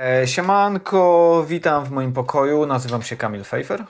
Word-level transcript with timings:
E, 0.00 0.26
siemanko, 0.26 1.44
witam 1.48 1.84
w 1.84 1.90
moim 1.90 2.12
pokoju. 2.12 2.66
Nazywam 2.66 3.02
się 3.02 3.16
Kamil 3.16 3.44
Fejfer. 3.44 3.84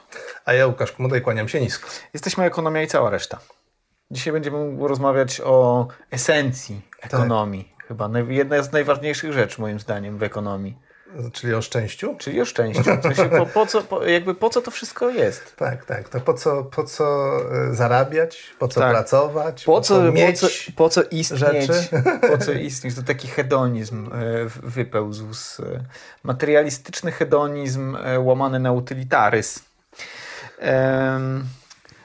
A 0.44 0.52
ja 0.52 0.66
Łukasz 0.66 0.92
Kmuda 0.92 1.16
i 1.16 1.20
kłaniam 1.20 1.48
się 1.48 1.60
nisko. 1.60 1.88
Jesteśmy 2.14 2.44
Ekonomia 2.44 2.82
i 2.82 2.86
cała 2.86 3.10
reszta. 3.10 3.38
Dzisiaj 4.10 4.32
będziemy 4.32 4.88
rozmawiać 4.88 5.40
o 5.40 5.88
esencji 6.10 6.80
ekonomii. 7.00 7.64
Tak. 7.78 7.86
Chyba 7.86 8.10
jedna 8.28 8.62
z 8.62 8.72
najważniejszych 8.72 9.32
rzeczy 9.32 9.60
moim 9.60 9.80
zdaniem 9.80 10.18
w 10.18 10.22
ekonomii. 10.22 10.78
Czyli 11.32 11.54
o 11.54 11.62
szczęściu? 11.62 12.16
Czyli 12.18 12.40
o 12.40 12.44
szczęściu. 12.44 12.84
po, 13.38 13.46
po, 13.46 13.66
co, 13.66 13.82
po, 13.82 14.04
jakby 14.04 14.34
po 14.34 14.50
co 14.50 14.62
to 14.62 14.70
wszystko 14.70 15.10
jest? 15.10 15.56
Tak, 15.56 15.84
tak. 15.84 16.08
To 16.08 16.20
po 16.20 16.34
co, 16.34 16.64
po 16.64 16.84
co 16.84 17.36
e, 17.70 17.74
zarabiać, 17.74 18.42
po 18.58 18.68
co 18.68 18.80
tak. 18.80 18.92
pracować, 18.92 19.64
po, 19.64 19.72
po 19.72 19.80
co, 19.80 20.12
mieć 20.12 20.40
po 20.40 20.48
co, 20.48 20.72
po 20.76 20.88
co 20.88 21.02
istnieć, 21.02 21.40
rzeczy. 21.40 21.72
Po 22.30 22.38
co 22.38 22.52
istnieć? 22.52 22.94
To 22.94 23.02
taki 23.02 23.28
hedonizm 23.28 24.10
e, 24.12 24.46
wypełzł 24.62 25.34
z 25.34 25.60
e, 25.60 25.84
materialistyczny 26.22 27.12
hedonizm 27.12 27.96
łamany 28.18 28.60
na 28.60 28.72
utylitaryzm. 28.72 29.60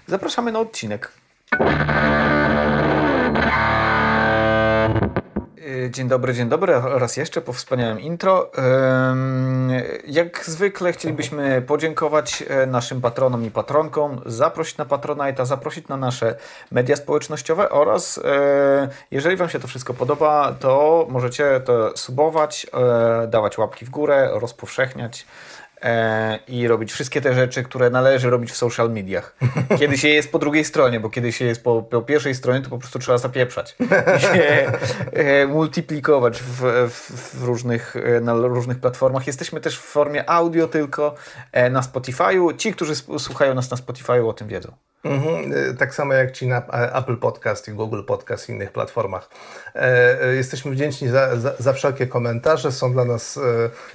Zapraszamy 0.07 0.51
na 0.51 0.59
odcinek. 0.59 1.11
Dzień 5.89 6.07
dobry, 6.07 6.33
dzień 6.33 6.49
dobry 6.49 6.73
raz 6.83 7.17
jeszcze 7.17 7.41
po 7.41 7.53
wspaniałym 7.53 7.99
intro. 7.99 8.51
Jak 10.07 10.45
zwykle 10.45 10.93
chcielibyśmy 10.93 11.61
podziękować 11.61 12.43
e, 12.47 12.65
naszym 12.65 13.01
patronom 13.01 13.45
i 13.45 13.51
patronkom, 13.51 14.21
zaprosić 14.25 14.77
na 14.77 14.85
Patronite'a, 14.85 15.45
zaprosić 15.45 15.87
na 15.87 15.97
nasze 15.97 16.35
media 16.71 16.95
społecznościowe 16.95 17.69
oraz 17.69 18.17
e, 18.17 18.89
jeżeli 19.11 19.35
Wam 19.37 19.49
się 19.49 19.59
to 19.59 19.67
wszystko 19.67 19.93
podoba, 19.93 20.55
to 20.59 21.05
możecie 21.09 21.59
to 21.59 21.97
subować, 21.97 22.67
e, 23.23 23.27
dawać 23.27 23.57
łapki 23.57 23.85
w 23.85 23.89
górę, 23.89 24.29
rozpowszechniać 24.33 25.25
i 26.47 26.67
robić 26.67 26.91
wszystkie 26.91 27.21
te 27.21 27.33
rzeczy, 27.33 27.63
które 27.63 27.89
należy 27.89 28.29
robić 28.29 28.51
w 28.51 28.55
social 28.55 28.91
mediach. 28.91 29.35
Kiedy 29.79 29.97
się 29.97 30.07
jest 30.07 30.31
po 30.31 30.39
drugiej 30.39 30.65
stronie, 30.65 30.99
bo 30.99 31.09
kiedy 31.09 31.31
się 31.31 31.45
jest 31.45 31.63
po, 31.63 31.81
po 31.81 32.01
pierwszej 32.01 32.35
stronie, 32.35 32.61
to 32.61 32.69
po 32.69 32.77
prostu 32.77 32.99
trzeba 32.99 33.17
zapieprzać. 33.17 33.75
I 34.17 34.21
się 34.21 34.27
e, 35.13 35.47
multiplikować 35.47 36.39
w, 36.39 36.89
w, 36.89 37.43
różnych, 37.43 37.95
e, 37.95 38.21
na 38.21 38.33
różnych 38.33 38.79
platformach. 38.79 39.27
Jesteśmy 39.27 39.61
też 39.61 39.77
w 39.77 39.81
formie 39.81 40.29
audio 40.29 40.67
tylko 40.67 41.15
e, 41.51 41.69
na 41.69 41.81
Spotify'u. 41.81 42.57
Ci, 42.57 42.73
którzy 42.73 42.95
słuchają 42.95 43.53
nas 43.53 43.71
na 43.71 43.77
Spotify'u 43.77 44.29
o 44.29 44.33
tym 44.33 44.47
wiedzą. 44.47 44.71
Mhm, 45.05 45.53
y, 45.53 45.75
tak 45.77 45.95
samo 45.95 46.13
jak 46.13 46.31
ci 46.31 46.47
na 46.47 46.65
Apple 46.93 47.17
Podcast 47.17 47.67
i 47.67 47.71
Google 47.71 48.03
Podcast 48.03 48.49
i 48.49 48.51
innych 48.51 48.71
platformach. 48.71 49.29
E, 49.75 50.21
e, 50.23 50.35
jesteśmy 50.35 50.71
wdzięczni 50.71 51.07
za, 51.07 51.37
za, 51.37 51.53
za 51.59 51.73
wszelkie 51.73 52.07
komentarze, 52.07 52.71
są 52.71 52.93
dla 52.93 53.05
nas 53.05 53.37
e, 53.37 53.41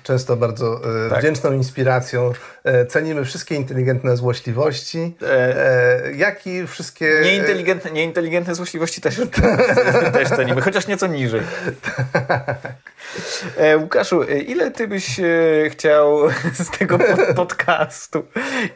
często 0.03 0.37
bardzo 0.37 0.81
tak. 1.11 1.19
wdzięczną 1.19 1.53
inspiracją. 1.53 2.33
Cenimy 2.89 3.25
wszystkie 3.25 3.55
inteligentne 3.55 4.17
złośliwości, 4.17 5.17
jak 6.17 6.47
i 6.47 6.67
wszystkie... 6.67 7.21
Nieinteligentne, 7.23 7.91
nieinteligentne 7.91 8.55
złośliwości 8.55 9.01
też, 9.01 9.17
też 10.13 10.29
cenimy, 10.29 10.61
chociaż 10.61 10.87
nieco 10.87 11.07
niżej. 11.07 11.41
tak. 11.83 12.73
Łukaszu, 13.79 14.23
ile 14.23 14.71
ty 14.71 14.89
byś 14.89 15.21
chciał 15.69 16.31
z 16.65 16.79
tego 16.79 16.99
podcastu, 17.37 18.25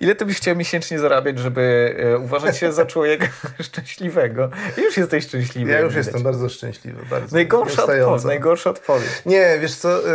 ile 0.01 0.15
ty 0.15 0.27
byś 0.27 0.37
chciał 0.37 0.57
miesięcznie 0.57 0.99
zarabiać, 0.99 1.39
żeby 1.39 1.97
uważać 2.25 2.57
się 2.57 2.73
za 2.73 2.87
człowieka 2.87 3.27
szczęśliwego. 3.69 4.49
Już 4.77 4.97
jesteś 4.97 5.25
szczęśliwy. 5.25 5.71
Ja 5.71 5.81
już 5.81 5.95
jestem 5.95 6.23
bardzo 6.23 6.49
szczęśliwy. 6.49 7.03
Bardzo 7.11 7.37
najgorsza, 7.37 7.83
odpowiedź, 7.83 8.25
najgorsza 8.25 8.71
odpowiedź. 8.71 9.23
Nie, 9.27 9.59
wiesz 9.61 9.75
co, 9.75 9.99
y, 9.99 10.13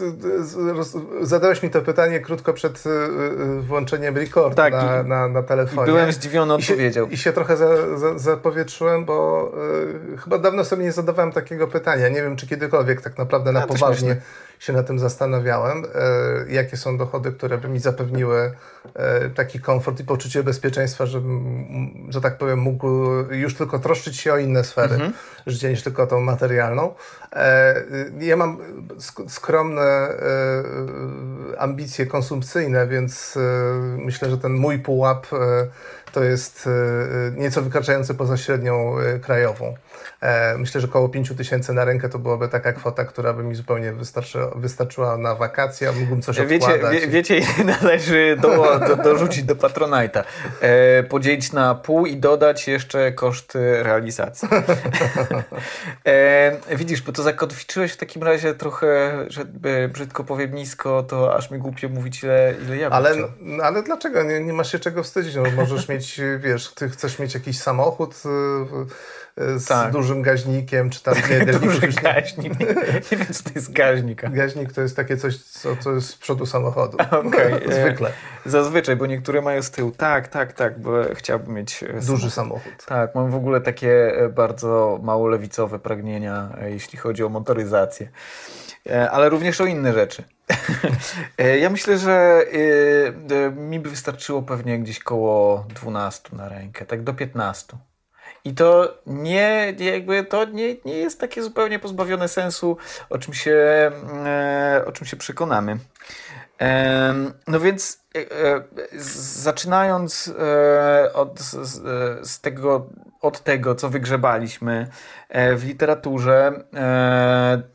y, 0.00 1.22
y, 1.22 1.26
zadałeś 1.26 1.62
mi 1.62 1.70
to 1.70 1.82
pytanie 1.82 2.20
krótko 2.20 2.52
przed 2.52 2.84
włączeniem 3.60 4.16
record 4.16 4.56
tak, 4.56 4.72
na, 4.72 5.02
na, 5.02 5.28
na 5.28 5.42
telefonie. 5.42 5.86
Byłem 5.86 6.12
zdziwiony 6.12 6.54
odpowiedzią. 6.54 7.06
I 7.06 7.08
się, 7.08 7.14
i 7.14 7.16
się 7.16 7.32
trochę 7.32 7.56
za, 7.56 7.98
za, 7.98 8.18
zapowietrzyłem, 8.18 9.04
bo 9.04 9.52
chyba 10.24 10.38
dawno 10.38 10.64
sobie 10.64 10.84
nie 10.84 10.92
zadawałem 10.92 11.32
takiego 11.32 11.68
pytania. 11.68 12.08
Nie 12.08 12.22
wiem, 12.22 12.36
czy 12.36 12.46
kiedykolwiek 12.46 13.00
tak 13.00 13.18
naprawdę 13.18 13.52
na 13.52 13.60
ja 13.60 13.66
poważnie 13.66 14.16
się 14.58 14.72
na 14.72 14.82
tym 14.82 14.98
zastanawiałem, 14.98 15.84
e, 15.84 16.52
jakie 16.52 16.76
są 16.76 16.98
dochody, 16.98 17.32
które 17.32 17.58
by 17.58 17.68
mi 17.68 17.78
zapewniły 17.78 18.52
e, 18.94 19.30
taki 19.30 19.60
komfort 19.60 20.00
i 20.00 20.04
poczucie 20.04 20.42
bezpieczeństwa, 20.42 21.06
żebym, 21.06 22.06
że 22.08 22.20
tak 22.20 22.38
powiem, 22.38 22.58
mógł 22.58 22.88
już 23.30 23.54
tylko 23.54 23.78
troszczyć 23.78 24.16
się 24.16 24.32
o 24.32 24.38
inne 24.38 24.64
sfery 24.64 24.94
mhm. 24.94 25.12
życia 25.46 25.70
niż 25.70 25.82
tylko 25.82 26.06
tą 26.06 26.20
materialną. 26.20 26.94
E, 27.32 27.84
ja 28.20 28.36
mam 28.36 28.58
skromne 29.28 30.08
ambicje 31.58 32.06
konsumpcyjne, 32.06 32.86
więc 32.86 33.38
myślę, 33.98 34.30
że 34.30 34.38
ten 34.38 34.52
mój 34.52 34.78
pułap 34.78 35.26
to 36.12 36.24
jest 36.24 36.68
nieco 37.36 37.62
wykraczający 37.62 38.14
poza 38.14 38.36
średnią 38.36 38.94
krajową. 39.22 39.74
E, 40.20 40.58
myślę, 40.58 40.80
że 40.80 40.86
około 40.86 41.08
5 41.08 41.32
tysięcy 41.36 41.72
na 41.72 41.84
rękę 41.84 42.08
to 42.08 42.18
byłaby 42.18 42.48
taka 42.48 42.72
kwota, 42.72 43.04
która 43.04 43.32
by 43.32 43.42
mi 43.42 43.54
zupełnie 43.54 43.92
wystarczy, 43.92 44.38
wystarczyła 44.56 45.16
na 45.16 45.34
wakacje, 45.34 45.88
a 45.88 45.92
mógłbym 45.92 46.22
coś 46.22 46.38
odkładać. 46.38 46.92
Wiecie, 46.92 47.00
wie, 47.00 47.08
wiecie 47.40 47.40
należy 47.64 48.36
do, 48.40 48.78
do, 48.88 48.96
dorzucić 48.96 49.44
do 49.44 49.54
Patronite'a. 49.54 50.24
E, 50.60 51.02
podzielić 51.02 51.52
na 51.52 51.74
pół 51.74 52.06
i 52.06 52.16
dodać 52.16 52.68
jeszcze 52.68 53.12
koszty 53.12 53.82
realizacji. 53.82 54.48
E, 56.06 56.76
widzisz, 56.76 57.02
bo 57.02 57.12
to 57.12 57.22
zakotwiczyłeś 57.22 57.92
w 57.92 57.96
takim 57.96 58.22
razie 58.22 58.54
trochę, 58.54 59.24
żeby 59.28 59.90
brzydko 59.92 60.24
powiem 60.24 60.54
nisko, 60.54 61.02
to 61.02 61.34
aż 61.34 61.50
mi 61.50 61.58
głupio 61.58 61.88
mówić 61.88 62.22
ile, 62.22 62.54
ile 62.66 62.76
ja 62.76 62.90
ale, 62.90 63.16
no, 63.40 63.64
ale 63.64 63.82
dlaczego? 63.82 64.22
Nie, 64.22 64.40
nie 64.40 64.52
masz 64.52 64.72
się 64.72 64.78
czego 64.78 65.02
wstydzić. 65.02 65.34
No, 65.34 65.42
możesz 65.56 65.88
mieć, 65.88 66.20
wiesz, 66.38 66.74
ty 66.74 66.88
chcesz 66.88 67.18
mieć 67.18 67.34
jakiś 67.34 67.60
samochód, 67.60 68.14
z 69.56 69.64
tak. 69.64 69.92
dużym 69.92 70.22
gaźnikiem, 70.22 70.90
czy 70.90 71.02
tam 71.02 71.14
nie, 71.30 71.46
Duży 71.52 71.86
już 71.86 71.94
gaźnik. 71.94 72.60
Nie, 72.60 72.66
nie 73.12 73.16
wiem, 73.16 73.26
co 73.32 73.42
to 73.42 73.50
jest 73.54 73.72
gaźnik. 73.72 74.30
Gaźnik 74.30 74.72
to 74.72 74.80
jest 74.80 74.96
takie 74.96 75.16
coś, 75.16 75.36
co, 75.36 75.76
co 75.76 75.92
jest 75.92 76.08
z 76.08 76.16
przodu 76.16 76.46
samochodu. 76.46 76.98
Okay. 77.28 77.60
Zwykle. 77.80 78.12
Zazwyczaj, 78.46 78.96
bo 78.96 79.06
niektóre 79.06 79.42
mają 79.42 79.62
z 79.62 79.70
tyłu. 79.70 79.90
Tak, 79.90 80.28
tak, 80.28 80.52
tak, 80.52 80.80
bo 80.80 80.90
chciałbym 81.14 81.54
mieć 81.54 81.82
e, 81.82 81.86
duży 81.86 82.30
samochód. 82.30 82.32
samochód. 82.32 82.86
Tak, 82.86 83.14
mam 83.14 83.30
w 83.30 83.34
ogóle 83.34 83.60
takie 83.60 84.16
e, 84.16 84.28
bardzo 84.28 85.00
mało 85.02 85.28
lewicowe 85.28 85.78
pragnienia, 85.78 86.48
e, 86.60 86.70
jeśli 86.70 86.98
chodzi 86.98 87.24
o 87.24 87.28
motoryzację. 87.28 88.08
Ale 89.10 89.28
również 89.28 89.60
o 89.60 89.66
inne 89.66 89.92
rzeczy. 89.92 90.24
ja 91.60 91.70
myślę, 91.70 91.98
że 91.98 92.44
mi 93.56 93.80
by 93.80 93.90
wystarczyło 93.90 94.42
pewnie 94.42 94.78
gdzieś 94.78 94.98
koło 94.98 95.64
12 95.74 96.28
na 96.32 96.48
rękę, 96.48 96.86
tak 96.86 97.02
do 97.02 97.14
15. 97.14 97.76
I 98.44 98.54
to 98.54 98.98
nie, 99.06 99.74
jakby 99.78 100.24
to 100.24 100.44
nie, 100.44 100.76
nie 100.84 100.94
jest 100.94 101.20
takie 101.20 101.42
zupełnie 101.42 101.78
pozbawione 101.78 102.28
sensu, 102.28 102.76
o 103.10 103.18
czym 103.18 103.34
się, 103.34 103.52
e, 104.26 104.82
o 104.86 104.92
czym 104.92 105.06
się 105.06 105.16
przekonamy. 105.16 105.78
E, 106.60 107.14
no 107.46 107.60
więc 107.60 108.00
e, 108.16 108.20
zaczynając 109.42 110.32
od, 111.14 111.40
z, 111.40 111.80
z 112.28 112.40
tego, 112.40 112.86
od 113.20 113.40
tego, 113.40 113.74
co 113.74 113.88
wygrzebaliśmy 113.88 114.88
w 115.56 115.64
literaturze, 115.64 116.52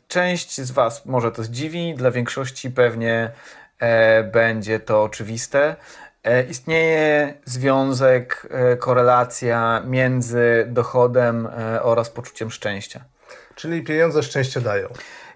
część 0.08 0.60
z 0.60 0.70
Was 0.70 1.06
może 1.06 1.32
to 1.32 1.42
zdziwi, 1.42 1.94
dla 1.94 2.10
większości 2.10 2.70
pewnie 2.70 3.30
będzie 4.32 4.80
to 4.80 5.02
oczywiste. 5.02 5.76
E, 6.24 6.42
istnieje 6.42 7.34
związek, 7.44 8.48
e, 8.50 8.76
korelacja 8.76 9.82
między 9.86 10.66
dochodem 10.68 11.46
e, 11.46 11.82
oraz 11.82 12.10
poczuciem 12.10 12.50
szczęścia. 12.50 13.04
Czyli 13.54 13.82
pieniądze 13.82 14.22
szczęście 14.22 14.60
dają. 14.60 14.88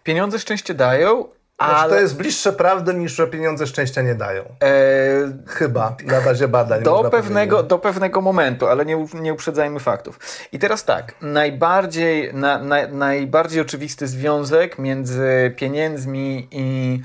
Pieniądze 0.03 0.39
szczęście 0.39 0.75
dają, 0.75 1.25
ale... 1.59 1.95
to 1.95 2.01
jest 2.01 2.17
bliższe 2.17 2.53
prawdy 2.53 2.95
niż 2.95 3.13
że 3.13 3.27
pieniądze 3.27 3.67
szczęścia 3.67 4.03
nie 4.03 4.15
dają. 4.15 4.45
Chyba, 5.47 5.97
na 6.05 6.21
bazie 6.21 6.49
badań. 6.49 6.83
Do 6.83 7.05
pewnego, 7.11 7.63
do 7.63 7.79
pewnego 7.79 8.21
momentu, 8.21 8.67
ale 8.67 8.87
nie, 8.87 9.07
nie 9.15 9.33
uprzedzajmy 9.33 9.81
faktów. 9.81 10.19
I 10.53 10.59
teraz 10.59 10.85
tak, 10.85 11.15
najbardziej, 11.23 12.35
na, 12.35 12.59
na, 12.59 12.87
najbardziej 12.87 13.61
oczywisty 13.61 14.07
związek 14.07 14.79
między 14.79 15.55
pieniędzmi 15.57 16.49
i 16.51 17.01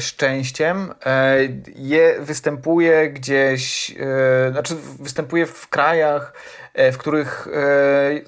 szczęściem 0.00 0.94
e, 1.06 1.38
je, 1.74 2.16
występuje 2.20 3.10
gdzieś, 3.10 3.90
e, 3.90 4.50
znaczy 4.52 4.74
występuje 5.00 5.46
w 5.46 5.68
krajach, 5.68 6.32
e, 6.74 6.92
w 6.92 6.98
których, 6.98 7.48
e, 7.54 8.20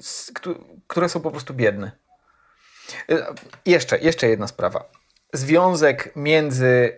które 0.87 1.09
są 1.09 1.21
po 1.21 1.31
prostu 1.31 1.53
biedne. 1.53 1.91
E, 3.09 3.25
jeszcze, 3.65 3.99
jeszcze 3.99 4.27
jedna 4.27 4.47
sprawa. 4.47 4.89
Związek 5.33 6.11
między 6.15 6.97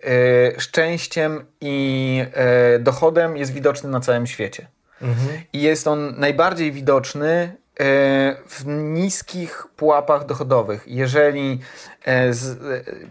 szczęściem 0.57 1.45
i 1.61 2.25
dochodem 2.79 3.37
jest 3.37 3.53
widoczny 3.53 3.89
na 3.89 3.99
całym 3.99 4.27
świecie. 4.27 4.67
Mhm. 5.01 5.41
I 5.53 5.61
jest 5.61 5.87
on 5.87 6.19
najbardziej 6.19 6.71
widoczny 6.71 7.55
w 8.49 8.63
niskich 8.65 9.66
pułapach 9.77 10.25
dochodowych. 10.25 10.83
Jeżeli 10.87 11.59
e, 12.05 12.33
z, 12.33 12.51
e, 12.51 12.57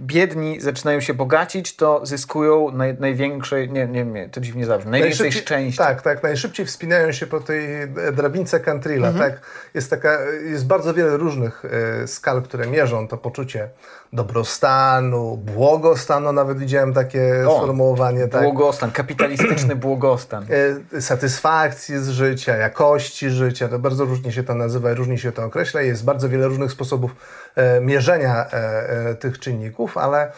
biedni 0.00 0.60
zaczynają 0.60 1.00
się 1.00 1.14
bogacić, 1.14 1.76
to 1.76 2.06
zyskują 2.06 2.70
naj, 2.70 2.96
największej, 3.00 3.70
nie, 3.70 3.86
nie, 3.86 4.04
nie, 4.04 4.28
to 4.28 4.40
dziwnie 4.40 4.66
zawsze, 4.66 4.88
najwięcej 4.88 5.32
szczęścia. 5.32 5.84
Tak, 5.84 6.02
tak, 6.02 6.22
najszybciej 6.22 6.66
wspinają 6.66 7.12
się 7.12 7.26
po 7.26 7.40
tej 7.40 7.66
drabince 8.12 8.60
Cantrilla, 8.60 9.08
mhm. 9.08 9.30
tak. 9.30 9.40
Jest 9.74 9.90
taka, 9.90 10.18
jest 10.50 10.66
bardzo 10.66 10.94
wiele 10.94 11.16
różnych 11.16 11.64
e, 11.64 12.06
skal, 12.06 12.42
które 12.42 12.66
mierzą 12.66 13.08
to 13.08 13.16
poczucie 13.16 13.68
dobrostanu, 14.12 15.36
błogostanu, 15.36 16.32
nawet 16.32 16.58
widziałem 16.58 16.92
takie 16.92 17.44
o, 17.48 17.56
sformułowanie. 17.56 18.28
Tak. 18.28 18.42
Błogostan, 18.42 18.90
kapitalistyczny 18.90 19.76
błogostan. 19.86 20.46
E, 20.94 21.00
satysfakcji 21.00 21.98
z 21.98 22.08
życia, 22.08 22.56
jakości 22.56 23.30
życia, 23.30 23.68
to 23.68 23.78
bardzo 23.78 24.04
różnie 24.04 24.32
się 24.32 24.42
to 24.42 24.54
nazywa 24.54 24.94
różnie 24.94 25.18
się 25.18 25.32
to 25.32 25.44
określa. 25.44 25.82
Jest 25.82 26.04
bardzo 26.04 26.28
wiele 26.28 26.46
różnych 26.46 26.55
sposobów 26.68 27.16
e, 27.54 27.80
mierzenia 27.80 28.46
e, 28.46 29.14
tych 29.14 29.38
czynników, 29.38 29.98
ale 29.98 30.32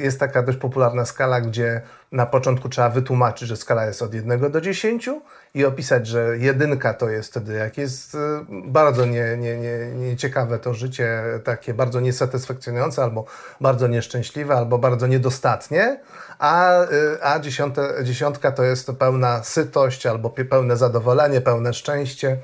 jest 0.00 0.20
taka 0.20 0.42
dość 0.42 0.58
popularna 0.58 1.04
skala, 1.04 1.40
gdzie 1.40 1.80
na 2.12 2.26
początku 2.26 2.68
trzeba 2.68 2.90
wytłumaczyć, 2.90 3.48
że 3.48 3.56
skala 3.56 3.86
jest 3.86 4.02
od 4.02 4.14
1 4.14 4.50
do 4.50 4.60
10 4.60 5.10
i 5.54 5.64
opisać, 5.64 6.06
że 6.06 6.38
jedynka 6.38 6.94
to 6.94 7.08
jest 7.08 7.30
wtedy, 7.30 7.54
jak 7.54 7.78
jest 7.78 8.16
bardzo 8.48 9.06
nieciekawe 9.06 10.46
nie, 10.46 10.56
nie, 10.56 10.56
nie 10.56 10.58
to 10.62 10.74
życie, 10.74 11.22
takie 11.44 11.74
bardzo 11.74 12.00
niesatysfakcjonujące, 12.00 13.02
albo 13.02 13.24
bardzo 13.60 13.86
nieszczęśliwe, 13.88 14.54
albo 14.54 14.78
bardzo 14.78 15.06
niedostatnie, 15.06 16.00
a, 16.38 16.72
a 17.22 17.38
dziesiąte, 17.38 17.94
dziesiątka 18.02 18.52
to 18.52 18.64
jest 18.64 18.92
pełna 18.92 19.44
sytość, 19.44 20.06
albo 20.06 20.30
pełne 20.30 20.76
zadowolenie, 20.76 21.40
pełne 21.40 21.74
szczęście. 21.74 22.36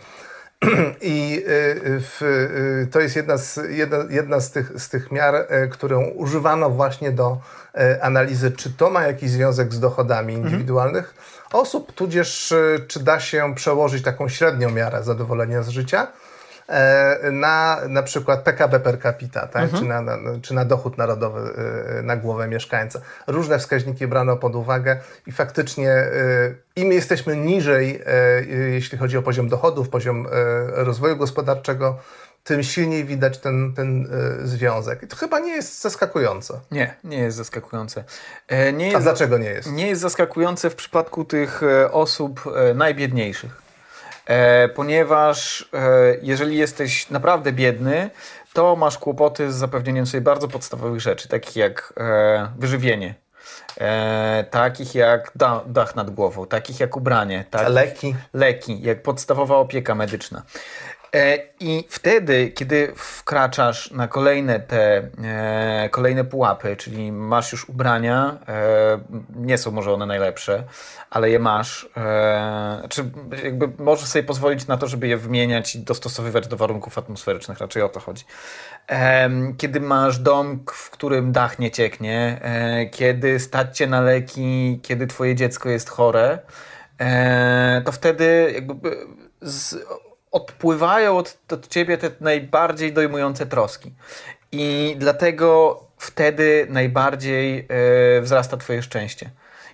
I 1.02 1.37
y, 1.38 2.00
w, 2.00 2.88
to 2.93 3.00
jest 3.00 3.16
jedna 3.16 3.38
z, 3.38 3.61
jedna, 3.69 3.96
jedna 4.11 4.40
z, 4.40 4.50
tych, 4.50 4.81
z 4.81 4.88
tych 4.88 5.12
miar, 5.12 5.49
którą 5.70 6.05
używano 6.05 6.70
właśnie 6.70 7.12
do 7.12 7.40
analizy, 8.00 8.50
czy 8.50 8.72
to 8.72 8.90
ma 8.90 9.02
jakiś 9.02 9.31
związek 9.31 9.75
z 9.75 9.81
dochodami 9.81 10.34
mhm. 10.34 10.52
indywidualnych 10.52 11.14
osób, 11.55 11.93
tudzież 11.93 12.52
e, 12.52 12.78
czy 12.88 13.00
da 13.00 13.20
się 13.20 13.55
przełożyć 13.55 14.05
taką 14.05 14.28
średnią 14.28 14.70
miarę 14.70 15.02
zadowolenia 15.02 15.62
z 15.62 15.69
życia 15.69 16.02
e, 16.02 16.24
na 17.32 17.81
na 17.88 18.02
przykład 18.02 18.43
PKB 18.43 18.81
per 18.81 19.02
capita, 19.02 19.46
tak? 19.46 19.62
Mhm. 19.62 19.82
czy, 19.82 19.88
na, 19.88 20.00
na, 20.00 20.40
czy 20.43 20.55
na 20.55 20.64
dochód 20.64 20.99
narodowy 20.99 21.40
e, 21.99 22.02
na 22.02 22.16
głowę 22.16 22.49
mieszkańca. 22.49 23.00
Różne 23.26 23.58
wskaźniki 23.58 24.06
brano 24.06 24.37
pod 24.37 24.55
uwagę 24.55 24.96
i 25.26 25.32
faktycznie 25.32 26.05
im 26.76 26.93
jesteśmy 26.93 27.37
niżej, 27.37 28.02
jeśli 28.70 28.99
chodzi 28.99 29.16
o 29.16 29.22
poziom 29.22 29.49
dochodów, 29.49 29.88
poziom 29.88 30.26
rozwoju 30.72 31.16
gospodarczego, 31.16 31.99
tym 32.44 32.62
silniej 32.62 33.05
widać 33.05 33.38
ten, 33.38 33.75
ten 33.75 34.06
y, 34.43 34.46
związek. 34.46 35.02
I 35.02 35.06
to 35.06 35.16
chyba 35.16 35.38
nie 35.38 35.52
jest 35.52 35.82
zaskakujące. 35.82 36.61
Nie, 36.70 36.96
nie 37.05 37.19
jest 37.19 37.37
zaskakujące. 37.37 38.05
E, 38.49 38.72
nie 38.72 38.84
jest, 38.84 38.96
A 38.96 39.00
dlaczego 39.00 39.38
nie 39.38 39.49
jest? 39.49 39.72
Nie 39.72 39.87
jest 39.87 40.00
zaskakujące 40.00 40.70
w 40.70 40.75
przypadku 40.75 41.25
tych 41.25 41.62
e, 41.62 41.93
osób 41.93 42.40
e, 42.56 42.75
najbiedniejszych. 42.75 43.63
E, 44.26 44.69
ponieważ 44.69 45.69
e, 45.73 46.17
jeżeli 46.23 46.56
jesteś 46.56 47.11
naprawdę 47.11 47.53
biedny, 47.53 48.11
to 48.53 48.76
masz 48.76 48.99
kłopoty 48.99 49.53
z 49.53 49.55
zapewnieniem 49.55 50.06
sobie 50.06 50.21
bardzo 50.21 50.49
podstawowych 50.49 51.00
rzeczy, 51.00 51.29
takich 51.29 51.56
jak 51.56 51.93
e, 51.97 52.49
wyżywienie, 52.59 53.15
takich 54.50 54.94
jak 54.94 55.32
da, 55.35 55.62
dach 55.67 55.97
nad 55.97 56.11
głową, 56.11 56.47
takich 56.47 56.81
jak 56.81 56.97
ubranie, 56.97 57.44
takich, 57.50 57.69
leki. 57.69 58.17
leki, 58.32 58.82
jak 58.82 59.03
podstawowa 59.03 59.56
opieka 59.56 59.94
medyczna. 59.94 60.43
E, 61.14 61.38
I 61.61 61.84
wtedy, 61.88 62.50
kiedy 62.50 62.93
wkraczasz 62.96 63.90
na 63.90 64.08
kolejne 64.08 64.61
te 64.61 65.08
e, 65.25 65.88
kolejne 65.90 66.25
pułapy, 66.25 66.76
czyli 66.76 67.12
masz 67.12 67.52
już 67.52 67.69
ubrania, 67.69 68.38
e, 68.49 69.00
nie 69.37 69.58
są 69.58 69.70
może 69.70 69.93
one 69.93 70.06
najlepsze, 70.06 70.64
ale 71.11 71.31
je 71.31 71.38
masz, 71.38 71.88
czy 72.88 73.11
jakby 73.44 73.84
możesz 73.84 74.08
sobie 74.08 74.22
pozwolić 74.22 74.66
na 74.66 74.76
to, 74.76 74.87
żeby 74.87 75.08
je 75.08 75.16
wymieniać 75.16 75.75
i 75.75 75.78
dostosowywać 75.78 76.49
do 76.49 76.56
warunków 76.56 76.99
atmosferycznych, 76.99 77.58
raczej 77.58 77.82
o 77.82 77.88
to 77.88 78.00
chodzi. 78.00 78.25
Kiedy 79.58 79.81
masz 79.81 80.19
dom, 80.19 80.64
w 80.72 80.90
którym 80.90 81.32
dach 81.32 81.58
nie 81.58 81.70
cieknie, 81.70 82.40
kiedy 82.93 83.40
stać 83.40 83.78
cię 83.78 83.87
na 83.87 84.00
leki, 84.00 84.81
kiedy 84.82 85.06
twoje 85.06 85.34
dziecko 85.34 85.69
jest 85.69 85.88
chore, 85.88 86.38
to 87.84 87.93
wtedy 87.93 88.52
jakby 88.55 88.96
z, 89.40 89.87
odpływają 90.34 91.19
od, 91.19 91.38
od 91.52 91.69
ciebie 91.69 91.98
te 91.98 92.10
najbardziej 92.20 92.92
dojmujące 92.92 93.46
troski. 93.46 93.92
I 94.52 94.96
dlatego 94.98 95.81
wtedy 95.98 96.66
najbardziej 96.70 97.56
yy, 98.14 98.22
wzrasta 98.22 98.56
twoje 98.56 98.82
szczęście. 98.82 99.31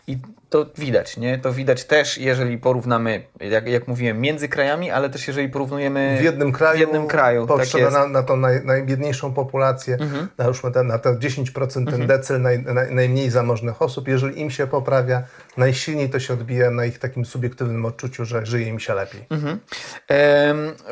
I 0.06 0.18
to 0.50 0.66
widać, 0.78 1.16
nie? 1.16 1.38
To 1.38 1.52
widać 1.52 1.84
też, 1.84 2.18
jeżeli 2.18 2.58
porównamy, 2.58 3.22
jak, 3.40 3.66
jak 3.66 3.88
mówiłem, 3.88 4.20
między 4.20 4.48
krajami, 4.48 4.90
ale 4.90 5.10
też 5.10 5.28
jeżeli 5.28 5.48
porównujemy 5.48 6.16
w 6.20 6.24
jednym 6.24 6.52
kraju, 6.52 6.76
w 6.76 6.80
jednym 6.80 7.06
kraju 7.06 7.46
patrzymy 7.46 7.84
tak 7.84 7.92
na, 7.92 8.06
na 8.06 8.22
tą 8.22 8.36
naj, 8.36 8.64
najbiedniejszą 8.64 9.34
populację, 9.34 9.94
mhm. 9.94 10.28
na, 10.38 10.44
już 10.44 10.62
ten, 10.74 10.86
na 10.86 10.98
te 10.98 11.12
10% 11.12 11.68
ten 11.68 11.88
mhm. 11.88 12.06
decyl 12.06 12.40
naj, 12.40 12.62
naj, 12.62 12.94
najmniej 12.94 13.30
zamożnych 13.30 13.82
osób, 13.82 14.08
jeżeli 14.08 14.40
im 14.40 14.50
się 14.50 14.66
poprawia, 14.66 15.22
najsilniej 15.56 16.10
to 16.10 16.20
się 16.20 16.34
odbija 16.34 16.70
na 16.70 16.84
ich 16.84 16.98
takim 16.98 17.24
subiektywnym 17.24 17.84
odczuciu, 17.84 18.24
że 18.24 18.46
żyje 18.46 18.68
im 18.68 18.80
się 18.80 18.94
lepiej. 18.94 19.26
Mhm. 19.30 19.60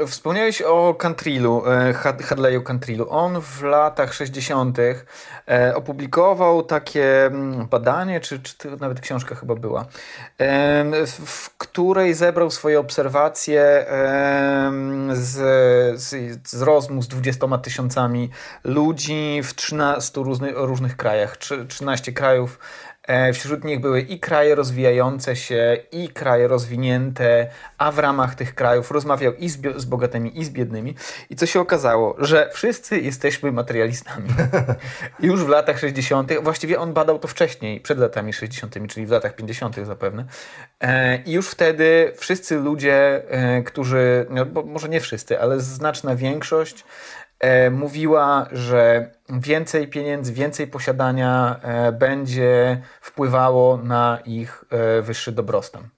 Wspomniałeś 0.06 0.62
o 0.62 0.94
Cantrillu, 0.94 1.62
e, 1.66 1.92
Hadleyu 2.22 2.62
Cantrillu. 2.62 3.06
On 3.10 3.40
w 3.40 3.62
latach 3.62 4.14
60. 4.14 4.78
E, 5.48 5.74
opublikował 5.74 6.62
takie 6.62 7.26
mm, 7.26 7.66
badanie, 7.66 8.20
czy, 8.20 8.42
czy 8.42 8.76
nawet 8.80 9.00
książka 9.00 9.34
chyba 9.34 9.47
chyba 9.48 9.60
była, 9.60 9.86
w 11.26 11.50
której 11.58 12.14
zebrał 12.14 12.50
swoje 12.50 12.80
obserwacje 12.80 13.86
z, 15.12 15.36
z, 16.00 16.38
z 16.48 16.62
rozmów 16.62 17.04
z 17.04 17.08
20 17.08 17.58
tysiącami 17.58 18.30
ludzi 18.64 19.40
w 19.44 19.54
13 19.54 20.20
różnych, 20.20 20.54
różnych 20.56 20.96
krajach, 20.96 21.36
13 21.68 22.12
krajów 22.12 22.58
wśród 23.34 23.64
nich 23.64 23.80
były 23.80 24.00
i 24.00 24.20
kraje 24.20 24.54
rozwijające 24.54 25.36
się, 25.36 25.76
i 25.92 26.08
kraje 26.08 26.48
rozwinięte, 26.48 27.46
a 27.78 27.92
w 27.92 27.98
ramach 27.98 28.34
tych 28.34 28.54
krajów 28.54 28.90
rozmawiał 28.90 29.34
i 29.34 29.48
z, 29.48 29.58
z 29.76 29.84
bogatymi, 29.84 30.40
i 30.40 30.44
z 30.44 30.50
biednymi. 30.50 30.94
I 31.30 31.36
co 31.36 31.46
się 31.46 31.60
okazało? 31.60 32.16
Że 32.18 32.50
wszyscy 32.52 33.00
jesteśmy 33.00 33.52
materialistami. 33.52 34.28
Już 35.20 35.44
w 35.44 35.48
latach 35.48 35.78
60., 35.78 36.32
właściwie 36.42 36.80
on 36.80 36.92
badał 36.92 37.18
to 37.18 37.28
wcześniej, 37.28 37.80
przed 37.80 37.98
latami 37.98 38.32
60., 38.32 38.74
czyli 38.88 39.06
w 39.06 39.10
latach 39.10 39.36
50. 39.36 39.76
zapewne. 39.86 40.24
E, 40.80 41.22
I 41.22 41.32
już 41.32 41.50
wtedy 41.50 42.12
wszyscy 42.16 42.56
ludzie, 42.56 43.22
e, 43.30 43.62
którzy, 43.62 44.26
no, 44.30 44.46
może 44.64 44.88
nie 44.88 45.00
wszyscy, 45.00 45.40
ale 45.40 45.60
znaczna 45.60 46.16
większość, 46.16 46.76
e, 46.80 46.84
mówiła, 47.70 48.46
że 48.52 49.10
więcej 49.28 49.88
pieniędzy, 49.88 50.32
więcej 50.32 50.66
posiadania 50.66 51.60
e, 51.62 51.92
będzie 51.92 52.82
wpływało 53.00 53.76
na 53.76 54.18
ich 54.24 54.64
e, 54.70 55.02
wyższy 55.02 55.32
dobrostan. 55.32 55.88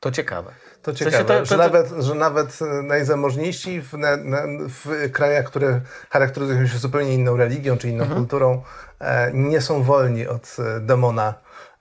To 0.00 0.10
ciekawe. 0.10 0.52
To 0.82 0.94
ciekawe, 0.94 1.24
w 1.24 1.26
sensie 1.28 1.34
to, 1.34 1.38
to, 1.38 1.44
że, 1.44 1.56
Nawet, 1.56 1.88
że 1.98 2.14
nawet 2.14 2.58
najzamożniejsi 2.82 3.80
w, 3.80 3.92
na, 3.92 4.16
na, 4.16 4.42
w 4.68 5.10
krajach, 5.12 5.46
które 5.46 5.80
charakteryzują 6.10 6.66
się 6.66 6.78
zupełnie 6.78 7.14
inną 7.14 7.36
religią 7.36 7.76
czy 7.76 7.88
inną 7.88 8.02
mhm. 8.02 8.20
kulturą, 8.20 8.62
e, 9.00 9.30
nie 9.34 9.60
są 9.60 9.82
wolni 9.82 10.26
od 10.26 10.56
demona 10.80 11.34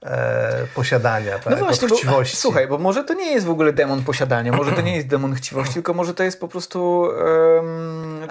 e, 0.05 0.67
posiadania, 0.75 1.39
tak? 1.39 1.53
no 1.53 1.65
właśnie, 1.65 1.87
chciwości. 1.87 2.35
Bo, 2.35 2.41
słuchaj, 2.41 2.67
bo 2.67 2.77
może 2.77 3.03
to 3.03 3.13
nie 3.13 3.31
jest 3.31 3.45
w 3.45 3.49
ogóle 3.49 3.73
demon 3.73 4.03
posiadania, 4.03 4.51
może 4.51 4.71
to 4.71 4.81
nie 4.81 4.95
jest 4.95 5.07
demon 5.07 5.33
chciwości, 5.33 5.73
tylko 5.73 5.93
może 5.93 6.13
to 6.13 6.23
jest 6.23 6.39
po 6.39 6.47
prostu 6.47 7.07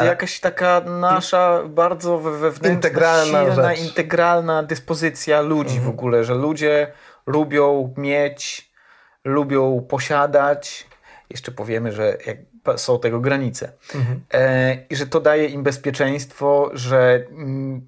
jakaś 0.05 0.41
taka 0.41 0.81
nasza 0.81 1.62
bardzo 1.67 2.19
wewnętrzna, 2.19 2.71
integralna, 2.71 3.45
silna, 3.45 3.75
integralna 3.75 4.62
dyspozycja 4.62 5.41
ludzi 5.41 5.77
mhm. 5.77 5.87
w 5.87 5.89
ogóle, 5.89 6.25
że 6.25 6.35
ludzie 6.35 6.93
lubią 7.27 7.95
mieć, 7.97 8.71
lubią 9.25 9.87
posiadać. 9.89 10.87
Jeszcze 11.31 11.53
powiemy, 11.53 11.93
że 11.93 12.17
jak 12.27 12.37
są 12.77 12.99
tego 12.99 13.21
granice. 13.21 13.73
Mhm. 13.95 14.21
E, 14.35 14.77
I 14.91 14.97
że 14.97 15.07
to 15.07 15.21
daje 15.21 15.47
im 15.47 15.62
bezpieczeństwo, 15.62 16.71
że 16.73 17.25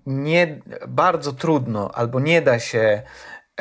nie 0.07 0.61
bardzo 0.89 1.33
trudno 1.33 1.91
albo 1.95 2.21
nie 2.21 2.43
da 2.43 2.59
się 2.59 3.03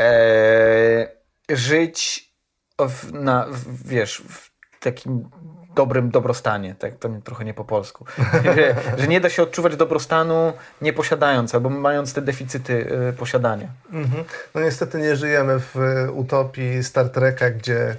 e, 0.01 1.55
żyć 1.55 2.31
w, 2.79 3.13
na, 3.13 3.46
w, 3.50 3.88
wiesz, 3.88 4.24
w 4.29 4.51
takim 4.79 5.29
dobrym 5.75 6.10
dobrostanie, 6.10 6.75
tak 6.79 6.96
to 6.96 7.10
trochę 7.24 7.46
nie 7.46 7.53
po 7.53 7.65
polsku, 7.65 8.05
że, 8.55 8.75
że, 8.98 9.08
nie 9.08 9.22
da 9.22 9.29
się 9.29 9.43
odczuwać 9.43 9.75
dobrostanu 9.75 10.53
nie 10.81 10.93
posiadając 10.93 11.55
albo 11.55 11.70
mając 11.70 12.13
te 12.13 12.22
deficyty 12.22 12.74
y, 13.10 13.13
posiadania. 13.13 13.67
Mhm. 13.91 14.24
No 14.55 14.62
niestety 14.62 14.98
nie 14.98 15.15
żyjemy 15.15 15.60
w 15.60 15.75
utopii 16.13 16.84
Star 16.84 17.10
Treka, 17.10 17.50
gdzie 17.51 17.96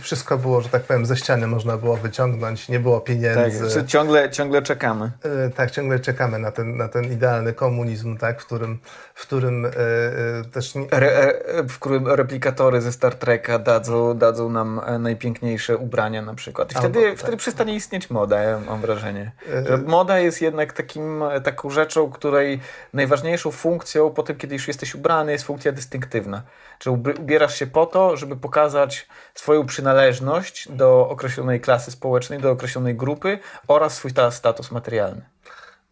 wszystko 0.00 0.38
było, 0.38 0.60
że 0.60 0.68
tak 0.68 0.82
powiem, 0.82 1.06
ze 1.06 1.16
ściany 1.16 1.46
można 1.46 1.76
było 1.76 1.96
wyciągnąć, 1.96 2.68
nie 2.68 2.80
było 2.80 3.00
pieniędzy. 3.00 3.74
Tak, 3.74 3.86
ciągle, 3.86 4.30
ciągle 4.30 4.62
czekamy. 4.62 5.10
Tak, 5.54 5.70
ciągle 5.70 6.00
czekamy 6.00 6.38
na 6.38 6.50
ten, 6.50 6.76
na 6.76 6.88
ten 6.88 7.12
idealny 7.12 7.52
komunizm, 7.52 8.16
tak, 8.16 8.42
w 8.42 8.46
którym, 8.46 8.78
w 9.14 9.22
którym 9.22 9.66
też... 10.52 10.74
Nie... 10.74 10.86
Re, 10.90 11.42
w 11.68 11.78
którym 11.78 12.08
replikatory 12.08 12.80
ze 12.80 12.92
Star 12.92 13.14
Treka 13.14 13.58
dadzą, 13.58 14.18
dadzą 14.18 14.48
nam 14.48 14.80
najpiękniejsze 14.98 15.76
ubrania 15.76 16.22
na 16.22 16.34
przykład. 16.34 16.72
I 16.72 16.74
wtedy, 16.74 16.98
Albo, 16.98 17.10
tak. 17.10 17.18
wtedy 17.18 17.36
przestanie 17.36 17.74
istnieć 17.74 18.10
moda, 18.10 18.42
ja 18.42 18.58
mam 18.58 18.80
wrażenie. 18.80 19.32
Że 19.66 19.78
moda 19.78 20.18
jest 20.18 20.42
jednak 20.42 20.72
takim, 20.72 21.24
taką 21.44 21.70
rzeczą, 21.70 22.10
której 22.10 22.60
najważniejszą 22.92 23.50
funkcją 23.50 24.10
po 24.10 24.22
tym, 24.22 24.36
kiedy 24.36 24.54
już 24.54 24.68
jesteś 24.68 24.94
ubrany, 24.94 25.32
jest 25.32 25.44
funkcja 25.44 25.72
dystynktywna. 25.72 26.42
Czyli 26.78 26.96
ubierasz 27.20 27.58
się 27.58 27.66
po 27.66 27.86
to, 27.86 28.16
żeby 28.16 28.36
pokazać 28.36 29.08
swoją 29.34 29.66
przynależność 29.66 30.68
do 30.68 31.08
określonej 31.08 31.60
klasy 31.60 31.90
społecznej, 31.90 32.38
do 32.38 32.50
określonej 32.50 32.94
grupy 32.94 33.38
oraz 33.68 33.94
swój 33.94 34.10
status 34.30 34.70
materialny. 34.70 35.22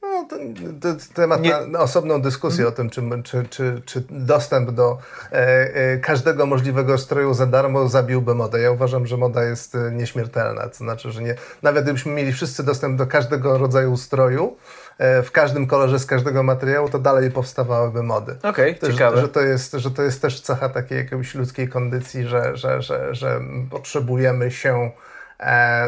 No, 0.02 0.26
to, 0.30 0.36
to 0.80 0.98
temat 1.14 1.40
Nie... 1.40 1.66
na, 1.66 1.78
osobną 1.78 2.22
dyskusję 2.22 2.68
o 2.68 2.72
tym, 2.72 2.90
czy, 2.90 3.02
czy, 3.24 3.44
czy, 3.50 3.82
czy 3.84 4.04
dostęp 4.10 4.70
do 4.70 4.98
e, 5.32 5.36
e, 5.74 5.98
każdego 5.98 6.46
możliwego 6.46 6.98
stroju 6.98 7.34
za 7.34 7.46
darmo 7.46 7.88
zabiłby 7.88 8.34
modę. 8.34 8.60
Ja 8.60 8.70
uważam, 8.70 9.06
że 9.06 9.16
moda 9.16 9.44
jest 9.44 9.74
e, 9.74 9.90
nieśmiertelna. 9.92 10.68
To 10.68 10.76
znaczy, 10.76 11.12
że 11.12 11.22
nie, 11.22 11.34
nawet 11.62 11.84
gdybyśmy 11.84 12.12
mieli 12.12 12.32
wszyscy 12.32 12.62
dostęp 12.62 12.98
do 12.98 13.06
każdego 13.06 13.58
rodzaju 13.58 13.96
stroju, 13.96 14.56
E, 14.98 15.22
w 15.22 15.32
każdym 15.32 15.66
kolorze 15.66 15.98
z 15.98 16.06
każdego 16.06 16.42
materiału, 16.42 16.88
to 16.88 16.98
dalej 16.98 17.30
powstawałyby 17.30 18.02
mody. 18.02 18.36
Okej, 18.42 18.76
okay, 18.76 18.90
ciekawe. 18.92 19.16
Że, 19.16 19.22
że, 19.22 19.28
to 19.28 19.40
jest, 19.40 19.72
że 19.72 19.90
to 19.90 20.02
jest 20.02 20.22
też 20.22 20.40
cecha 20.40 20.68
takiej 20.68 20.98
jakiejś 20.98 21.34
ludzkiej 21.34 21.68
kondycji, 21.68 22.24
że, 22.24 22.56
że, 22.56 22.82
że, 22.82 23.14
że 23.14 23.40
potrzebujemy 23.70 24.50
się 24.50 24.90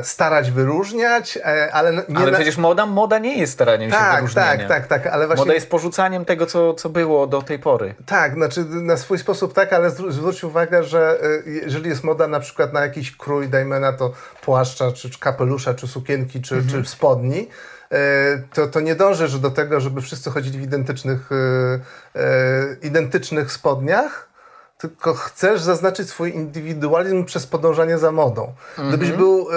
starać 0.02 0.50
wyróżniać, 0.50 1.36
e, 1.36 1.72
ale 1.72 1.92
nie... 1.92 2.18
Ale 2.18 2.32
przecież 2.32 2.56
moda, 2.56 2.86
moda 2.86 3.18
nie 3.18 3.38
jest 3.38 3.52
staraniem 3.52 3.90
tak, 3.90 4.10
się 4.10 4.16
wyróżniania. 4.16 4.68
Tak, 4.68 4.88
tak, 4.88 5.02
tak, 5.02 5.06
ale 5.06 5.26
właśnie... 5.26 5.44
Moda 5.44 5.54
jest 5.54 5.70
porzucaniem 5.70 6.24
tego, 6.24 6.46
co, 6.46 6.74
co 6.74 6.88
było 6.88 7.26
do 7.26 7.42
tej 7.42 7.58
pory. 7.58 7.94
Tak, 8.06 8.34
znaczy 8.34 8.64
na 8.64 8.96
swój 8.96 9.18
sposób 9.18 9.52
tak, 9.52 9.72
ale 9.72 9.90
zwróć 9.90 10.44
uwagę, 10.44 10.84
że 10.84 11.18
jeżeli 11.46 11.88
jest 11.88 12.04
moda 12.04 12.28
na 12.28 12.40
przykład 12.40 12.72
na 12.72 12.80
jakiś 12.80 13.16
krój, 13.16 13.48
dajmy 13.48 13.80
na 13.80 13.92
to 13.92 14.12
płaszcza, 14.42 14.92
czy 14.92 15.10
kapelusza, 15.20 15.74
czy 15.74 15.88
sukienki, 15.88 16.42
czy, 16.42 16.54
mhm. 16.54 16.82
czy 16.82 16.90
spodni, 16.90 17.48
E, 17.94 18.42
to, 18.54 18.66
to 18.66 18.80
nie 18.80 18.94
dążysz 18.94 19.38
do 19.38 19.50
tego, 19.50 19.80
żeby 19.80 20.00
wszyscy 20.00 20.30
chodzili 20.30 20.58
w 20.58 20.62
identycznych, 20.62 21.30
e, 21.32 22.20
e, 22.20 22.76
identycznych 22.82 23.52
spodniach, 23.52 24.28
tylko 24.88 25.14
chcesz 25.14 25.60
zaznaczyć 25.60 26.08
swój 26.08 26.34
indywidualizm 26.34 27.24
przez 27.24 27.46
podążanie 27.46 27.98
za 27.98 28.12
modą. 28.12 28.52
Gdybyś 28.88 29.10
mhm. 29.10 29.18
był 29.18 29.48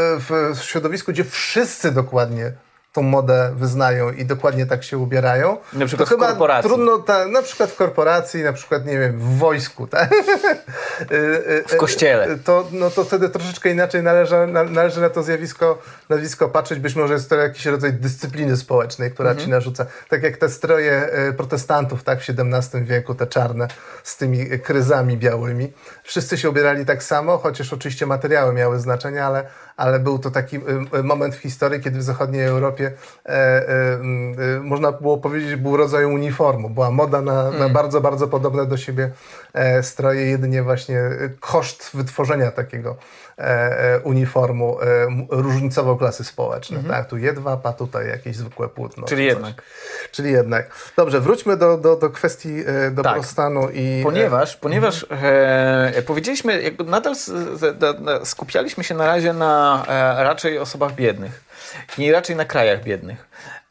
w 0.53 0.57
środowisku, 0.61 1.11
gdzie 1.11 1.23
wszyscy 1.23 1.91
dokładnie 1.91 2.51
tą 2.93 3.01
modę 3.01 3.51
wyznają 3.55 4.11
i 4.11 4.25
dokładnie 4.25 4.65
tak 4.65 4.83
się 4.83 4.97
ubierają. 4.97 5.57
Na 5.73 5.85
przykład 5.85 6.09
to 6.09 6.15
w 6.15 6.19
chyba 6.19 6.27
korporacji. 6.27 6.69
Trudno, 6.69 6.97
ta, 6.97 7.27
na 7.27 7.41
przykład 7.41 7.71
w 7.71 7.75
korporacji, 7.75 8.43
na 8.43 8.53
przykład, 8.53 8.85
nie 8.85 8.99
wiem, 8.99 9.19
w 9.19 9.37
wojsku. 9.37 9.87
Tak? 9.87 10.09
w 11.67 11.75
kościele. 11.77 12.37
To, 12.37 12.67
no 12.71 12.89
to 12.89 13.03
wtedy 13.03 13.29
troszeczkę 13.29 13.71
inaczej 13.71 14.03
należy, 14.03 14.47
należy 14.47 15.01
na 15.01 15.09
to 15.09 15.23
zjawisko, 15.23 15.81
nazwisko 16.09 16.49
patrzeć. 16.49 16.79
Być 16.79 16.95
może 16.95 17.13
jest 17.13 17.29
to 17.29 17.35
jakiś 17.35 17.65
rodzaj 17.65 17.93
dyscypliny 17.93 18.57
społecznej, 18.57 19.11
która 19.11 19.29
mhm. 19.29 19.45
ci 19.45 19.51
narzuca. 19.51 19.85
Tak 20.09 20.23
jak 20.23 20.37
te 20.37 20.49
stroje 20.49 21.09
protestantów 21.37 22.03
tak, 22.03 22.19
w 22.21 22.29
XVII 22.29 22.83
wieku, 22.83 23.15
te 23.15 23.27
czarne 23.27 23.67
z 24.03 24.17
tymi 24.17 24.59
kryzami 24.59 25.17
białymi. 25.17 25.73
Wszyscy 26.03 26.37
się 26.37 26.49
ubierali 26.49 26.85
tak 26.85 27.03
samo, 27.03 27.37
chociaż 27.37 27.73
oczywiście 27.73 28.05
materiały 28.05 28.53
miały 28.53 28.79
znaczenie, 28.79 29.25
ale 29.25 29.45
ale 29.77 29.99
był 29.99 30.19
to 30.19 30.31
taki 30.31 30.55
y, 30.57 30.59
y, 30.99 31.03
moment 31.03 31.35
w 31.35 31.39
historii, 31.39 31.81
kiedy 31.81 31.99
w 31.99 32.03
zachodniej 32.03 32.45
Europie 32.45 32.91
e, 33.25 33.29
e, 33.29 33.93
e, 33.93 34.59
można 34.61 34.91
było 34.91 35.17
powiedzieć, 35.17 35.55
był 35.55 35.77
rodzaj 35.77 36.05
uniformu. 36.05 36.69
Była 36.69 36.91
moda 36.91 37.21
na, 37.21 37.47
mm. 37.47 37.59
na 37.59 37.69
bardzo, 37.69 38.01
bardzo 38.01 38.27
podobne 38.27 38.65
do 38.65 38.77
siebie 38.77 39.11
e, 39.53 39.83
stroje, 39.83 40.25
jedynie 40.25 40.63
właśnie 40.63 41.01
koszt 41.39 41.89
wytworzenia 41.93 42.51
takiego 42.51 42.95
uniformu 44.03 44.77
różnicował 45.29 45.97
klasy 45.97 46.23
społeczne. 46.23 46.77
-hmm. 46.77 46.89
Tak, 46.89 47.09
tu 47.09 47.17
jedwab, 47.17 47.65
a 47.65 47.73
tutaj 47.73 48.07
jakieś 48.07 48.35
zwykłe 48.35 48.69
płótno. 48.69 49.07
Czyli 49.07 49.25
jednak. 49.25 49.61
Czyli 50.11 50.31
jednak. 50.31 50.91
Dobrze, 50.95 51.19
wróćmy 51.19 51.57
do, 51.57 51.77
do, 51.77 51.95
do 51.95 52.09
kwestii 52.09 52.63
dobrostanu 52.91 53.61
tak. 53.61 53.75
i... 53.75 54.01
Ponieważ, 54.03 54.55
ponieważ 54.55 55.05
e, 55.11 56.01
powiedzieliśmy, 56.01 56.61
nadal 56.85 57.15
skupialiśmy 58.23 58.83
się 58.83 58.95
na 58.95 59.05
razie 59.05 59.33
na 59.33 59.83
e, 59.87 60.23
raczej 60.23 60.59
osobach 60.59 60.95
biednych 60.95 61.43
i 61.97 62.11
raczej 62.11 62.35
na 62.35 62.45
krajach 62.45 62.83
biednych. 62.83 63.27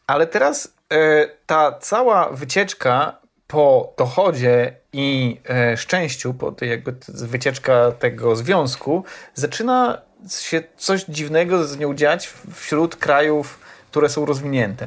Ale 0.06 0.26
teraz 0.26 0.68
e, 0.92 1.26
ta 1.46 1.72
cała 1.80 2.28
wycieczka 2.30 3.16
po 3.46 3.92
dochodzie 3.98 4.76
i 4.92 5.40
e, 5.48 5.76
szczęściu, 5.76 6.34
po 6.34 6.52
tej 6.52 6.70
jakby 6.70 6.94
wycieczka 7.08 7.92
tego 7.92 8.36
związku, 8.36 9.04
zaczyna 9.34 10.02
się 10.40 10.62
coś 10.76 11.04
dziwnego 11.04 11.64
z 11.64 11.78
nią 11.78 11.94
dziać 11.94 12.32
wśród 12.54 12.96
krajów, 12.96 13.58
które 13.90 14.08
są 14.08 14.26
rozwinięte. 14.26 14.86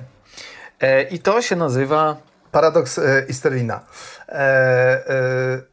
E, 0.79 1.03
I 1.03 1.19
to 1.19 1.41
się 1.41 1.55
nazywa 1.55 2.28
Paradoks 2.51 2.99
e, 2.99 3.25
Easterlina. 3.29 3.79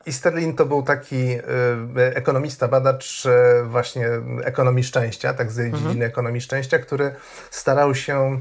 Easterlin 0.06 0.50
e, 0.50 0.54
to 0.54 0.66
był 0.66 0.83
taki 0.83 1.33
e, 1.33 1.40
ekonomista, 2.16 2.68
badacz 2.68 3.25
właśnie 3.64 4.09
ekonomii 4.45 4.85
szczęścia, 4.85 5.35
tak 5.35 5.52
z 5.52 5.59
mhm. 5.59 5.85
dziedziny 5.85 6.04
ekonomii 6.04 6.40
szczęścia, 6.40 6.78
który 6.78 7.14
starał 7.50 7.95
się 7.95 8.40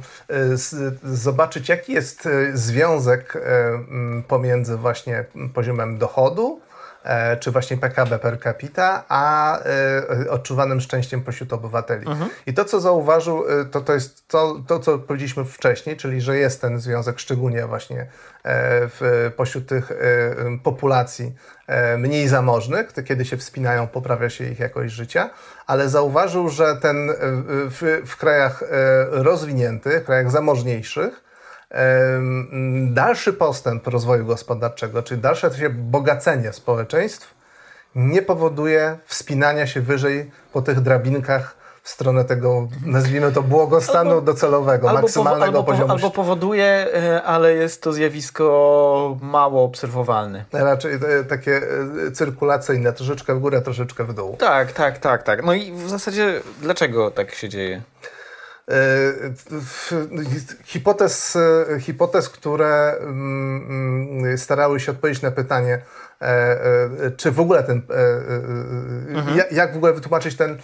zobaczyć, 1.03 1.69
jaki 1.69 1.93
jest 1.93 2.29
związek 2.53 3.37
pomiędzy 4.27 4.77
właśnie 4.77 5.25
poziomem 5.53 5.97
dochodu, 5.97 6.61
E, 6.61 6.64
czy 7.39 7.51
właśnie 7.51 7.77
PKB 7.77 8.19
per 8.19 8.39
capita, 8.39 9.03
a 9.09 9.59
e, 9.59 10.29
odczuwanym 10.29 10.81
szczęściem 10.81 11.21
pośród 11.21 11.53
obywateli. 11.53 12.07
Mhm. 12.07 12.29
I 12.45 12.53
to, 12.53 12.65
co 12.65 12.79
zauważył, 12.79 13.45
e, 13.61 13.65
to, 13.65 13.81
to 13.81 13.93
jest 13.93 14.27
to, 14.27 14.61
to, 14.67 14.79
co 14.79 14.99
powiedzieliśmy 14.99 15.45
wcześniej, 15.45 15.97
czyli 15.97 16.21
że 16.21 16.37
jest 16.37 16.61
ten 16.61 16.79
związek 16.79 17.19
szczególnie 17.19 17.65
właśnie 17.65 18.07
w, 18.47 19.31
pośród 19.35 19.67
tych 19.67 19.91
populacji 20.63 21.35
mniej 21.97 22.27
zamożnych, 22.27 22.93
kiedy 23.05 23.25
się 23.25 23.37
wspinają, 23.37 23.87
poprawia 23.87 24.29
się 24.29 24.43
ich 24.45 24.59
jakość 24.59 24.93
życia, 24.93 25.29
ale 25.67 25.89
zauważył, 25.89 26.49
że 26.49 26.75
ten 26.75 27.11
w, 27.49 28.01
w 28.05 28.17
krajach 28.17 28.63
rozwiniętych, 29.11 30.03
krajach 30.03 30.31
zamożniejszych, 30.31 31.24
dalszy 32.87 33.33
postęp 33.33 33.87
rozwoju 33.87 34.25
gospodarczego, 34.25 35.03
czyli 35.03 35.21
dalsze 35.21 35.53
się 35.53 35.69
bogacenie 35.69 36.53
społeczeństw 36.53 37.35
nie 37.95 38.21
powoduje 38.21 38.97
wspinania 39.05 39.67
się 39.67 39.81
wyżej 39.81 40.31
po 40.53 40.61
tych 40.61 40.81
drabinkach 40.81 41.65
w 41.83 41.89
stronę 41.89 42.25
tego, 42.25 42.67
nazwijmy 42.85 43.31
to, 43.31 43.43
błogostanu 43.43 44.09
albo, 44.09 44.21
docelowego, 44.21 44.89
albo 44.89 45.01
maksymalnego 45.01 45.45
albo, 45.45 45.63
poziomu. 45.63 45.91
Albo 45.91 46.11
powoduje, 46.11 46.65
e, 46.65 47.23
ale 47.23 47.53
jest 47.53 47.83
to 47.83 47.93
zjawisko 47.93 49.17
mało 49.21 49.63
obserwowalne. 49.63 50.45
Raczej 50.53 50.93
e, 50.93 51.23
takie 51.23 51.61
e, 52.07 52.11
cyrkulacyjne, 52.11 52.93
troszeczkę 52.93 53.35
w 53.35 53.39
górę, 53.39 53.61
troszeczkę 53.61 54.03
w 54.03 54.13
dół. 54.13 54.37
Tak, 54.37 54.71
tak, 54.71 54.97
tak, 54.97 55.23
tak. 55.23 55.45
No 55.45 55.53
i 55.53 55.71
w 55.71 55.89
zasadzie 55.89 56.41
dlaczego 56.61 57.11
tak 57.11 57.35
się 57.35 57.49
dzieje? 57.49 57.81
Hipotez, 60.63 61.37
hipotez, 61.79 62.29
które 62.29 62.97
mm, 62.99 64.21
mm, 64.21 64.37
starały 64.37 64.79
się 64.79 64.91
odpowiedzieć 64.91 65.21
na 65.21 65.31
pytanie, 65.31 65.81
E, 66.21 66.25
e, 67.05 67.11
czy 67.11 67.31
w 67.31 67.39
ogóle 67.39 67.63
ten, 67.63 67.81
e, 67.89 69.17
mhm. 69.17 69.39
jak 69.51 69.73
w 69.73 69.77
ogóle 69.77 69.93
wytłumaczyć 69.93 70.35
ten 70.35 70.57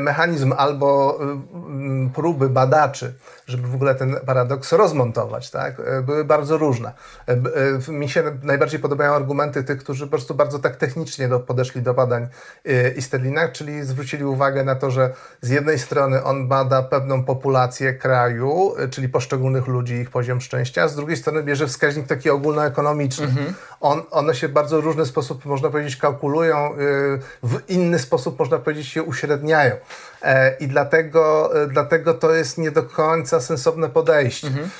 mechanizm 0.00 0.54
albo 0.56 1.20
próby 2.14 2.48
badaczy, 2.48 3.14
żeby 3.46 3.68
w 3.68 3.74
ogóle 3.74 3.94
ten 3.94 4.16
paradoks 4.26 4.72
rozmontować, 4.72 5.50
tak? 5.50 5.76
były 6.02 6.24
bardzo 6.24 6.58
różne. 6.58 6.92
Mi 7.88 8.08
się 8.08 8.22
najbardziej 8.42 8.80
podobają 8.80 9.12
argumenty 9.12 9.64
tych, 9.64 9.78
którzy 9.78 10.04
po 10.04 10.10
prostu 10.10 10.34
bardzo 10.34 10.58
tak 10.58 10.76
technicznie 10.76 11.28
do, 11.28 11.40
podeszli 11.40 11.82
do 11.82 11.94
badań 11.94 12.28
Isterlina, 12.96 13.48
czyli 13.48 13.84
zwrócili 13.84 14.24
uwagę 14.24 14.64
na 14.64 14.74
to, 14.74 14.90
że 14.90 15.14
z 15.40 15.48
jednej 15.48 15.78
strony 15.78 16.24
on 16.24 16.48
bada 16.48 16.82
pewną 16.82 17.24
populację 17.24 17.94
kraju, 17.94 18.74
czyli 18.90 19.08
poszczególnych 19.08 19.66
ludzi, 19.66 19.94
ich 19.94 20.10
poziom 20.10 20.40
szczęścia, 20.40 20.82
a 20.82 20.88
z 20.88 20.96
drugiej 20.96 21.16
strony 21.16 21.42
bierze 21.42 21.66
wskaźnik 21.66 22.06
taki 22.06 22.30
ogólnoekonomiczny. 22.30 23.26
Mhm. 23.26 23.54
On, 23.86 24.02
one 24.10 24.34
się 24.34 24.48
w 24.48 24.52
bardzo 24.52 24.80
różny 24.80 25.06
sposób, 25.06 25.44
można 25.44 25.70
powiedzieć, 25.70 25.96
kalkulują, 25.96 26.74
w 27.42 27.60
inny 27.68 27.98
sposób, 27.98 28.38
można 28.38 28.58
powiedzieć, 28.58 28.88
się 28.88 29.02
uśredniają. 29.02 29.76
I 30.60 30.68
dlatego, 30.68 31.50
dlatego 31.68 32.14
to 32.14 32.34
jest 32.34 32.58
nie 32.58 32.70
do 32.70 32.82
końca 32.82 33.40
sensowne 33.40 33.88
podejście. 33.88 34.46
Mhm. 34.46 34.70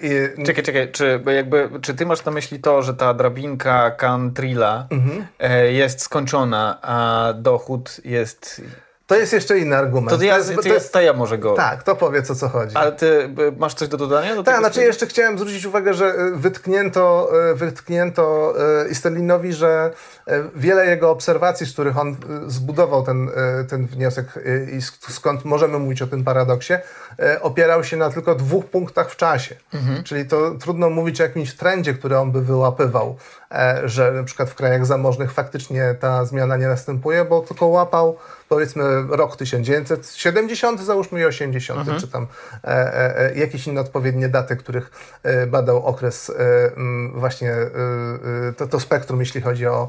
I... 0.00 0.44
Czekaj, 0.44 0.64
czekaj, 0.64 0.92
czy, 0.92 1.20
jakby, 1.26 1.70
czy 1.80 1.94
ty 1.94 2.06
masz 2.06 2.24
na 2.24 2.32
myśli 2.32 2.60
to, 2.60 2.82
że 2.82 2.94
ta 2.94 3.14
drabinka 3.14 3.90
Cantrilla 3.90 4.86
mhm. 4.90 5.26
jest 5.74 6.00
skończona, 6.00 6.78
a 6.82 7.32
dochód 7.32 8.00
jest 8.04 8.62
to 9.08 9.16
jest 9.16 9.32
jeszcze 9.32 9.58
inny 9.58 9.76
argument. 9.76 10.18
To, 10.18 10.24
ja, 10.24 10.32
to, 10.32 10.38
jest, 10.38 10.62
to, 10.62 10.68
jest, 10.68 10.92
to 10.92 11.00
ja 11.00 11.12
może 11.12 11.38
go. 11.38 11.54
Tak, 11.54 11.82
to 11.82 11.96
powiedz 11.96 12.30
o 12.30 12.34
co 12.34 12.48
chodzi. 12.48 12.76
Ale 12.76 12.92
ty 12.92 13.30
masz 13.58 13.74
coś 13.74 13.88
do 13.88 13.96
dodania? 13.96 14.34
Do 14.34 14.42
tak, 14.42 14.58
znaczy 14.58 14.82
jeszcze 14.82 15.06
chciałem 15.06 15.38
zwrócić 15.38 15.64
uwagę, 15.64 15.94
że 15.94 16.06
e, 16.06 16.30
wytknięto, 16.34 17.30
e, 17.50 17.54
wytknięto 17.54 18.54
e, 18.84 18.88
Istelinowi, 18.88 19.52
że 19.52 19.92
wiele 20.54 20.86
jego 20.86 21.10
obserwacji, 21.10 21.66
z 21.66 21.72
których 21.72 21.98
on 21.98 22.16
zbudował 22.46 23.02
ten, 23.02 23.30
ten 23.68 23.86
wniosek 23.86 24.26
i 24.72 25.12
skąd 25.12 25.44
możemy 25.44 25.78
mówić 25.78 26.02
o 26.02 26.06
tym 26.06 26.24
paradoksie, 26.24 26.74
opierał 27.40 27.84
się 27.84 27.96
na 27.96 28.10
tylko 28.10 28.34
dwóch 28.34 28.66
punktach 28.66 29.10
w 29.10 29.16
czasie. 29.16 29.56
Mhm. 29.74 30.02
Czyli 30.02 30.26
to 30.26 30.50
trudno 30.50 30.90
mówić 30.90 31.20
o 31.20 31.24
jakimś 31.24 31.54
trendzie, 31.54 31.94
który 31.94 32.18
on 32.18 32.32
by 32.32 32.42
wyłapywał, 32.42 33.16
że 33.84 34.12
na 34.12 34.22
przykład 34.22 34.50
w 34.50 34.54
krajach 34.54 34.86
zamożnych 34.86 35.32
faktycznie 35.32 35.94
ta 36.00 36.24
zmiana 36.24 36.56
nie 36.56 36.66
następuje, 36.66 37.24
bo 37.24 37.40
tylko 37.40 37.66
łapał 37.66 38.16
powiedzmy 38.48 38.84
rok 39.08 39.36
1970, 39.36 40.80
załóżmy 40.80 41.20
i 41.20 41.24
80, 41.24 41.80
mhm. 41.80 42.00
czy 42.00 42.08
tam 42.08 42.26
e, 42.64 42.68
e, 42.68 43.18
e, 43.18 43.38
jakieś 43.38 43.66
inne 43.66 43.80
odpowiednie 43.80 44.28
daty, 44.28 44.56
których 44.56 44.90
e, 45.22 45.46
badał 45.46 45.86
okres 45.86 46.30
e, 46.30 46.34
właśnie 47.14 47.54
to, 48.56 48.66
to, 48.66 48.80
spektrum, 48.80 49.20
jeśli 49.20 49.40
chodzi 49.40 49.66
o 49.66 49.88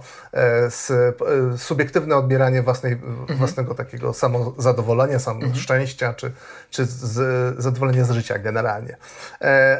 subiektywne 1.58 2.16
odbieranie 2.16 2.62
własnej, 2.62 2.94
mhm. 2.94 3.40
własnego 3.40 3.76
takiego 3.76 4.14
samozadowolenia, 4.14 5.20
sam 5.20 5.36
mhm. 5.36 5.56
szczęścia, 5.56 6.14
czy, 6.14 6.32
czy 6.70 6.86
z, 6.86 7.62
zadowolenia 7.62 8.06
z 8.06 8.12
życia 8.12 8.40
generalnie. 8.40 8.98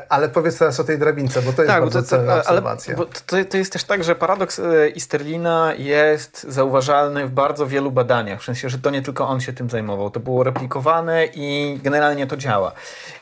ale 0.10 0.30
powiedz 0.30 0.58
teraz 0.58 0.80
o 0.80 0.84
tej 0.84 0.98
drabince, 0.98 1.42
bo 1.42 1.54
to 1.54 1.62
jest 1.62 1.74
tak, 1.74 1.82
bardzo 1.82 2.02
to, 2.02 2.08
celna 2.08 2.36
obserwacja. 2.36 2.96
Ale, 2.96 3.06
to, 3.26 3.50
to 3.50 3.58
jest 3.58 3.74
też 3.74 3.84
tak, 3.84 4.04
że 4.04 4.16
paradoks 4.16 4.62
Easterlina 4.96 5.74
jest 5.78 6.44
zauważalny 6.50 7.28
w 7.28 7.32
bardzo 7.32 7.68
wielu 7.68 7.92
badaniach, 7.92 8.42
w 8.42 8.44
sensie 8.44 8.69
że 8.70 8.80
to 8.80 8.90
nie 8.90 9.02
tylko 9.02 9.28
on 9.28 9.42
się 9.42 9.54
tym 9.54 9.70
zajmował. 9.70 10.12
To 10.12 10.20
było 10.20 10.44
replikowane 10.44 11.26
i 11.26 11.80
generalnie 11.84 12.28
to 12.28 12.38
działa. 12.38 12.72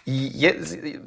I 0.05 0.39
je, 0.39 0.53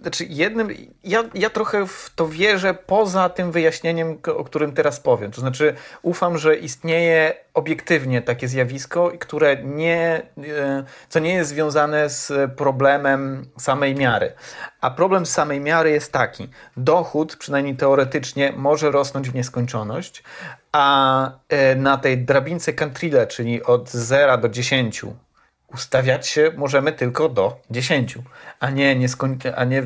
znaczy 0.03 0.25
jednym, 0.29 0.69
ja, 1.05 1.25
ja 1.35 1.51
trochę 1.51 1.87
w 1.87 2.11
to 2.17 2.29
wierzę 2.29 2.75
poza 2.75 3.29
tym 3.29 3.53
wyjaśnieniem, 3.53 4.19
o 4.37 4.45
którym 4.45 4.73
teraz 4.73 5.01
powiem. 5.01 5.31
To 5.31 5.41
znaczy 5.41 5.75
ufam, 6.03 6.39
że 6.39 6.57
istnieje 6.57 7.35
obiektywnie 7.55 8.23
takie 8.23 8.49
zjawisko, 8.49 9.13
które 9.19 9.57
nie, 9.65 10.23
e, 10.39 10.85
co 11.09 11.19
nie 11.19 11.35
jest 11.35 11.51
związane 11.51 12.09
z 12.09 12.53
problemem 12.57 13.47
samej 13.59 13.95
miary. 13.95 14.33
A 14.81 14.91
problem 14.91 15.27
samej 15.27 15.61
miary 15.61 15.91
jest 15.91 16.13
taki. 16.13 16.49
Dochód, 16.77 17.37
przynajmniej 17.37 17.77
teoretycznie, 17.77 18.53
może 18.57 18.91
rosnąć 18.91 19.31
w 19.31 19.35
nieskończoność, 19.35 20.23
a 20.73 21.33
e, 21.49 21.75
na 21.75 21.99
tej 21.99 22.19
drabince 22.19 22.73
Cantrille, 22.73 23.27
czyli 23.27 23.63
od 23.63 23.91
0 23.91 24.39
do 24.39 24.49
10, 24.49 25.03
ustawiać 25.75 26.29
się 26.29 26.53
możemy 26.57 26.93
tylko 26.93 27.29
do 27.29 27.61
10, 27.71 28.19
a 28.61 28.71
nie, 28.71 28.97
nie, 28.97 29.09
skoń- 29.09 29.53
a 29.57 29.65
nie, 29.65 29.83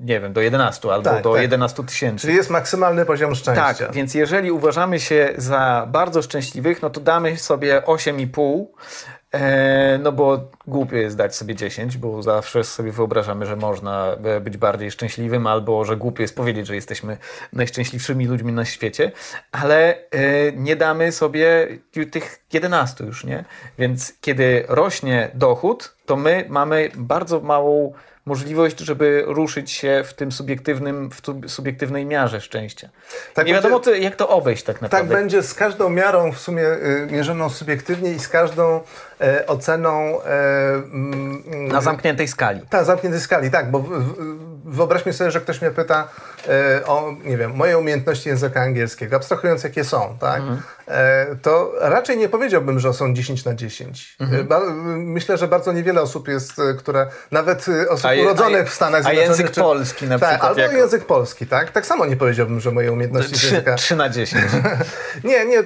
nie 0.00 0.20
wiem, 0.20 0.32
do 0.32 0.40
11 0.40 0.92
albo 0.92 1.10
tak, 1.10 1.22
do 1.22 1.32
tak. 1.32 1.42
11 1.42 1.84
tysięcy. 1.84 2.22
Czyli 2.22 2.34
jest 2.34 2.50
maksymalny 2.50 3.06
poziom 3.06 3.34
szczęścia. 3.34 3.74
Tak, 3.74 3.92
więc 3.92 4.14
jeżeli 4.14 4.50
uważamy 4.50 5.00
się 5.00 5.34
za 5.36 5.88
bardzo 5.90 6.22
szczęśliwych, 6.22 6.82
no 6.82 6.90
to 6.90 7.00
damy 7.00 7.36
sobie 7.36 7.82
8,5 7.86 8.64
E, 8.64 8.66
no 9.98 10.12
bo 10.12 10.50
głupio 10.66 10.96
jest 10.96 11.16
dać 11.16 11.36
sobie 11.36 11.54
10, 11.54 11.96
bo 11.96 12.22
zawsze 12.22 12.64
sobie 12.64 12.92
wyobrażamy, 12.92 13.46
że 13.46 13.56
można 13.56 14.16
e, 14.24 14.40
być 14.40 14.56
bardziej 14.56 14.90
szczęśliwym, 14.90 15.46
albo 15.46 15.84
że 15.84 15.96
głupio 15.96 16.22
jest 16.22 16.36
powiedzieć, 16.36 16.66
że 16.66 16.74
jesteśmy 16.74 17.16
najszczęśliwszymi 17.52 18.26
ludźmi 18.26 18.52
na 18.52 18.64
świecie, 18.64 19.12
ale 19.52 19.94
e, 20.10 20.52
nie 20.52 20.76
damy 20.76 21.12
sobie 21.12 21.68
tych 22.10 22.44
11 22.52 23.04
już, 23.04 23.24
nie? 23.24 23.44
Więc 23.78 24.12
kiedy 24.20 24.64
rośnie 24.68 25.30
dochód, 25.34 25.96
to 26.06 26.16
my 26.16 26.44
mamy 26.48 26.90
bardzo 26.96 27.40
małą 27.40 27.92
możliwość, 28.26 28.80
żeby 28.80 29.24
ruszyć 29.26 29.70
się 29.70 30.02
w 30.06 30.14
tym 30.14 30.32
subiektywnym, 30.32 31.10
w 31.10 31.50
subiektywnej 31.50 32.06
miarze 32.06 32.40
szczęścia. 32.40 32.88
Tak 33.34 33.46
nie 33.46 33.52
wiadomo, 33.52 33.80
będzie, 33.80 34.00
jak 34.00 34.16
to 34.16 34.28
obejść 34.28 34.62
tak 34.62 34.82
naprawdę. 34.82 35.08
Tak 35.08 35.18
będzie 35.18 35.42
z 35.42 35.54
każdą 35.54 35.90
miarą 35.90 36.32
w 36.32 36.40
sumie 36.40 36.66
y, 36.66 37.08
mierzoną 37.10 37.50
subiektywnie 37.50 38.12
i 38.12 38.18
z 38.18 38.28
każdą 38.28 38.76
e, 38.76 38.82
oceną... 39.46 40.22
E, 40.22 40.74
mm, 40.74 41.68
Na 41.68 41.80
zamkniętej 41.80 42.28
skali. 42.28 42.60
Tak, 42.70 42.84
zamkniętej 42.84 43.20
skali, 43.20 43.50
tak, 43.50 43.70
bo 43.70 43.84
wyobraźmy 44.64 45.12
sobie, 45.12 45.30
że 45.30 45.40
ktoś 45.40 45.60
mnie 45.60 45.70
pyta 45.70 46.08
e, 46.48 46.86
o, 46.86 47.12
nie 47.24 47.36
wiem, 47.36 47.56
moje 47.56 47.78
umiejętności 47.78 48.28
języka 48.28 48.60
angielskiego, 48.60 49.16
abstrahując 49.16 49.64
jakie 49.64 49.84
są, 49.84 50.16
tak? 50.20 50.40
Mhm. 50.40 50.62
E, 50.88 51.26
to 51.42 51.72
raczej 51.80 52.18
nie 52.18 52.28
powiedziałbym, 52.28 52.80
że 52.80 52.92
są 52.92 53.14
10 53.14 53.44
na 53.44 53.54
10. 53.54 54.16
Mhm. 54.20 54.52
E, 54.52 54.56
myślę, 54.96 55.38
że 55.38 55.48
bardzo 55.48 55.72
niewiele 55.72 56.02
osób 56.02 56.28
jest, 56.28 56.58
e, 56.58 56.74
które, 56.74 57.06
nawet 57.30 57.66
osób 57.88 58.06
a, 58.06 58.22
urodzonych 58.22 58.70
w 58.70 58.74
Stanach 58.74 59.02
Zjednoczonych... 59.02 59.28
A 59.28 59.30
język 59.30 59.50
czy, 59.50 59.60
polski 59.60 60.06
na 60.06 60.18
tak, 60.18 60.28
przykład. 60.28 60.50
Albo 60.50 60.60
jako... 60.60 60.76
język 60.76 61.04
polski, 61.04 61.46
tak? 61.46 61.70
Tak 61.70 61.86
samo 61.86 62.06
nie 62.06 62.16
powiedziałbym, 62.16 62.60
że 62.60 62.70
moje 62.70 62.92
umiejętności 62.92 63.32
3, 63.32 63.46
języka... 63.46 63.74
3 63.74 63.96
na 63.96 64.08
10. 64.08 64.44
nie, 65.24 65.46
nie, 65.46 65.62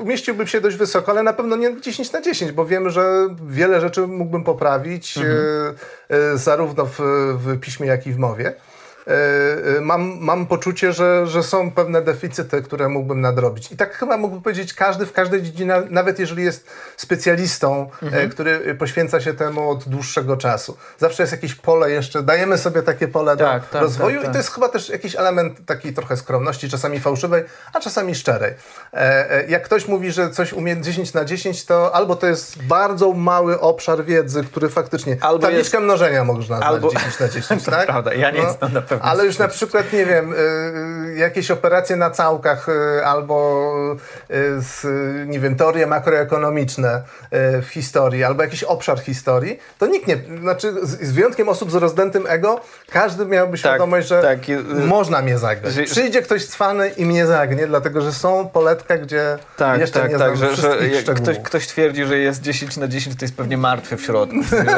umieściłbym 0.00 0.46
się 0.46 0.60
dość 0.60 0.76
wysoko, 0.76 1.12
ale 1.12 1.22
na 1.22 1.32
pewno 1.32 1.56
nie 1.56 1.80
10 1.80 2.12
na 2.12 2.20
10, 2.20 2.52
bo 2.52 2.66
wiem, 2.66 2.90
że 2.92 3.28
wiele 3.46 3.80
rzeczy 3.80 4.06
mógłbym 4.06 4.44
poprawić, 4.44 5.18
mhm. 5.18 6.38
zarówno 6.38 6.86
w, 6.86 6.98
w 7.38 7.60
piśmie, 7.60 7.86
jak 7.86 8.06
i 8.06 8.12
w 8.12 8.18
mowie. 8.18 8.54
E, 9.06 9.76
e, 9.76 9.80
mam, 9.80 10.18
mam 10.20 10.46
poczucie, 10.46 10.92
że, 10.92 11.26
że 11.26 11.42
są 11.42 11.70
pewne 11.70 12.02
deficyty, 12.02 12.62
które 12.62 12.88
mógłbym 12.88 13.20
nadrobić. 13.20 13.72
I 13.72 13.76
tak 13.76 13.94
chyba 13.94 14.16
mógłbym 14.16 14.42
powiedzieć 14.42 14.74
każdy 14.74 15.06
w 15.06 15.12
każdej 15.12 15.42
dziedzinie, 15.42 15.82
nawet 15.90 16.18
jeżeli 16.18 16.44
jest 16.44 16.66
specjalistą, 16.96 17.90
e, 18.02 18.06
mhm. 18.06 18.30
który 18.30 18.74
poświęca 18.74 19.20
się 19.20 19.34
temu 19.34 19.70
od 19.70 19.88
dłuższego 19.88 20.36
czasu. 20.36 20.76
Zawsze 20.98 21.22
jest 21.22 21.32
jakieś 21.32 21.54
pole 21.54 21.90
jeszcze, 21.90 22.22
dajemy 22.22 22.58
sobie 22.58 22.82
takie 22.82 23.08
pole 23.08 23.36
tak, 23.36 23.62
do 23.62 23.68
tak, 23.68 23.82
rozwoju 23.82 24.16
tak, 24.16 24.22
i 24.22 24.26
to 24.26 24.32
tak. 24.32 24.36
jest 24.36 24.50
chyba 24.54 24.68
też 24.68 24.88
jakiś 24.88 25.16
element 25.16 25.66
takiej 25.66 25.92
trochę 25.92 26.16
skromności, 26.16 26.68
czasami 26.68 27.00
fałszywej, 27.00 27.44
a 27.72 27.80
czasami 27.80 28.14
szczerej. 28.14 28.54
Jak 29.48 29.62
ktoś 29.64 29.88
mówi, 29.88 30.12
że 30.12 30.30
coś 30.30 30.52
umie 30.52 30.80
10 30.80 31.14
na 31.14 31.24
10, 31.24 31.64
to 31.64 31.94
albo 31.94 32.16
to 32.16 32.26
jest 32.26 32.62
bardzo 32.62 33.12
mały 33.12 33.60
obszar 33.60 34.04
wiedzy, 34.04 34.44
który 34.44 34.68
faktycznie... 34.68 35.16
Albo 35.20 35.38
tabliczkę 35.38 35.76
jest... 35.76 35.84
mnożenia 35.84 36.24
można 36.24 36.60
albo... 36.60 36.88
10 36.88 37.20
na 37.20 37.28
10, 37.28 37.64
tak? 37.70 37.86
Prawda, 37.86 38.14
ja 38.14 38.30
nie 38.30 38.42
no. 38.42 38.48
jestem 38.48 38.72
na 38.72 38.82
Ale 39.00 39.24
już 39.24 39.38
na 39.38 39.48
przykład, 39.48 39.92
nie 39.92 40.06
wiem, 40.06 40.32
y, 40.32 40.36
y, 40.36 41.18
jakieś 41.18 41.50
operacje 41.50 41.96
na 41.96 42.10
całkach 42.10 42.68
y, 42.68 43.04
albo 43.04 43.62
nie 45.26 45.40
wiem, 45.40 45.56
teorie 45.56 45.86
makroekonomiczne 45.86 47.02
w 47.62 47.66
historii, 47.70 48.24
albo 48.24 48.42
jakiś 48.42 48.64
obszar 48.64 48.98
historii, 48.98 49.58
to 49.78 49.86
nikt 49.86 50.06
nie, 50.06 50.16
znaczy 50.40 50.74
z 50.82 51.12
wyjątkiem 51.12 51.48
osób 51.48 51.70
z 51.70 51.74
rozdętym 51.74 52.26
ego, 52.28 52.60
każdy 52.90 53.26
miałby 53.26 53.52
tak, 53.52 53.58
świadomość, 53.58 54.08
że 54.08 54.22
tak, 54.22 54.38
można 54.86 55.22
mnie 55.22 55.38
zagrać. 55.38 55.74
Przyjdzie 55.84 56.22
ktoś 56.22 56.46
cwany 56.46 56.88
i 56.88 57.06
mnie 57.06 57.26
zagnie, 57.26 57.66
dlatego 57.66 58.00
że 58.00 58.12
są 58.12 58.48
poletka, 58.48 58.98
gdzie 58.98 59.38
tak, 59.56 59.80
jeszcze 59.80 60.00
tak, 60.00 60.10
nie 60.10 60.18
tak, 60.18 60.36
że, 60.36 60.56
że 60.56 61.14
ktoś, 61.14 61.38
ktoś 61.38 61.66
twierdzi, 61.66 62.04
że 62.04 62.18
jest 62.18 62.42
10 62.42 62.76
na 62.76 62.88
10, 62.88 63.16
to 63.16 63.24
jest 63.24 63.36
pewnie 63.36 63.58
martwy 63.58 63.96
w 63.96 64.02
środku. 64.02 64.36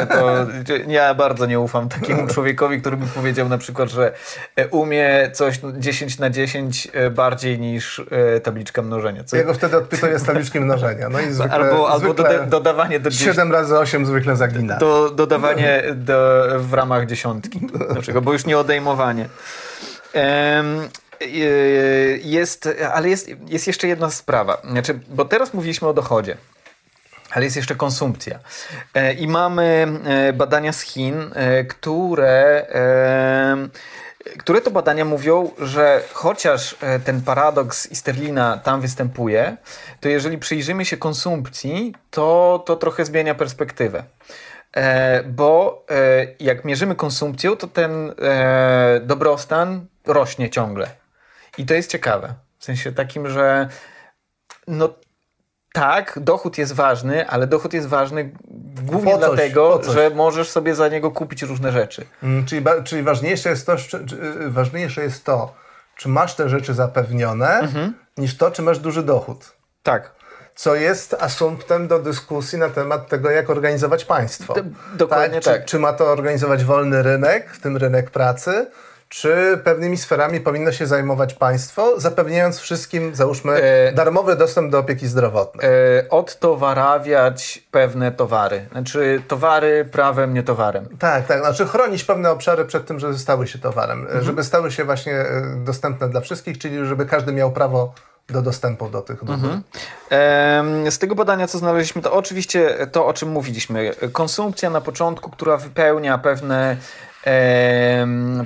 To, 0.08 0.46
ja 0.86 1.14
bardzo 1.14 1.46
nie 1.46 1.60
ufam 1.60 1.88
takiemu 1.88 2.26
człowiekowi, 2.26 2.80
który 2.80 2.96
by 2.96 3.06
powiedział 3.06 3.48
na 3.48 3.58
przykład, 3.58 3.88
że 3.88 4.03
E, 4.56 4.68
umie 4.68 5.30
coś 5.32 5.60
10 5.74 6.18
na 6.18 6.30
10 6.30 6.88
e, 6.92 7.10
bardziej 7.10 7.58
niż 7.58 8.02
e, 8.10 8.40
tabliczka 8.40 8.82
mnożenia. 8.82 9.24
Co... 9.24 9.36
Ja 9.36 9.44
go 9.44 9.54
wtedy 9.54 9.76
odpytuję 9.76 10.18
z 10.18 10.24
tabliczki 10.24 10.60
mnożenia. 10.60 11.08
No 11.08 11.20
i 11.20 11.32
zwykle, 11.32 11.54
albo 11.54 11.90
albo 11.90 12.14
doda 12.14 12.46
dodawanie 12.46 13.00
do 13.00 13.10
7 13.10 13.52
razy 13.52 13.78
8 13.78 14.06
zwykle 14.06 14.36
zagina. 14.36 14.76
Do, 14.76 15.10
dodawanie 15.10 15.82
do, 15.94 16.46
w 16.58 16.74
ramach 16.74 17.06
dziesiątki. 17.06 17.60
Dlaczego? 17.90 18.22
Bo 18.22 18.32
już 18.32 18.46
nie 18.46 18.58
odejmowanie. 18.58 19.28
Um, 20.14 20.88
jest, 22.22 22.68
ale 22.92 23.08
jest, 23.08 23.30
jest 23.46 23.66
jeszcze 23.66 23.88
jedna 23.88 24.10
sprawa. 24.10 24.62
Znaczy, 24.70 25.00
bo 25.08 25.24
teraz 25.24 25.54
mówiliśmy 25.54 25.88
o 25.88 25.94
dochodzie 25.94 26.36
ale 27.34 27.44
jest 27.44 27.56
jeszcze 27.56 27.74
konsumpcja. 27.74 28.38
I 29.18 29.28
mamy 29.28 29.86
badania 30.34 30.72
z 30.72 30.80
Chin, 30.80 31.30
które 31.68 32.66
które 34.38 34.60
to 34.60 34.70
badania 34.70 35.04
mówią, 35.04 35.50
że 35.58 36.02
chociaż 36.12 36.76
e, 36.80 37.00
ten 37.00 37.22
paradoks 37.22 37.86
Isterlina 37.86 38.58
tam 38.58 38.80
występuje, 38.80 39.56
to 40.00 40.08
jeżeli 40.08 40.38
przyjrzymy 40.38 40.84
się 40.84 40.96
konsumpcji, 40.96 41.94
to, 42.10 42.62
to 42.66 42.76
trochę 42.76 43.04
zmienia 43.04 43.34
perspektywę. 43.34 44.04
E, 44.76 45.22
bo 45.22 45.84
e, 45.90 46.26
jak 46.40 46.64
mierzymy 46.64 46.94
konsumpcję, 46.94 47.56
to 47.56 47.66
ten 47.66 48.14
dobrostan 49.00 49.86
rośnie 50.06 50.50
ciągle. 50.50 50.90
I 51.58 51.66
to 51.66 51.74
jest 51.74 51.90
ciekawe. 51.90 52.34
W 52.58 52.64
sensie 52.64 52.92
takim, 52.92 53.28
że 53.28 53.68
no 54.68 54.88
tak, 55.74 56.18
dochód 56.20 56.58
jest 56.58 56.72
ważny, 56.72 57.28
ale 57.28 57.46
dochód 57.46 57.74
jest 57.74 57.88
ważny 57.88 58.30
głównie 58.82 59.12
coś, 59.12 59.20
dlatego, 59.20 59.80
że 59.92 60.10
możesz 60.10 60.50
sobie 60.50 60.74
za 60.74 60.88
niego 60.88 61.10
kupić 61.10 61.42
różne 61.42 61.72
rzeczy. 61.72 62.06
Mm, 62.22 62.46
czyli, 62.46 62.64
czyli 62.84 63.02
ważniejsze, 63.02 63.50
jest 63.50 63.66
to, 63.66 63.76
czy, 63.76 64.06
czy, 64.06 64.16
y, 64.16 64.50
ważniejsze 64.50 65.02
jest 65.02 65.24
to, 65.24 65.54
czy 65.96 66.08
masz 66.08 66.34
te 66.34 66.48
rzeczy 66.48 66.74
zapewnione, 66.74 67.58
mhm. 67.58 67.94
niż 68.16 68.36
to, 68.36 68.50
czy 68.50 68.62
masz 68.62 68.78
duży 68.78 69.02
dochód. 69.02 69.52
Tak. 69.82 70.12
Co 70.54 70.74
jest 70.74 71.14
asumptem 71.20 71.88
do 71.88 71.98
dyskusji 71.98 72.58
na 72.58 72.68
temat 72.68 73.08
tego, 73.08 73.30
jak 73.30 73.50
organizować 73.50 74.04
państwo. 74.04 74.54
D 74.54 74.62
dokładnie 74.94 75.40
tak. 75.40 75.54
tak. 75.54 75.64
Czy, 75.64 75.68
czy 75.68 75.78
ma 75.78 75.92
to 75.92 76.06
organizować 76.06 76.64
wolny 76.64 77.02
rynek, 77.02 77.50
w 77.50 77.60
tym 77.60 77.76
rynek 77.76 78.10
pracy, 78.10 78.66
czy 79.14 79.60
pewnymi 79.64 79.96
sferami 79.96 80.40
powinno 80.40 80.72
się 80.72 80.86
zajmować 80.86 81.34
państwo, 81.34 82.00
zapewniając 82.00 82.58
wszystkim, 82.58 83.14
załóżmy, 83.14 83.52
e, 83.52 83.92
darmowy 83.92 84.36
dostęp 84.36 84.72
do 84.72 84.78
opieki 84.78 85.08
zdrowotnej? 85.08 85.66
E, 85.66 86.08
odtowarawiać 86.10 87.62
pewne 87.70 88.12
towary. 88.12 88.66
Znaczy 88.72 89.22
towary 89.28 89.84
prawem, 89.92 90.34
nie 90.34 90.42
towarem. 90.42 90.88
Tak, 90.98 91.26
tak. 91.26 91.40
Znaczy 91.40 91.66
chronić 91.66 92.04
pewne 92.04 92.30
obszary 92.30 92.64
przed 92.64 92.86
tym, 92.86 92.98
że 92.98 93.18
stały 93.18 93.46
się 93.46 93.58
towarem. 93.58 94.00
Mhm. 94.00 94.24
Żeby 94.24 94.44
stały 94.44 94.72
się 94.72 94.84
właśnie 94.84 95.14
e, 95.14 95.42
dostępne 95.64 96.08
dla 96.08 96.20
wszystkich, 96.20 96.58
czyli 96.58 96.86
żeby 96.86 97.06
każdy 97.06 97.32
miał 97.32 97.52
prawo 97.52 97.94
do 98.28 98.42
dostępu 98.42 98.88
do 98.88 99.00
tych 99.00 99.24
dóbr. 99.24 99.32
Mhm. 99.32 99.62
Z 100.90 100.98
tego 100.98 101.14
badania, 101.14 101.46
co 101.46 101.58
znaleźliśmy, 101.58 102.02
to 102.02 102.12
oczywiście 102.12 102.86
to, 102.92 103.06
o 103.06 103.12
czym 103.12 103.28
mówiliśmy. 103.28 103.92
Konsumpcja 104.12 104.70
na 104.70 104.80
początku, 104.80 105.30
która 105.30 105.56
wypełnia 105.56 106.18
pewne 106.18 106.76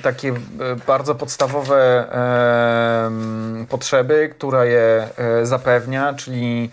takie 0.03 0.29
e, 0.29 0.35
bardzo 0.87 1.15
podstawowe 1.15 2.05
potrzeby, 3.69 4.35
która 4.39 4.65
je 4.65 5.09
e, 5.17 5.47
zapewnia, 5.47 6.15
czyli 6.15 6.71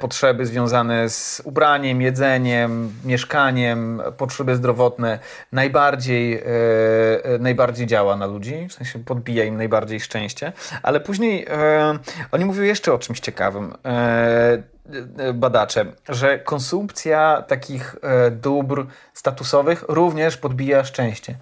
potrzeby 0.00 0.46
związane 0.46 1.08
z 1.08 1.42
ubraniem, 1.44 2.02
jedzeniem, 2.02 2.92
mieszkaniem, 3.04 4.02
potrzeby 4.16 4.56
zdrowotne 4.56 5.18
najbardziej, 5.52 6.42
najbardziej 7.40 7.86
działa 7.86 8.16
na 8.16 8.26
ludzi, 8.26 8.66
w 8.68 8.72
sensie 8.72 9.04
podbija 9.04 9.44
im 9.44 9.56
najbardziej 9.56 10.00
szczęście, 10.00 10.52
ale 10.82 11.00
później 11.00 11.46
oni 12.32 12.44
mówią 12.44 12.62
jeszcze 12.62 12.92
o 12.92 12.98
czymś 12.98 13.20
ciekawym 13.20 13.74
badacze, 15.34 15.84
że 16.08 16.38
konsumpcja 16.38 17.44
takich 17.48 17.96
dóbr 18.30 18.86
statusowych 19.14 19.84
również 19.88 20.36
podbija 20.36 20.84
szczęście. 20.84 21.34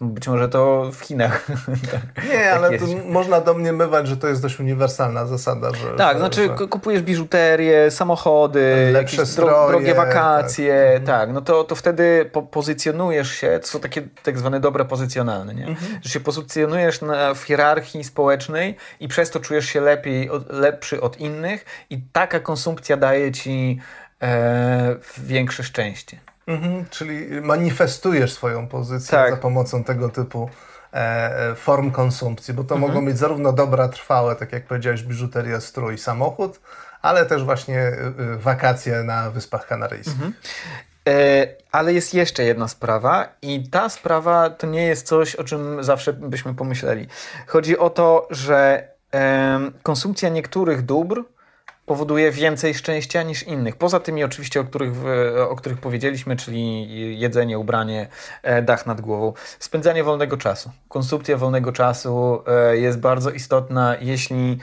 Być 0.00 0.28
może 0.28 0.48
to 0.48 0.90
w 0.92 1.00
Chinach. 1.00 1.46
tak, 1.92 2.28
nie, 2.28 2.52
ale 2.52 2.70
można 3.06 3.40
domniemywać, 3.40 4.08
że 4.08 4.16
to 4.16 4.28
jest 4.28 4.42
dość 4.42 4.60
uniwersalna 4.60 5.26
zasada. 5.26 5.70
Że, 5.74 5.96
tak, 5.96 6.12
że, 6.12 6.18
znaczy 6.18 6.50
że... 6.58 6.68
kupujesz 6.68 7.02
biżuterię, 7.02 7.90
samochody, 7.90 8.90
Lepsze 8.92 9.26
stroje, 9.26 9.68
drogie 9.68 9.94
wakacje, 9.94 10.92
tak, 10.94 11.06
tak 11.06 11.32
no 11.32 11.40
to, 11.40 11.64
to 11.64 11.74
wtedy 11.74 12.30
po 12.32 12.42
pozycjonujesz 12.42 13.30
się, 13.30 13.58
to 13.62 13.68
są 13.68 13.80
takie 13.80 14.02
tak 14.22 14.38
zwane 14.38 14.60
dobre 14.60 14.84
pozycjonalne, 14.84 15.54
nie? 15.54 15.66
Mhm. 15.66 16.00
że 16.02 16.10
się 16.10 16.20
pozycjonujesz 16.20 17.00
na, 17.00 17.34
w 17.34 17.42
hierarchii 17.42 18.04
społecznej 18.04 18.76
i 19.00 19.08
przez 19.08 19.30
to 19.30 19.40
czujesz 19.40 19.66
się 19.66 19.80
lepiej, 19.80 20.30
lepszy 20.50 21.00
od 21.00 21.20
innych 21.20 21.64
i 21.90 22.00
taka 22.12 22.40
konsumpcja 22.40 22.96
daje 22.96 23.32
ci 23.32 23.78
e, 24.22 24.96
większe 25.18 25.62
szczęście. 25.62 26.18
Mhm, 26.46 26.84
czyli 26.90 27.40
manifestujesz 27.40 28.32
swoją 28.32 28.68
pozycję 28.68 29.10
tak. 29.10 29.30
za 29.30 29.36
pomocą 29.36 29.84
tego 29.84 30.08
typu 30.08 30.50
e, 30.92 30.96
e, 31.50 31.54
form 31.54 31.90
konsumpcji, 31.90 32.54
bo 32.54 32.64
to 32.64 32.74
mhm. 32.74 32.92
mogą 32.92 33.06
być 33.06 33.18
zarówno 33.18 33.52
dobra 33.52 33.88
trwałe, 33.88 34.36
tak 34.36 34.52
jak 34.52 34.66
powiedziałeś, 34.66 35.02
biżuteria, 35.02 35.60
strój, 35.60 35.98
samochód, 35.98 36.60
ale 37.02 37.26
też 37.26 37.44
właśnie 37.44 37.78
e, 37.78 37.92
e, 37.92 38.36
wakacje 38.36 39.02
na 39.02 39.30
Wyspach 39.30 39.66
Kanaryjskich. 39.66 40.14
Mhm. 40.14 40.34
Ale 41.72 41.92
jest 41.92 42.14
jeszcze 42.14 42.44
jedna 42.44 42.68
sprawa, 42.68 43.28
i 43.42 43.68
ta 43.70 43.88
sprawa 43.88 44.50
to 44.50 44.66
nie 44.66 44.82
jest 44.82 45.06
coś, 45.06 45.36
o 45.36 45.44
czym 45.44 45.84
zawsze 45.84 46.12
byśmy 46.12 46.54
pomyśleli. 46.54 47.06
Chodzi 47.46 47.78
o 47.78 47.90
to, 47.90 48.28
że 48.30 48.88
konsumpcja 49.82 50.28
niektórych 50.28 50.82
dóbr 50.82 51.24
powoduje 51.86 52.30
więcej 52.30 52.74
szczęścia 52.74 53.22
niż 53.22 53.42
innych. 53.42 53.76
Poza 53.76 54.00
tymi 54.00 54.24
oczywiście, 54.24 54.60
o 54.60 54.64
których, 54.64 54.92
o 55.48 55.56
których 55.56 55.78
powiedzieliśmy, 55.78 56.36
czyli 56.36 57.18
jedzenie, 57.20 57.58
ubranie, 57.58 58.08
e, 58.42 58.62
dach 58.62 58.86
nad 58.86 59.00
głową. 59.00 59.32
Spędzanie 59.58 60.04
wolnego 60.04 60.36
czasu. 60.36 60.70
Konsumpcja 60.88 61.36
wolnego 61.36 61.72
czasu 61.72 62.42
e, 62.46 62.76
jest 62.76 63.00
bardzo 63.00 63.30
istotna, 63.30 63.96
jeśli 64.00 64.58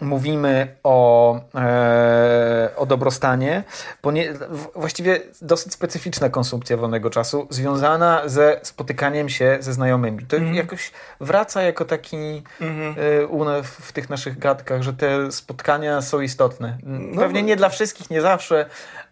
mówimy 0.00 0.76
o, 0.82 1.40
e, 1.54 2.70
o 2.76 2.86
dobrostanie, 2.86 3.64
nie, 4.12 4.32
właściwie 4.74 5.20
dosyć 5.42 5.72
specyficzna 5.72 6.28
konsumpcja 6.28 6.76
wolnego 6.76 7.10
czasu, 7.10 7.46
związana 7.50 8.22
ze 8.26 8.60
spotykaniem 8.62 9.28
się 9.28 9.56
ze 9.60 9.72
znajomymi. 9.72 10.26
To 10.26 10.36
mm. 10.36 10.54
jakoś 10.54 10.92
wraca 11.20 11.62
jako 11.62 11.84
taki 11.84 12.42
mm 12.60 12.94
-hmm. 12.94 13.62
w 13.62 13.92
tych 13.92 14.10
naszych 14.10 14.38
gadkach, 14.38 14.82
że 14.82 14.92
te 14.92 15.32
spotkania 15.32 16.02
są 16.02 16.20
istotne. 16.20 16.78
No, 16.82 17.20
Pewnie 17.20 17.42
nie 17.42 17.56
dla 17.56 17.68
wszystkich, 17.68 18.10
nie 18.10 18.20
zawsze, 18.20 18.66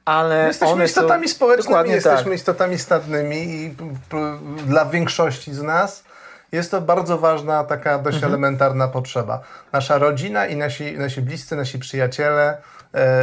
ale 0.05 0.47
jesteśmy 0.47 0.73
one 0.75 0.85
istotami 0.85 1.29
są... 1.29 1.35
społecznymi, 1.35 1.91
jesteśmy 1.91 2.25
tak. 2.25 2.35
istotami 2.35 2.79
stadnymi 2.79 3.37
i 3.37 3.75
dla 4.67 4.85
większości 4.85 5.55
z 5.55 5.63
nas 5.63 6.05
jest 6.53 6.71
to 6.71 6.81
bardzo 6.81 7.19
ważna, 7.19 7.65
taka 7.65 7.99
dość 7.99 8.17
mhm. 8.17 8.33
elementarna 8.33 8.89
potrzeba. 8.89 9.41
Nasza 9.73 9.99
rodzina 9.99 10.47
i 10.47 10.57
nasi, 10.57 10.99
nasi 10.99 11.23
bliscy, 11.23 11.57
nasi 11.57 11.79
przyjaciele, 11.79 12.59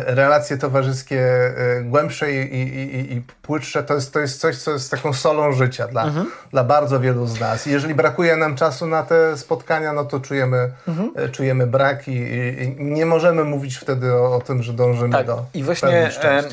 relacje 0.05 0.57
towarzyskie 0.57 1.21
e, 1.21 1.81
głębsze 1.81 2.31
i, 2.31 2.55
i, 2.55 2.85
i, 2.95 3.13
i 3.13 3.21
płytsze, 3.41 3.83
to 3.83 3.93
jest, 3.93 4.13
to 4.13 4.19
jest 4.19 4.41
coś, 4.41 4.57
co 4.57 4.71
jest 4.71 4.91
taką 4.91 5.13
solą 5.13 5.51
życia 5.51 5.87
dla, 5.87 6.03
mhm. 6.03 6.31
dla 6.51 6.63
bardzo 6.63 6.99
wielu 6.99 7.27
z 7.27 7.39
nas. 7.39 7.67
I 7.67 7.71
jeżeli 7.71 7.95
brakuje 7.95 8.35
nam 8.35 8.55
czasu 8.55 8.87
na 8.87 9.03
te 9.03 9.37
spotkania, 9.37 9.93
no 9.93 10.05
to 10.05 10.19
czujemy, 10.19 10.71
mhm. 10.87 11.11
E, 11.15 11.29
czujemy 11.29 11.67
brak 11.67 12.07
i, 12.07 12.11
i, 12.11 12.75
nie 12.83 13.05
możemy 13.05 13.43
mówić 13.43 13.77
wtedy 13.77 14.13
o, 14.13 14.35
o 14.35 14.41
tym, 14.41 14.63
że 14.63 14.73
dążymy 14.73 15.13
tak. 15.13 15.25
do 15.25 15.45
I 15.53 15.63
właśnie 15.63 16.09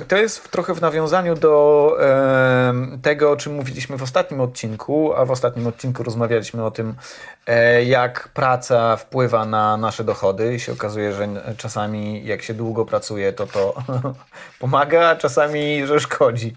to 0.09 0.17
jest 0.17 0.51
trochę 0.51 0.75
w 0.75 0.81
nawiązaniu 0.81 1.35
do 1.35 1.97
e, 2.01 2.75
tego, 3.03 3.31
o 3.31 3.37
czym 3.37 3.55
mówiliśmy 3.55 3.99
w 3.99 4.03
ostatnim 4.03 4.41
odcinku, 4.41 5.15
a 5.15 5.25
w 5.25 5.31
ostatnim 5.31 5.67
odcinku 5.67 6.03
rozmawialiśmy 6.03 6.65
o 6.65 6.71
tym, 6.71 6.95
e, 7.47 7.85
jak 7.85 8.29
praca 8.29 8.97
wpływa 8.97 9.45
na 9.45 9.77
nasze 9.77 10.05
dochody 10.05 10.55
i 10.55 10.61
się 10.61 10.73
okazuje, 10.73 11.13
że 11.13 11.29
czasami 11.57 12.27
jak 12.27 12.43
się 12.43 12.55
długo 12.55 12.85
pracuje, 12.85 13.06
to 13.37 13.47
to 13.47 13.75
pomaga, 14.61 15.09
a 15.09 15.17
czasami, 15.17 15.87
że 15.87 16.01
szkodzi. 16.01 16.55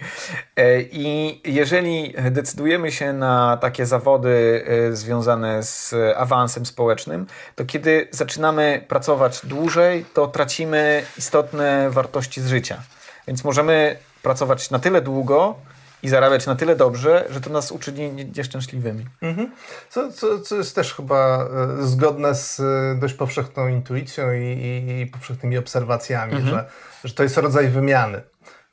E, 0.56 0.82
I 0.82 1.42
jeżeli 1.46 2.14
decydujemy 2.32 2.92
się 2.92 3.14
na 3.14 3.58
takie 3.58 3.86
zawody 3.86 4.66
e, 4.68 4.96
związane 4.96 5.64
z 5.64 5.96
awansem 6.18 6.66
społecznym, 6.66 7.28
to 7.56 7.66
kiedy 7.66 8.08
zaczynamy 8.12 8.86
pracować 8.88 9.46
dłużej, 9.46 10.06
to 10.14 10.28
tracimy 10.28 11.04
istotne 11.18 11.90
wartości 11.90 12.42
z 12.42 12.48
życia. 12.48 12.84
Więc 13.28 13.44
możemy 13.44 13.98
pracować 14.24 14.70
na 14.70 14.80
tyle 14.80 15.02
długo, 15.02 15.56
i 16.04 16.10
zarabiać 16.10 16.46
na 16.46 16.56
tyle 16.56 16.76
dobrze, 16.76 17.26
że 17.30 17.42
to 17.42 17.50
nas 17.50 17.72
uczyni 17.72 18.26
nieszczęśliwymi. 18.38 19.06
Mhm. 19.22 19.52
Co, 19.90 20.12
co, 20.12 20.40
co 20.40 20.56
jest 20.56 20.76
też 20.76 20.94
chyba 20.94 21.48
e, 21.80 21.86
zgodne 21.86 22.36
z 22.36 22.62
dość 23.00 23.14
powszechną 23.14 23.68
intuicją 23.68 24.34
i, 24.34 24.46
i, 24.46 25.02
i 25.02 25.08
powszechnymi 25.08 25.58
obserwacjami, 25.58 26.34
mhm. 26.34 26.50
że, 26.50 26.66
że 27.04 27.14
to 27.14 27.24
jest 27.24 27.38
rodzaj 27.38 27.70
wymiany. 27.70 28.22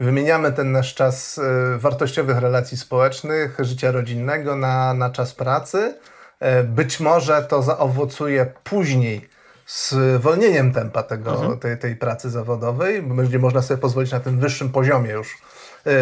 Wymieniamy 0.01 0.53
ten 0.53 0.73
nasz 0.73 0.95
czas 0.95 1.39
e, 1.39 1.79
wartościowych 1.79 2.39
relacji 2.39 2.77
społecznych, 2.77 3.57
życia 3.61 3.91
rodzinnego 3.91 4.57
na, 4.57 4.95
na 4.95 5.11
czas 5.11 5.35
pracy. 5.35 5.95
E, 6.41 6.63
być 6.63 7.01
może 7.01 7.43
to 7.43 7.63
zaowocuje 7.63 8.47
później 8.65 9.29
zwolnieniem 9.67 10.73
tempa 10.73 11.03
tego, 11.03 11.31
mhm. 11.31 11.59
tej, 11.59 11.79
tej 11.79 11.97
pracy 11.97 12.31
zawodowej. 12.31 13.03
Będzie 13.03 13.39
można 13.39 13.63
sobie 13.63 13.79
pozwolić 13.79 14.13
na 14.13 14.21
tym 14.21 14.39
wyższym 14.39 14.73
poziomie 14.73 15.11
już 15.11 15.35
e, 15.35 15.37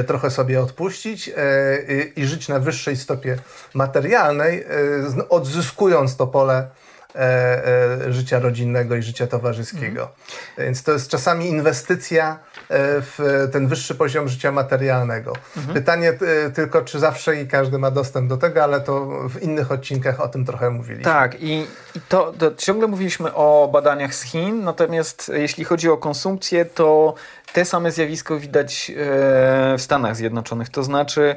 trochę 0.07 0.31
sobie 0.31 0.61
odpuścić 0.61 1.31
i 2.17 2.27
żyć 2.27 2.49
na 2.49 2.59
wyższej 2.59 2.97
stopie 2.97 3.37
materialnej, 3.75 4.65
odzyskując 5.29 6.17
to 6.17 6.27
pole 6.27 6.69
życia 8.09 8.39
rodzinnego 8.39 8.97
i 8.97 9.03
życia 9.03 9.27
towarzyskiego. 9.27 10.03
Mhm. 10.03 10.09
Więc 10.59 10.83
to 10.83 10.93
jest 10.93 11.09
czasami 11.09 11.49
inwestycja 11.49 12.39
E, 12.69 13.01
w 13.01 13.49
ten 13.53 13.69
wyższy 13.69 13.95
poziom 13.95 14.29
życia 14.29 14.53
materialnego. 14.53 15.33
Mhm. 15.57 15.75
Pytanie 15.75 16.09
e, 16.47 16.51
tylko, 16.51 16.83
czy 16.83 16.99
zawsze 16.99 17.41
i 17.41 17.49
każdy 17.49 17.79
ma 17.79 17.91
dostęp 17.91 18.29
do 18.29 18.37
tego, 18.37 18.65
ale 18.65 18.81
to 18.81 19.07
w 19.29 19.43
innych 19.43 19.73
odcinkach 19.73 20.21
o 20.21 20.29
tym 20.29 20.45
trochę 20.45 20.71
mówiliśmy. 20.71 21.05
Tak, 21.05 21.43
i, 21.43 21.67
i 21.95 22.01
to, 22.09 22.33
to 22.39 22.55
ciągle 22.55 22.89
mówiliśmy 22.89 23.35
o 23.35 23.69
badaniach 23.73 24.15
z 24.15 24.23
Chin, 24.23 24.65
natomiast 24.65 25.33
jeśli 25.35 25.65
chodzi 25.65 25.89
o 25.89 25.97
konsumpcję, 25.97 26.65
to 26.65 27.15
te 27.55 27.65
same 27.65 27.93
zjawisko 27.93 28.39
widać 28.39 28.91
e, 28.91 28.95
w 29.79 29.83
Stanach 29.83 30.17
Zjednoczonych. 30.17 30.69
To 30.69 30.83
znaczy, 30.83 31.35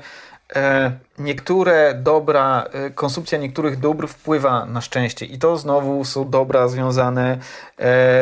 e, 0.56 0.91
niektóre 1.19 1.93
dobra, 1.93 2.65
e, 2.73 2.89
konsumpcja 2.89 3.38
niektórych 3.38 3.80
dóbr 3.80 4.08
wpływa 4.08 4.65
na 4.65 4.82
szczęście 4.82 5.25
i 5.25 5.38
to 5.39 5.58
znowu 5.58 6.06
są 6.06 6.30
dobra 6.30 6.67
związane 6.67 7.38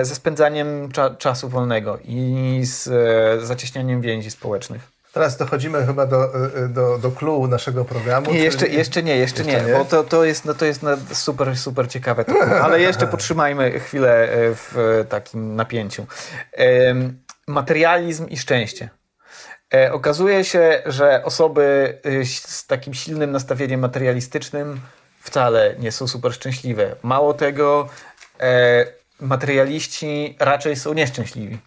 ze 0.02 0.16
spędzaniem 0.16 0.92
cza 0.92 1.10
czasu 1.10 1.50
wolnego 1.50 2.00
i 2.06 2.62
z 2.64 2.90
zacieśnianiem 3.44 4.02
więzi 4.02 4.32
społecznych. 4.32 4.82
Teraz 5.14 5.38
dochodzimy 5.38 5.86
chyba 5.86 6.06
do, 6.06 6.32
do, 6.70 6.98
do 6.98 7.12
clue 7.12 7.48
naszego 7.48 7.86
programu. 7.86 8.32
Nie, 8.32 8.40
jeszcze, 8.40 8.68
jeszcze 8.68 9.04
nie, 9.04 9.16
jeszcze, 9.16 9.44
jeszcze 9.44 9.62
nie, 9.62 9.68
nie, 9.72 9.78
bo 9.78 9.86
to, 9.86 10.04
to 10.04 10.26
jest, 10.26 10.46
no, 10.46 10.54
to 10.54 10.66
jest 10.66 10.82
super, 11.14 11.58
super 11.58 11.88
ciekawe. 11.88 12.26
Ale 12.64 12.82
jeszcze 12.82 13.08
potrzymajmy 13.08 13.80
chwilę 13.80 14.28
w 14.32 15.06
takim 15.10 15.56
napięciu. 15.56 16.06
Materializm 17.48 18.28
i 18.28 18.38
szczęście. 18.38 18.90
E, 19.74 19.94
okazuje 19.94 20.44
się, 20.44 20.82
że 20.86 21.24
osoby 21.24 21.98
y, 22.06 22.26
z 22.26 22.68
takim 22.68 22.94
silnym 22.94 23.32
nastawieniem 23.32 23.80
materialistycznym 23.80 24.82
wcale 25.20 25.76
nie 25.80 25.92
są 25.92 26.08
super 26.08 26.34
szczęśliwe. 26.34 26.96
Mało 27.04 27.34
tego, 27.34 27.90
e, 28.40 28.86
materialiści 29.20 30.36
raczej 30.40 30.76
są 30.76 30.94
nieszczęśliwi. 30.94 31.58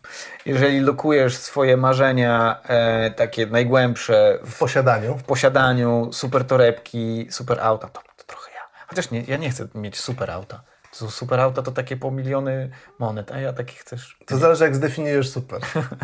Jeżeli 0.46 0.80
lokujesz 0.80 1.36
swoje 1.36 1.76
marzenia 1.76 2.60
e, 2.62 3.10
takie 3.10 3.46
najgłębsze 3.46 4.38
w, 4.42 4.50
w, 4.50 4.58
posiadaniu, 4.58 5.18
w 5.18 5.24
posiadaniu 5.24 6.08
super 6.12 6.44
torebki, 6.44 7.26
super 7.30 7.60
auta, 7.60 7.88
to, 7.88 8.00
to 8.16 8.24
trochę 8.26 8.50
ja. 8.54 8.60
Chociaż 8.86 9.10
nie, 9.10 9.22
ja 9.22 9.36
nie 9.36 9.50
chcę 9.50 9.68
mieć 9.74 10.00
super 10.00 10.30
auta. 10.30 10.62
To 10.98 11.10
super 11.10 11.40
auta 11.40 11.62
to 11.62 11.72
takie 11.72 11.96
po 11.96 12.10
miliony 12.10 12.70
monet, 12.98 13.32
a 13.32 13.40
ja 13.40 13.52
takie 13.52 13.74
chcesz. 13.74 14.18
To 14.26 14.38
zależy 14.38 14.64
jak 14.64 14.76
zdefiniujesz 14.76 15.30
super. 15.30 15.60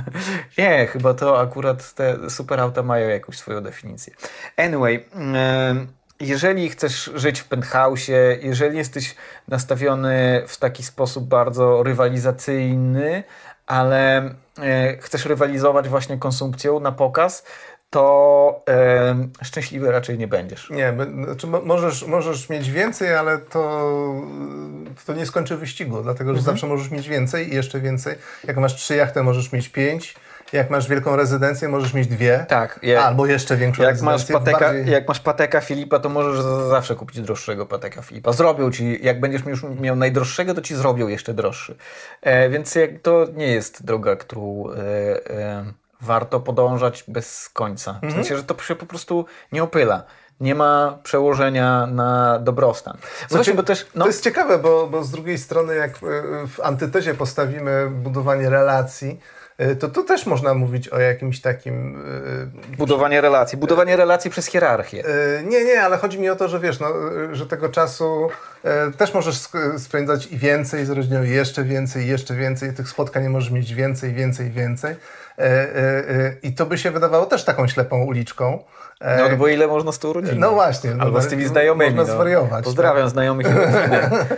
nie, 0.59 0.87
chyba 0.87 1.15
to 1.15 1.41
akurat 1.41 1.95
te 1.95 2.31
super 2.31 2.61
auta 2.61 2.83
mają 2.83 3.09
jakąś 3.09 3.39
swoją 3.39 3.61
definicję. 3.61 4.15
Anyway, 4.57 5.05
jeżeli 6.21 6.71
chcesz 6.71 7.11
żyć 7.15 7.41
w 7.41 7.49
penthouse'ie, 7.49 8.39
jeżeli 8.43 8.79
jesteś 8.79 9.15
nastawiony 9.49 10.43
w 10.47 10.57
taki 10.57 10.83
sposób 10.83 11.29
bardzo 11.29 11.83
rywalizacyjny, 11.83 13.25
ale 13.67 14.35
e, 14.59 14.97
chcesz 15.01 15.25
rywalizować 15.25 15.89
właśnie 15.89 16.19
konsumpcją 16.19 16.81
na 16.81 16.93
pokaz, 16.93 17.45
to 17.95 18.63
e, 18.69 19.15
szczęśliwy 19.43 19.93
raczej 19.93 20.19
nie 20.19 20.29
będziesz. 20.29 20.71
Nie, 20.71 20.95
znaczy 21.25 21.47
możesz, 21.47 22.07
możesz 22.07 22.49
mieć 22.49 22.71
więcej, 22.71 23.15
ale 23.15 23.39
to, 23.39 23.81
to 25.07 25.15
nie 25.15 25.27
skończy 25.27 25.57
wyścigu, 25.57 26.03
dlatego 26.03 26.33
że 26.33 26.39
mhm. 26.39 26.45
zawsze 26.45 26.67
możesz 26.67 26.91
mieć 26.91 27.09
więcej 27.09 27.53
i 27.53 27.55
jeszcze 27.55 27.81
więcej. 27.81 28.15
Jak 28.45 28.57
masz 28.57 28.75
trzy 28.75 28.97
jachty, 28.97 29.23
możesz 29.23 29.53
mieć 29.53 29.69
pięć. 29.69 30.15
Jak 30.53 30.71
masz 30.71 30.89
wielką 30.89 31.17
rezydencję, 31.17 31.69
możesz 31.69 31.95
mieć 31.95 32.07
dwie. 32.07 32.47
Tak. 32.49 32.81
albo 33.01 33.27
jeszcze 33.27 33.57
większą 33.57 33.83
jak 33.83 33.93
rezydencję. 33.93 34.35
Masz 34.35 34.45
pateka, 34.45 34.73
bardziej... 34.73 34.93
Jak 34.93 35.09
masz 35.09 35.21
pateka 35.21 35.61
Filipa, 35.61 35.99
to 35.99 36.09
możesz 36.09 36.45
zawsze 36.69 36.95
kupić 36.95 37.21
droższego 37.21 37.67
pateka 37.67 38.03
Filipa. 38.03 38.33
Zrobią 38.33 38.71
ci, 38.71 38.99
jak 39.03 39.21
będziesz 39.21 39.47
już 39.47 39.63
miał 39.63 39.97
najdroższego, 39.97 40.55
to 40.55 40.63
ci 40.63 40.75
zrobią 40.75 41.09
jeszcze 41.09 41.35
droższy. 41.35 41.77
E, 42.23 42.49
więc 42.51 42.75
jak, 42.75 42.91
to 43.03 43.27
nie 43.35 43.47
jest 43.47 43.85
droga, 43.85 44.17
którą... 44.17 44.65
E, 44.71 45.84
warto 46.05 46.41
podążać 46.41 47.05
bez 47.09 47.49
końca. 47.49 47.93
W 47.93 48.05
mhm. 48.05 48.13
sensie, 48.13 48.37
że 48.37 48.45
to 48.45 48.63
się 48.63 48.77
po 48.77 48.87
prostu 48.87 49.27
nie 49.53 49.63
opyla. 49.63 50.03
Nie 50.41 50.55
ma 50.55 50.99
przełożenia 51.03 51.87
na 51.87 52.39
dobrostan. 52.39 52.97
Właśnie, 53.31 53.55
bo 53.55 53.63
też, 53.63 53.87
no... 53.95 54.05
To 54.05 54.09
jest 54.09 54.25
ciekawe, 54.25 54.59
bo, 54.59 54.87
bo 54.87 55.05
z 55.05 55.11
drugiej 55.11 55.39
strony, 55.39 55.75
jak 55.75 55.99
w 56.49 56.61
antytezie 56.63 57.15
postawimy 57.15 57.91
budowanie 57.91 58.51
relacji, 58.51 59.21
y, 59.61 59.77
to 59.77 59.89
tu 59.89 60.05
też 60.05 60.27
można 60.27 60.55
mówić 60.55 60.89
o 60.89 60.99
jakimś 60.99 61.41
takim. 61.41 62.03
Y, 62.73 62.77
budowanie 62.77 63.21
relacji. 63.21 63.59
Budowanie 63.59 63.97
relacji 63.97 64.31
przez 64.31 64.47
hierarchię. 64.47 65.05
Nie, 65.45 65.65
nie, 65.65 65.83
ale 65.83 65.97
chodzi 65.97 66.19
mi 66.19 66.29
o 66.29 66.37
to, 66.37 66.49
że 66.49 66.61
wiesz, 66.61 66.81
no, 66.81 66.89
że 67.33 67.47
tego 67.47 67.69
czasu 67.69 68.29
też 68.99 69.15
możesz 69.15 69.37
spędzać 69.79 70.27
i 70.27 70.39
więcej 70.39 70.87
z 70.87 70.91
rodziną, 70.91 71.23
i 71.23 71.31
jeszcze 71.31 71.65
więcej, 71.65 72.05
i 72.05 72.09
jeszcze 72.09 72.35
więcej. 72.35 72.75
Tych 72.75 72.89
spotkań 72.89 73.29
możesz 73.29 73.51
mieć 73.51 73.75
więcej, 73.75 74.13
więcej, 74.13 74.51
więcej. 74.51 74.97
E, 75.39 75.43
e, 75.43 75.47
e, 75.47 76.37
I 76.43 76.53
to 76.53 76.67
by 76.67 76.79
się 76.79 76.91
wydawało 76.91 77.27
też 77.27 77.45
taką 77.45 77.69
ślepą 77.69 78.05
uliczką. 78.05 78.65
No, 79.01 79.29
no 79.31 79.37
bo 79.37 79.49
ile 79.49 79.67
można 79.67 79.93
z 79.93 79.99
tą 79.99 80.13
rodziną? 80.13 80.41
No 80.41 80.51
właśnie. 80.51 80.91
Albo 80.99 81.23
z 81.23 81.27
tymi 81.27 81.45
znajomymi. 81.45 81.95
Można 81.95 82.13
no. 82.13 82.17
zwariować. 82.17 82.65
Pozdrawiam 82.65 83.03
tak? 83.03 83.11
znajomych 83.11 83.47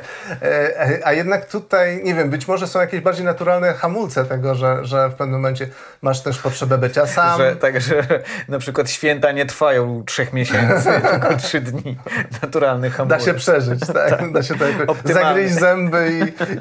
A 1.04 1.12
jednak 1.12 1.48
tutaj, 1.48 2.00
nie 2.04 2.14
wiem, 2.14 2.30
być 2.30 2.48
może 2.48 2.66
są 2.66 2.80
jakieś 2.80 3.00
bardziej 3.00 3.24
naturalne 3.24 3.74
hamulce 3.74 4.24
tego, 4.24 4.54
że, 4.54 4.84
że 4.84 5.08
w 5.08 5.14
pewnym 5.14 5.40
momencie 5.40 5.68
masz 6.02 6.20
też 6.20 6.38
potrzebę 6.38 6.78
bycia 6.78 7.06
sam. 7.16 7.38
Że, 7.38 7.56
tak, 7.56 7.80
że 7.80 8.02
na 8.48 8.58
przykład 8.58 8.90
święta 8.90 9.32
nie 9.32 9.46
trwają 9.46 10.04
trzech 10.06 10.32
miesięcy, 10.32 10.88
tylko 11.10 11.36
trzy 11.36 11.60
dni. 11.60 11.98
Naturalny 12.42 12.90
hamulec. 12.90 13.20
Da 13.20 13.24
się 13.24 13.34
przeżyć, 13.34 13.80
tak? 13.80 14.10
tak. 14.10 14.32
Da 14.32 14.42
się 14.42 14.54
tak 14.54 14.96
zagryźć 15.04 15.54
zęby 15.54 16.10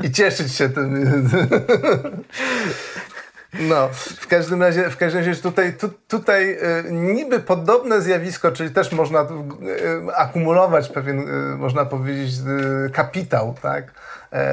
i, 0.04 0.06
i 0.08 0.12
cieszyć 0.12 0.56
się 0.56 0.70
tym. 0.70 1.06
No, 3.60 3.90
w 3.94 4.28
każdym 4.28 4.62
razie, 4.62 4.90
w 4.90 4.98
każdym 4.98 5.26
razie 5.26 5.42
tutaj, 5.42 5.74
tu, 5.74 5.90
tutaj 6.08 6.52
e, 6.52 6.92
niby 6.92 7.40
podobne 7.40 8.02
zjawisko, 8.02 8.52
czyli 8.52 8.70
też 8.72 8.92
można 8.92 9.20
e, 9.20 9.26
akumulować 10.16 10.90
pewien, 10.90 11.26
można 11.58 11.86
powiedzieć, 11.86 12.32
kapitał, 12.94 13.56
tak? 13.62 13.92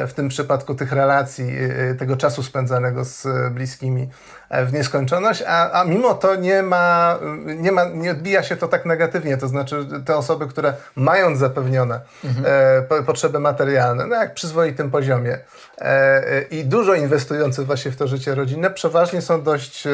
W 0.07 0.13
tym 0.15 0.29
przypadku 0.29 0.75
tych 0.75 0.93
relacji, 0.93 1.53
tego 1.99 2.17
czasu 2.17 2.43
spędzanego 2.43 3.05
z 3.05 3.27
bliskimi 3.53 4.09
w 4.51 4.73
nieskończoność, 4.73 5.43
a, 5.47 5.81
a 5.81 5.85
mimo 5.85 6.15
to 6.15 6.37
nie 6.37 6.63
ma, 6.63 7.19
nie 7.45 7.73
ma, 7.73 7.85
nie 7.85 8.11
odbija 8.11 8.43
się 8.43 8.57
to 8.57 8.69
tak 8.69 8.87
negatywnie, 8.87 9.37
to 9.37 9.49
znaczy 9.49 9.87
te 10.05 10.17
osoby, 10.17 10.47
które 10.47 10.75
mając 10.97 11.39
zapewnione 11.39 12.01
mhm. 12.25 12.47
e, 12.91 13.03
potrzeby 13.03 13.41
materialne, 13.41 14.07
no 14.07 14.17
jak 14.17 14.35
przyzwoitym 14.35 14.91
poziomie 14.91 15.39
e, 15.79 16.43
i 16.43 16.65
dużo 16.65 16.95
inwestujące 16.95 17.65
właśnie 17.65 17.91
w 17.91 17.97
to 17.97 18.07
życie 18.07 18.35
rodzinne, 18.35 18.71
przeważnie 18.71 19.23
są 19.23 19.43
dość 19.43 19.87
e, 19.87 19.91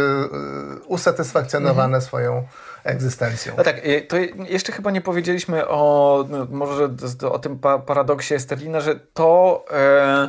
usatysfakcjonowane 0.87 1.85
mhm. 1.85 2.03
swoją 2.03 2.47
egzystencją. 2.89 3.55
No 3.57 3.65
tak, 3.65 3.81
e, 3.83 4.01
to 4.01 4.17
jeszcze 4.49 4.73
chyba 4.73 4.91
nie 4.91 5.01
powiedzieliśmy 5.01 5.69
o, 5.69 6.25
no, 6.29 6.47
może 6.51 6.89
o 7.31 7.39
tym 7.39 7.59
paradoksie 7.87 8.39
Sterlina, 8.39 8.81
że 8.81 9.01
to 9.15 9.65
e, 9.73 10.29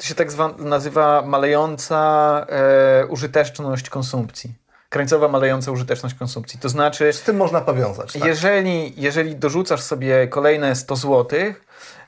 to 0.00 0.06
się 0.06 0.14
tak 0.14 0.32
zwa, 0.32 0.54
nazywa 0.58 1.22
malejąca 1.22 2.46
e, 2.48 3.06
użyteczność 3.06 3.90
konsumpcji. 3.90 4.54
Krańcowa 4.88 5.28
malejąca 5.28 5.70
użyteczność 5.70 6.14
konsumpcji. 6.14 6.60
To 6.60 6.68
znaczy. 6.68 7.12
Z 7.12 7.22
tym 7.22 7.36
można 7.36 7.60
powiązać. 7.60 8.12
Tak? 8.12 8.24
Jeżeli, 8.24 9.02
jeżeli 9.02 9.36
dorzucasz 9.36 9.80
sobie 9.80 10.28
kolejne 10.28 10.76
100 10.76 10.96
zł, 10.96 11.38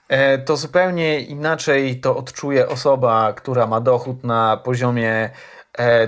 e, 0.08 0.38
to 0.38 0.56
zupełnie 0.56 1.20
inaczej 1.20 2.00
to 2.00 2.16
odczuje 2.16 2.68
osoba, 2.68 3.32
która 3.32 3.66
ma 3.66 3.80
dochód 3.80 4.24
na 4.24 4.56
poziomie 4.56 5.30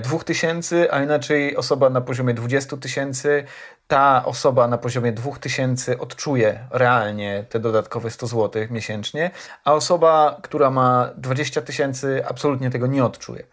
2000, 0.01 0.75
e, 0.75 0.93
a 0.93 1.03
inaczej 1.03 1.57
osoba 1.57 1.89
na 1.89 2.01
poziomie 2.01 2.33
20 2.33 2.77
tysięcy, 2.77 3.43
ta 3.87 4.25
osoba 4.25 4.67
na 4.67 4.77
poziomie 4.77 5.11
2000 5.11 5.99
odczuje 5.99 6.59
realnie 6.71 7.45
te 7.49 7.59
dodatkowe 7.59 8.11
100 8.11 8.27
zł 8.27 8.67
miesięcznie, 8.69 9.31
a 9.63 9.73
osoba, 9.73 10.37
która 10.43 10.69
ma 10.69 11.09
20 11.17 11.61
tysięcy, 11.61 12.23
absolutnie 12.27 12.69
tego 12.69 12.87
nie 12.87 13.05
odczuje. 13.05 13.43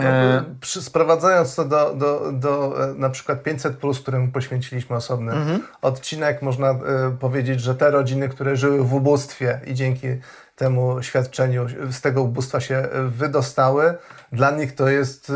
E... 0.00 0.44
Sprowadzając 0.64 1.54
to 1.54 1.64
do, 1.64 1.94
do, 1.94 2.32
do 2.32 2.84
e, 2.84 2.94
na 2.94 3.10
przykład 3.10 3.42
500, 3.42 3.76
plus, 3.76 4.00
któremu 4.00 4.28
poświęciliśmy 4.28 4.96
osobny 4.96 5.32
mhm. 5.32 5.62
odcinek, 5.82 6.42
można 6.42 6.70
y, 6.70 6.76
powiedzieć, 7.20 7.60
że 7.60 7.74
te 7.74 7.90
rodziny, 7.90 8.28
które 8.28 8.56
żyły 8.56 8.84
w 8.84 8.94
ubóstwie 8.94 9.60
i 9.66 9.74
dzięki 9.74 10.08
temu 10.56 11.02
świadczeniu 11.02 11.66
z 11.90 12.00
tego 12.00 12.22
ubóstwa 12.22 12.60
się 12.60 12.88
wydostały, 13.06 13.94
dla 14.32 14.50
nich 14.50 14.74
to 14.74 14.88
jest 14.88 15.32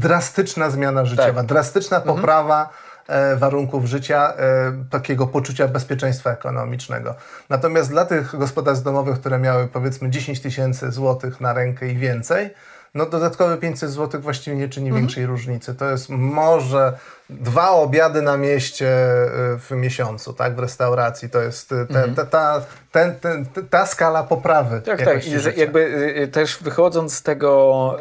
drastyczna 0.00 0.70
zmiana 0.70 1.04
życiowa, 1.04 1.32
tak. 1.32 1.46
drastyczna 1.46 1.96
mhm. 1.96 2.16
poprawa 2.16 2.70
E, 2.70 2.89
warunków 3.36 3.86
życia, 3.86 4.34
e, 4.36 4.72
takiego 4.90 5.26
poczucia 5.26 5.68
bezpieczeństwa 5.68 6.30
ekonomicznego. 6.30 7.14
Natomiast 7.48 7.90
dla 7.90 8.04
tych 8.04 8.38
gospodarstw 8.38 8.84
domowych, 8.84 9.20
które 9.20 9.38
miały 9.38 9.68
powiedzmy 9.68 10.10
10 10.10 10.40
tysięcy 10.40 10.92
złotych 10.92 11.40
na 11.40 11.52
rękę 11.52 11.88
i 11.88 11.96
więcej, 11.96 12.50
no 12.94 13.06
dodatkowe 13.06 13.56
500 13.56 13.90
zł 13.90 14.20
właściwie 14.20 14.56
nie 14.56 14.68
czyni 14.68 14.86
mhm. 14.86 15.02
większej 15.02 15.26
różnicy. 15.26 15.74
To 15.74 15.90
jest 15.90 16.08
może 16.08 16.92
dwa 17.30 17.70
obiady 17.70 18.22
na 18.22 18.36
mieście 18.36 18.88
e, 18.88 19.26
w 19.58 19.70
miesiącu, 19.70 20.32
tak, 20.32 20.56
w 20.56 20.58
restauracji. 20.58 21.30
To 21.30 21.40
jest 21.40 21.68
te, 21.68 21.80
mhm. 21.80 22.14
ta, 22.14 22.26
ta, 22.26 22.62
ten, 22.92 23.14
ten, 23.14 23.46
ta 23.70 23.86
skala 23.86 24.22
poprawy. 24.22 24.80
Tak, 24.80 25.02
tak. 25.02 25.26
I 25.26 25.38
że 25.38 25.52
jakby 25.52 26.28
też 26.32 26.58
wychodząc 26.62 27.14
z 27.14 27.22
tego, 27.22 27.96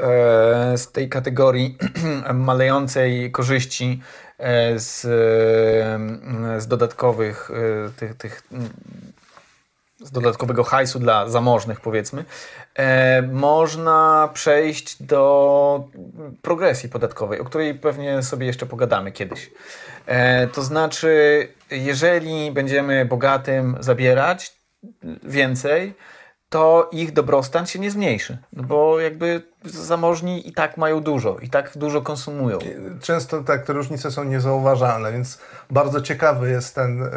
z 0.75 0.91
tej 0.91 1.09
kategorii 1.09 1.77
malejącej 2.33 3.31
korzyści 3.31 4.01
E, 4.28 4.28
z, 4.75 5.01
z 6.57 6.67
dodatkowych 6.67 7.51
e, 7.51 7.89
tych, 7.89 8.17
tych 8.17 8.43
z 9.99 10.11
dodatkowego 10.11 10.63
hajsu 10.63 10.99
dla 10.99 11.29
zamożnych, 11.29 11.81
powiedzmy, 11.81 12.25
e, 12.75 13.21
można 13.21 14.29
przejść 14.33 15.03
do 15.03 15.87
progresji 16.41 16.89
podatkowej, 16.89 17.39
o 17.39 17.45
której 17.45 17.75
pewnie 17.75 18.23
sobie 18.23 18.47
jeszcze 18.47 18.65
pogadamy 18.65 19.11
kiedyś. 19.11 19.51
To 20.53 20.63
znaczy, 20.63 21.47
jeżeli 21.71 22.51
będziemy 22.51 23.05
bogatym 23.05 23.77
zabierać 23.79 24.53
więcej, 25.23 25.93
to 26.49 26.89
ich 26.91 27.13
dobrostan 27.13 27.67
się 27.67 27.79
nie 27.79 27.91
zmniejszy. 27.91 28.37
No 28.53 28.63
bo 28.63 28.99
jakby 28.99 29.41
zamożni 29.65 30.47
i 30.49 30.53
tak 30.53 30.77
mają 30.77 31.01
dużo, 31.01 31.37
i 31.41 31.49
tak 31.49 31.71
dużo 31.75 32.01
konsumują. 32.01 32.59
Często 33.01 33.43
tak 33.43 33.65
te 33.65 33.73
różnice 33.73 34.11
są 34.11 34.23
niezauważalne, 34.23 35.11
więc 35.11 35.39
bardzo 35.69 36.01
ciekawy 36.01 36.49
jest 36.49 36.75
ten, 36.75 37.03
e, 37.03 37.09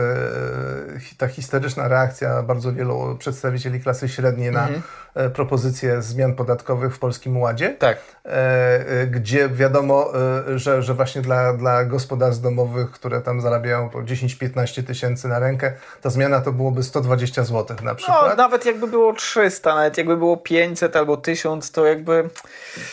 ta 1.18 1.28
historyczna 1.28 1.88
reakcja 1.88 2.42
bardzo 2.42 2.72
wielu 2.72 3.16
przedstawicieli 3.18 3.80
klasy 3.80 4.08
średniej 4.08 4.50
na 4.50 4.62
mhm. 4.62 4.82
E, 5.14 5.30
propozycje 5.30 6.02
zmian 6.02 6.34
podatkowych 6.34 6.94
w 6.94 6.98
Polskim 6.98 7.40
Ładzie. 7.40 7.76
Tak. 7.78 7.98
E, 8.24 9.06
gdzie 9.06 9.48
wiadomo, 9.48 10.12
że, 10.56 10.82
że 10.82 10.94
właśnie 10.94 11.22
dla, 11.22 11.52
dla 11.52 11.84
gospodarstw 11.84 12.42
domowych, 12.42 12.90
które 12.90 13.20
tam 13.20 13.40
zarabiają 13.40 13.88
po 13.88 13.98
10-15 13.98 14.82
tysięcy 14.82 15.28
na 15.28 15.38
rękę, 15.38 15.72
ta 16.02 16.10
zmiana 16.10 16.40
to 16.40 16.52
byłoby 16.52 16.82
120 16.82 17.44
zł 17.44 17.76
na 17.82 17.94
przykład. 17.94 18.28
No, 18.28 18.36
nawet 18.36 18.66
jakby 18.66 18.86
było 18.86 19.12
300, 19.12 19.74
nawet 19.74 19.98
jakby 19.98 20.16
było 20.16 20.36
500 20.36 20.96
albo 20.96 21.16
1000, 21.16 21.70
to 21.70 21.86
jakby 21.86 22.30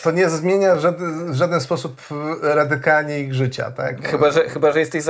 to 0.02 0.10
nie 0.10 0.30
zmienia 0.30 0.74
w 0.74 0.80
żaden, 0.80 1.32
w 1.32 1.34
żaden 1.34 1.60
sposób 1.60 2.02
radykalnie 2.42 3.20
ich 3.20 3.34
życia, 3.34 3.70
tak? 3.70 4.08
Chyba, 4.08 4.30
że, 4.30 4.48
chyba, 4.48 4.72
że 4.72 4.80
jesteś 4.80 5.02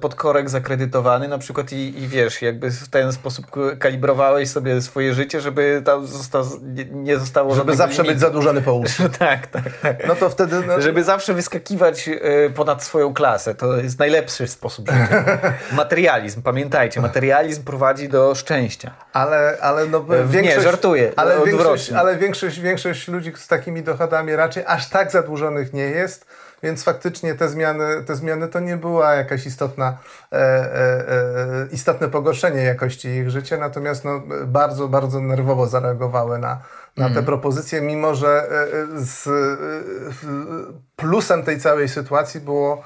pod 0.00 0.14
korek 0.14 0.50
zakredytowany 0.50 1.28
na 1.28 1.38
przykład 1.38 1.72
i, 1.72 2.02
i 2.02 2.08
wiesz, 2.08 2.42
jakby 2.42 2.70
w 2.70 2.88
ten 2.88 3.12
sposób 3.12 3.46
kalibrowałeś 3.78 4.50
sobie 4.50 4.82
swoje 4.82 5.14
życie, 5.14 5.40
żeby 5.40 5.82
tam 5.84 6.06
zosta 6.06 6.42
nie 6.92 7.18
zostało... 7.18 7.54
Żeby 7.54 7.76
zawsze 7.76 8.02
limitu. 8.02 8.14
być 8.14 8.20
zadłużony 8.20 8.62
po 8.62 8.74
uszy. 8.82 9.10
tak, 9.18 9.46
tak, 9.46 9.78
tak. 9.82 10.06
No 10.08 10.14
to 10.14 10.30
wtedy... 10.30 10.62
No... 10.66 10.80
Żeby 10.80 11.04
zawsze 11.04 11.34
wyskakiwać 11.34 12.08
e, 12.08 12.50
ponad 12.50 12.84
swoją 12.84 13.14
klasę. 13.14 13.54
To 13.54 13.76
jest 13.76 13.98
najlepszy 13.98 14.48
sposób 14.48 14.90
życia. 14.90 15.24
materializm, 15.72 16.42
pamiętajcie, 16.42 17.00
materializm 17.00 17.64
prowadzi 17.64 18.08
do 18.08 18.34
szczęścia. 18.34 18.90
Ale, 19.12 19.58
ale 19.60 19.86
no... 19.86 20.04
Większość, 20.04 20.56
nie, 20.56 20.62
żartuję. 20.62 21.12
Ale, 21.16 21.44
większość, 21.46 21.92
ale 21.92 22.16
większość, 22.16 22.60
większość 22.60 23.08
ludzi 23.08 23.17
z 23.36 23.48
takimi 23.48 23.82
dochodami 23.82 24.36
raczej 24.36 24.64
aż 24.66 24.88
tak 24.88 25.10
zadłużonych 25.10 25.72
nie 25.72 25.82
jest, 25.82 26.26
więc 26.62 26.84
faktycznie 26.84 27.34
te 27.34 27.48
zmiany, 27.48 27.84
te 28.06 28.16
zmiany 28.16 28.48
to 28.48 28.60
nie 28.60 28.76
była 28.76 29.14
jakaś 29.14 29.46
istotna, 29.46 29.98
e, 30.32 30.36
e, 30.36 30.38
e, 30.38 31.66
istotne 31.72 32.08
pogorszenie 32.08 32.62
jakości 32.62 33.08
ich 33.08 33.30
życia, 33.30 33.56
natomiast 33.56 34.04
no, 34.04 34.22
bardzo, 34.46 34.88
bardzo 34.88 35.20
nerwowo 35.20 35.66
zareagowały 35.66 36.38
na, 36.38 36.60
na 36.96 37.06
te 37.06 37.12
mm. 37.12 37.24
propozycje, 37.24 37.80
mimo 37.80 38.14
że 38.14 38.28
e, 38.28 38.62
e, 38.62 38.86
z, 38.96 39.28
plusem 40.96 41.42
tej 41.42 41.60
całej 41.60 41.88
sytuacji 41.88 42.40
było 42.40 42.82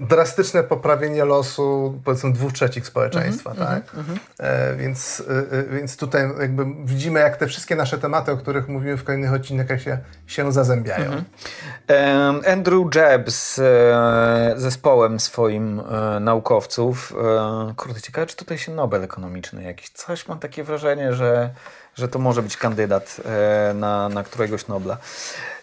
drastyczne 0.00 0.62
poprawienie 0.62 1.24
losu 1.24 1.98
powiedzmy 2.04 2.32
dwóch 2.32 2.52
trzecich 2.52 2.86
społeczeństwa, 2.86 3.50
mm 3.50 3.62
-hmm, 3.62 3.66
tak? 3.66 3.94
Mm 3.94 4.06
-hmm. 4.06 4.18
e, 4.38 4.76
więc, 4.76 5.22
e, 5.50 5.62
więc 5.76 5.96
tutaj 5.96 6.22
jakby 6.40 6.64
widzimy, 6.84 7.20
jak 7.20 7.36
te 7.36 7.46
wszystkie 7.46 7.76
nasze 7.76 7.98
tematy, 7.98 8.32
o 8.32 8.36
których 8.36 8.68
mówimy 8.68 8.96
w 8.96 9.04
kolejnych 9.04 9.32
odcinkach 9.32 9.82
się, 9.82 9.98
się 10.26 10.52
zazębiają. 10.52 11.12
Mm 11.12 11.24
-hmm. 11.24 12.52
Andrew 12.52 12.94
Jebb 12.94 13.30
z 13.30 13.58
e, 13.58 14.60
zespołem 14.60 15.20
swoim 15.20 15.80
e, 15.80 16.20
naukowców, 16.20 17.14
e, 17.70 17.74
kurde, 17.74 18.00
ciekawe, 18.00 18.26
czy 18.26 18.36
tutaj 18.36 18.58
się 18.58 18.72
Nobel 18.72 19.04
ekonomiczny 19.04 19.62
jakiś, 19.62 19.90
coś 19.90 20.28
mam 20.28 20.38
takie 20.38 20.64
wrażenie, 20.64 21.12
że, 21.12 21.50
że 21.94 22.08
to 22.08 22.18
może 22.18 22.42
być 22.42 22.56
kandydat 22.56 23.16
e, 23.24 23.74
na, 23.74 24.08
na 24.08 24.22
któregoś 24.22 24.68
Nobla 24.68 24.96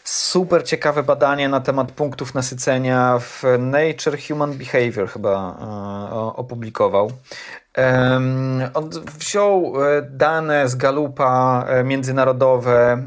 super 0.03 0.63
ciekawe 0.63 1.03
badanie 1.03 1.49
na 1.49 1.61
temat 1.61 1.91
punktów 1.91 2.33
nasycenia 2.33 3.19
w 3.19 3.43
Nature 3.59 4.17
Human 4.27 4.53
Behavior 4.53 5.09
chyba 5.09 5.57
e, 6.11 6.35
opublikował. 6.35 7.11
On 8.73 8.89
wziął 9.19 9.73
e, 9.83 10.01
dane 10.01 10.69
z 10.69 10.75
Galupa 10.75 11.65
międzynarodowe 11.83 13.05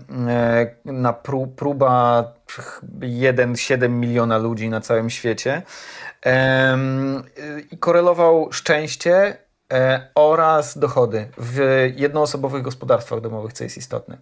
na 0.84 1.12
próba 1.56 2.24
1,7 3.00 3.88
miliona 3.88 4.38
ludzi 4.38 4.68
na 4.68 4.80
całym 4.80 5.10
świecie 5.10 5.62
i 7.70 7.78
korelował 7.78 8.52
szczęście 8.52 9.36
oraz 10.14 10.78
dochody 10.78 11.28
w 11.38 11.90
jednoosobowych 11.96 12.62
gospodarstwach 12.62 13.20
domowych, 13.20 13.52
co 13.52 13.64
jest 13.64 13.76
istotne. 13.76 14.18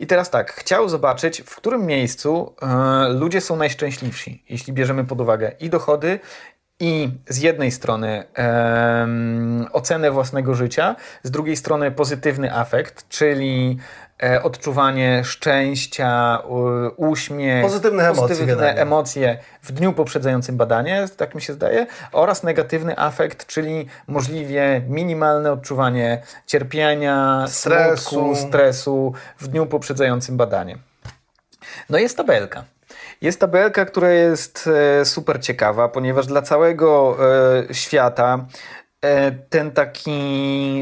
I 0.00 0.06
teraz 0.06 0.30
tak, 0.30 0.52
chciał 0.52 0.88
zobaczyć, 0.88 1.42
w 1.46 1.56
którym 1.56 1.86
miejscu 1.86 2.54
e, 2.62 3.08
ludzie 3.08 3.40
są 3.40 3.56
najszczęśliwsi, 3.56 4.44
jeśli 4.48 4.72
bierzemy 4.72 5.04
pod 5.04 5.20
uwagę 5.20 5.52
i 5.60 5.70
dochody, 5.70 6.20
i 6.82 7.10
z 7.28 7.38
jednej 7.38 7.70
strony 7.70 8.24
ocenę 9.72 10.10
własnego 10.10 10.54
życia, 10.54 10.96
z 11.22 11.30
drugiej 11.30 11.56
strony 11.56 11.90
pozytywny 11.90 12.54
afekt, 12.54 13.08
czyli 13.08 13.78
E, 13.78 14.09
odczuwanie 14.42 15.24
szczęścia, 15.24 16.38
uśmiech, 16.96 17.62
pozytywne, 17.62 18.14
pozytywne 18.14 18.74
emocje, 18.74 18.82
emocje 18.82 19.38
w 19.62 19.72
dniu 19.72 19.92
poprzedzającym 19.92 20.56
badanie, 20.56 21.06
tak 21.16 21.34
mi 21.34 21.42
się 21.42 21.52
zdaje, 21.52 21.86
oraz 22.12 22.42
negatywny 22.42 22.98
afekt, 22.98 23.46
czyli 23.46 23.86
możliwie 24.06 24.82
minimalne 24.88 25.52
odczuwanie 25.52 26.22
cierpienia, 26.46 27.44
stresu, 27.48 28.10
smutku, 28.10 28.36
stresu 28.36 29.12
w 29.38 29.48
dniu 29.48 29.66
poprzedzającym 29.66 30.36
badanie. 30.36 30.78
No 31.90 31.98
jest 31.98 32.16
tabelka. 32.16 32.64
Jest 33.20 33.40
tabelka, 33.40 33.84
która 33.84 34.10
jest 34.10 34.70
e, 35.00 35.04
super 35.04 35.40
ciekawa, 35.40 35.88
ponieważ 35.88 36.26
dla 36.26 36.42
całego 36.42 37.16
e, 37.70 37.74
świata 37.74 38.38
E, 38.38 38.89
ten 39.50 39.70
taki 39.70 40.20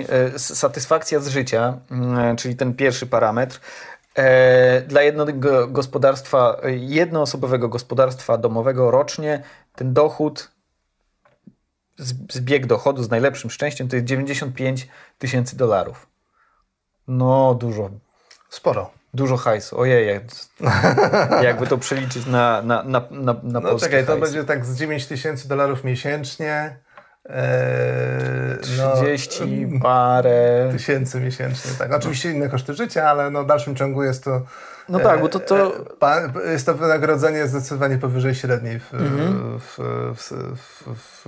e, 0.08 0.38
satysfakcja 0.38 1.20
z 1.20 1.28
życia, 1.28 1.78
mm, 1.90 2.36
czyli 2.36 2.56
ten 2.56 2.74
pierwszy 2.74 3.06
parametr, 3.06 3.60
e, 4.14 4.80
dla 4.80 5.02
jednego 5.02 5.68
gospodarstwa, 5.68 6.56
jednoosobowego 6.78 7.68
gospodarstwa 7.68 8.38
domowego 8.38 8.90
rocznie 8.90 9.42
ten 9.74 9.92
dochód, 9.92 10.50
zbieg 12.30 12.66
dochodu 12.66 13.02
z 13.02 13.10
najlepszym 13.10 13.50
szczęściem 13.50 13.88
to 13.88 13.96
jest 13.96 14.06
95 14.06 14.88
tysięcy 15.18 15.56
dolarów. 15.56 16.06
No, 17.08 17.54
dużo. 17.54 17.90
Sporo. 18.50 18.90
Dużo 19.14 19.36
hajsu. 19.36 19.78
Ojej, 19.80 20.20
jakby 21.42 21.66
to 21.66 21.78
przeliczyć 21.78 22.26
na, 22.26 22.62
na, 22.62 22.82
na, 22.82 23.02
na, 23.10 23.36
na 23.42 23.60
No 23.60 23.78
czekaj, 23.78 24.06
to 24.06 24.16
będzie 24.16 24.44
tak 24.44 24.66
z 24.66 24.76
9 24.76 25.06
tysięcy 25.06 25.48
dolarów 25.48 25.84
miesięcznie. 25.84 26.78
Eee, 27.24 28.58
no, 28.78 28.96
30 28.96 29.68
parę 29.82 30.68
tysięcy 30.72 31.20
miesięcznie. 31.20 31.70
Tak. 31.78 31.92
Oczywiście 31.92 32.30
inne 32.30 32.48
koszty 32.48 32.74
życia, 32.74 33.10
ale 33.10 33.30
no 33.30 33.44
w 33.44 33.46
dalszym 33.46 33.76
ciągu 33.76 34.02
jest 34.02 34.24
to 34.24 34.42
no 34.88 35.00
tak, 35.00 35.20
bo 35.20 35.28
to, 35.28 35.40
to... 35.40 35.72
E, 36.46 36.52
jest 36.52 36.66
to 36.66 36.74
wynagrodzenie 36.74 37.46
zdecydowanie 37.46 37.98
powyżej 37.98 38.34
średniej, 38.34 38.80
w, 38.80 38.94
mhm. 38.94 39.58
w, 39.58 39.78
w, 40.96 41.26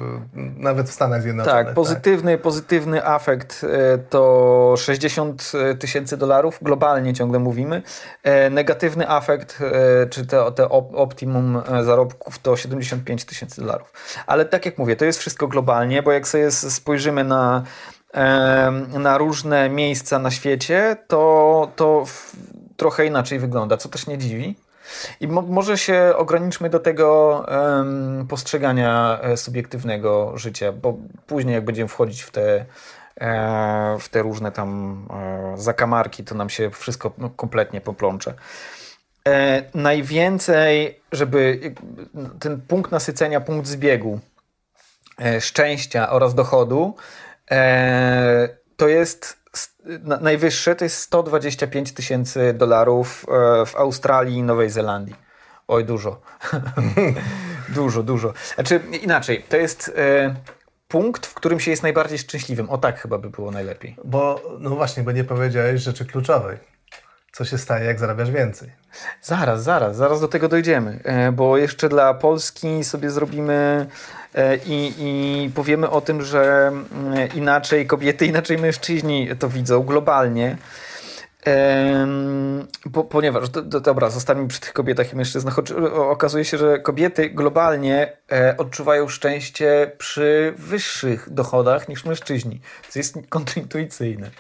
nawet 0.57 0.89
w 0.89 0.93
Stanach 0.93 1.23
Zjednoczonych. 1.23 1.67
Tak, 1.67 1.75
pozytywny, 1.75 2.33
tak. 2.33 2.43
pozytywny 2.43 3.07
afekt 3.07 3.65
e, 3.65 3.99
to 3.99 4.75
60 4.79 5.53
tysięcy 5.79 6.17
dolarów, 6.17 6.59
globalnie 6.63 7.15
ciągle 7.15 7.39
mówimy. 7.39 7.83
E, 8.23 8.51
negatywny 8.51 9.09
afekt, 9.09 9.59
czy 10.11 10.27
te, 10.27 10.53
te 10.53 10.69
optimum 10.69 11.63
zarobków 11.83 12.39
to 12.39 12.57
75 12.57 13.25
tysięcy 13.25 13.61
dolarów. 13.61 13.93
Ale 14.27 14.45
tak 14.45 14.67
jak 14.67 14.79
mówię, 14.79 14.97
to 14.97 15.05
jest 15.05 15.19
wszystko 15.19 15.49
globalnie, 15.49 16.03
bo 16.03 16.13
jak 16.13 16.29
sobie 16.29 16.51
spojrzymy 16.51 17.25
na 17.25 17.63
na 18.99 19.19
różne 19.19 19.69
miejsca 19.69 20.19
na 20.19 20.31
świecie, 20.31 20.97
to, 21.09 21.73
to 21.77 22.05
trochę 22.81 23.07
inaczej 23.07 23.39
wygląda, 23.39 23.77
co 23.77 23.89
też 23.89 24.07
nie 24.07 24.19
dziwi. 24.19 24.57
I 25.21 25.29
mo 25.29 25.43
może 25.43 25.79
się 25.79 26.13
ograniczmy 26.17 26.71
do 26.71 26.81
tego 26.81 27.07
um, 27.49 28.27
postrzegania 28.29 29.19
e, 29.23 29.37
subiektywnego 29.37 30.39
życia, 30.39 30.73
bo 30.73 30.97
później 31.27 31.55
jak 31.55 31.65
będziemy 31.65 31.89
wchodzić 31.89 32.23
w 32.23 32.31
te, 32.31 32.65
e, 33.21 33.97
w 34.01 34.09
te 34.09 34.23
różne 34.23 34.53
tam 34.53 34.99
e, 35.11 35.55
zakamarki, 35.59 36.25
to 36.25 36.35
nam 36.35 36.51
się 36.51 36.71
wszystko 36.71 37.13
no, 37.19 37.31
kompletnie 37.31 37.81
poplącze. 37.81 38.35
E, 39.29 39.63
najwięcej, 39.75 41.01
żeby 41.13 41.75
ten 42.41 42.61
punkt 42.61 42.93
nasycenia, 42.93 43.41
punkt 43.41 43.67
zbiegu 43.67 44.21
e, 45.19 45.41
szczęścia 45.41 46.11
oraz 46.11 46.35
dochodu, 46.35 46.97
e, 47.51 48.49
to 48.77 48.89
jest 48.89 49.40
najwyższe 50.21 50.77
to 50.77 50.85
jest 50.85 50.97
125 50.97 51.93
tysięcy 51.93 52.55
dolarów 52.55 53.27
e, 53.29 53.67
w 53.67 53.77
Australii 53.77 54.37
i 54.37 54.43
Nowej 54.43 54.71
Zelandii. 54.71 55.17
Oj, 55.69 55.85
dużo. 55.85 56.21
dużo, 57.69 58.03
dużo. 58.03 58.33
Znaczy, 58.55 58.81
inaczej, 59.03 59.45
to 59.49 59.57
jest 59.57 59.93
e, 59.97 60.35
punkt, 60.89 61.27
w 61.27 61.35
którym 61.35 61.61
się 61.61 61.71
jest 61.71 61.83
najbardziej 61.83 62.19
szczęśliwym. 62.19 62.71
O 62.71 62.79
tak 62.79 63.01
chyba 63.01 63.19
by 63.19 63.31
było 63.31 63.51
najlepiej. 63.51 63.97
Bo, 64.05 64.43
no 64.59 64.71
właśnie, 64.71 65.03
bo 65.03 65.13
nie 65.13 65.25
powiedziałeś 65.25 65.83
rzeczy 65.83 66.07
kluczowej. 66.07 66.59
Co 67.33 67.45
się 67.45 67.59
staje, 67.59 67.85
jak 67.87 67.99
zarabiasz 67.99 68.31
więcej? 68.31 68.73
Zaraz, 69.23 69.63
zaraz, 69.63 69.97
zaraz 69.97 70.21
do 70.21 70.29
tego 70.29 70.49
dojdziemy, 70.49 71.01
e, 71.05 71.33
bo 71.33 71.57
jeszcze 71.57 71.89
dla 71.89 72.15
Polski 72.15 72.85
sobie 72.85 73.11
zrobimy 73.11 73.87
i, 74.67 74.93
i 74.99 75.51
powiemy 75.55 75.91
o 75.91 76.01
tym, 76.01 76.23
że 76.23 76.67
mm, 76.67 77.29
inaczej 77.35 77.87
kobiety, 77.87 78.27
inaczej 78.27 78.59
mężczyźni 78.59 79.29
to 79.39 79.49
widzą 79.49 79.83
globalnie. 79.83 80.57
Bo, 82.87 83.05
ponieważ, 83.05 83.49
do, 83.49 83.63
do, 83.63 83.81
dobra, 83.81 84.11
zostańmy 84.11 84.49
przy 84.49 84.61
tych 84.61 84.73
kobietach 84.73 85.13
i 85.13 85.17
mężczyznach. 85.17 85.59
Okazuje 85.95 86.45
się, 86.45 86.59
że 86.59 86.79
kobiety 86.79 87.31
globalnie 87.31 88.13
e, 88.33 88.55
odczuwają 88.57 89.09
szczęście 89.09 89.93
przy 89.99 90.55
wyższych 90.59 91.31
dochodach 91.31 91.89
niż 91.89 92.05
mężczyźni, 92.05 92.61
co 92.89 92.99
jest 92.99 93.19
kontrintuicyjne. 93.29 94.31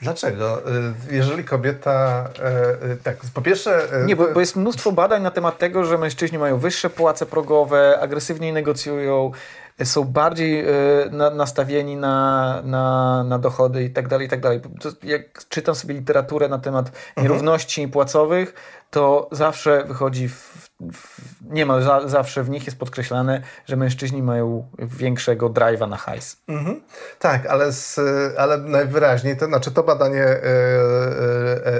Dlaczego? 0.00 0.62
Y, 0.68 0.92
jeżeli 1.10 1.44
kobieta. 1.44 2.28
E, 2.38 2.46
e, 2.92 2.96
tak, 3.02 3.16
po 3.34 3.42
pierwsze. 3.42 3.92
E, 3.92 4.04
Nie, 4.04 4.16
bo, 4.16 4.28
bo 4.28 4.40
jest 4.40 4.56
mnóstwo 4.56 4.92
badań 4.92 5.22
na 5.22 5.30
temat 5.30 5.58
tego, 5.58 5.84
że 5.84 5.98
mężczyźni 5.98 6.38
mają 6.38 6.58
wyższe 6.58 6.90
płace 6.90 7.26
progowe, 7.26 7.98
agresywniej 8.00 8.52
negocjują, 8.52 9.32
są 9.84 10.04
bardziej 10.04 10.60
e, 10.60 10.64
na, 11.10 11.30
nastawieni 11.30 11.96
na, 11.96 12.62
na, 12.64 13.24
na 13.24 13.38
dochody 13.38 13.84
i 13.84 13.90
tak 13.90 14.08
dalej, 14.08 14.26
i 14.26 14.30
tak 14.30 14.40
dalej. 14.40 14.60
Jak 15.02 15.48
czytam 15.48 15.74
sobie 15.74 15.94
literaturę 15.94 16.48
na 16.48 16.58
temat 16.58 16.86
mhm. 16.86 17.26
nierówności 17.26 17.88
płacowych, 17.88 18.54
to 18.90 19.28
zawsze 19.32 19.84
wychodzi 19.84 20.28
w 20.28 20.53
niemal 21.50 21.82
za, 21.82 22.08
zawsze 22.08 22.42
w 22.42 22.50
nich 22.50 22.66
jest 22.66 22.78
podkreślane, 22.78 23.42
że 23.66 23.76
mężczyźni 23.76 24.22
mają 24.22 24.68
większego 24.78 25.50
drive'a 25.50 25.88
na 25.88 25.96
hajs. 25.96 26.36
Mhm. 26.48 26.80
Tak, 27.18 27.46
ale, 27.46 27.72
z, 27.72 28.00
ale 28.38 28.58
najwyraźniej, 28.58 29.36
to 29.36 29.46
znaczy 29.46 29.70
to 29.70 29.82
badanie 29.82 30.22
e, 30.22 30.40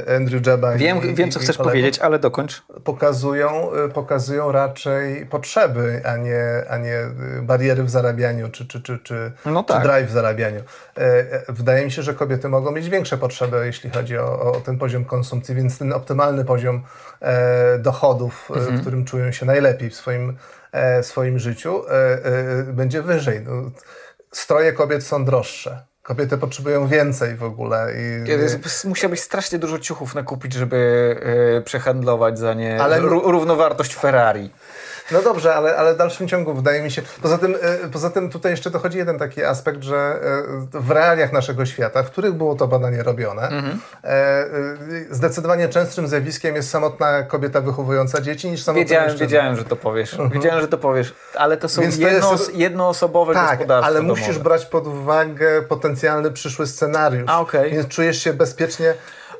e, 0.08 0.16
Andrew 0.16 0.46
Jeba 0.46 0.72
Wiem, 0.72 1.02
i, 1.02 1.14
wiem 1.14 1.30
co 1.30 1.40
chcesz 1.40 1.56
powiedzieć, 1.56 1.98
ale 1.98 2.18
dokończ. 2.18 2.62
Pokazują, 2.84 3.72
e, 3.72 3.88
pokazują 3.88 4.52
raczej 4.52 5.26
potrzeby, 5.26 6.02
a 6.04 6.16
nie, 6.16 6.44
a 6.68 6.76
nie 6.78 6.98
bariery 7.42 7.84
w 7.84 7.90
zarabianiu, 7.90 8.50
czy, 8.50 8.66
czy, 8.66 8.82
czy, 8.82 8.98
czy, 8.98 9.32
no 9.46 9.62
tak. 9.62 9.76
czy 9.76 9.88
drive 9.88 10.08
w 10.08 10.12
zarabianiu. 10.12 10.60
Wydaje 11.48 11.84
mi 11.84 11.90
się, 11.90 12.02
że 12.02 12.14
kobiety 12.14 12.48
mogą 12.48 12.72
mieć 12.72 12.88
większe 12.88 13.18
potrzeby, 13.18 13.66
jeśli 13.66 13.90
chodzi 13.90 14.18
o, 14.18 14.52
o 14.52 14.60
ten 14.60 14.78
poziom 14.78 15.04
konsumpcji, 15.04 15.54
więc 15.54 15.78
ten 15.78 15.92
optymalny 15.92 16.44
poziom 16.44 16.82
dochodów, 17.78 18.50
mhm. 18.50 18.76
w 18.76 18.80
którym 18.80 19.04
czują 19.04 19.32
się 19.32 19.46
najlepiej 19.46 19.90
w 19.90 19.94
swoim, 19.94 20.36
e, 20.72 21.02
swoim 21.02 21.38
życiu, 21.38 21.82
e, 21.88 21.90
e, 21.90 22.62
będzie 22.62 23.02
wyżej. 23.02 23.40
No, 23.40 23.70
stroje 24.32 24.72
kobiet 24.72 25.04
są 25.04 25.24
droższe. 25.24 25.86
Kobiety 26.02 26.38
potrzebują 26.38 26.88
więcej 26.88 27.36
w 27.36 27.42
ogóle. 27.42 27.92
I... 27.96 28.24
Musiałbyś 28.88 29.20
strasznie 29.20 29.58
dużo 29.58 29.78
ciuchów 29.78 30.14
nakupić, 30.14 30.52
żeby 30.52 31.16
przehandlować 31.64 32.38
za 32.38 32.54
nie 32.54 32.82
Ale... 32.82 33.00
równowartość 33.00 33.94
Ferrari. 33.94 34.50
No 35.10 35.22
dobrze, 35.22 35.54
ale, 35.54 35.76
ale 35.76 35.94
w 35.94 35.96
dalszym 35.96 36.28
ciągu 36.28 36.54
wydaje 36.54 36.82
mi 36.82 36.90
się. 36.90 37.02
Poza 37.22 37.38
tym, 37.38 37.56
e, 37.62 37.88
poza 37.88 38.10
tym 38.10 38.30
tutaj 38.30 38.52
jeszcze 38.52 38.70
dochodzi 38.70 38.98
jeden 38.98 39.18
taki 39.18 39.44
aspekt, 39.44 39.82
że 39.82 39.96
e, 39.96 40.80
w 40.80 40.90
realiach 40.90 41.32
naszego 41.32 41.66
świata, 41.66 42.02
w 42.02 42.10
których 42.10 42.32
było 42.32 42.54
to 42.54 42.68
badanie 42.68 43.02
robione, 43.02 43.42
mhm. 43.42 43.80
E, 44.04 44.44
zdecydowanie 45.10 45.68
częstszym 45.68 46.08
zjawiskiem 46.08 46.56
jest 46.56 46.70
samotna 46.70 47.22
kobieta 47.22 47.60
wychowująca 47.60 48.20
dzieci 48.20 48.50
niż 48.50 48.62
samotna 48.62 48.84
Wiedziałem, 48.84 49.04
mężczyzna. 49.04 49.26
wiedziałem, 49.26 49.56
że 49.56 49.64
to 49.64 49.76
powiesz. 49.76 50.12
Mhm. 50.12 50.30
Wiedziałem, 50.30 50.60
że 50.60 50.68
to 50.68 50.78
powiesz, 50.78 51.14
ale 51.34 51.56
to 51.56 51.68
są 51.68 51.82
jedno, 51.82 52.32
jest... 52.32 52.54
jednoosobowe 52.54 53.34
tak, 53.34 53.50
gospodarstwa 53.50 53.86
ale 53.86 54.00
domowe. 54.00 54.20
musisz 54.20 54.38
brać 54.38 54.66
pod 54.66 54.86
uwagę 54.86 55.62
potencjalny 55.62 56.30
przyszły 56.30 56.66
scenariusz. 56.66 57.30
A, 57.30 57.40
okay. 57.40 57.70
Więc 57.70 57.88
czujesz 57.88 58.22
się 58.22 58.32
bezpiecznie 58.32 58.94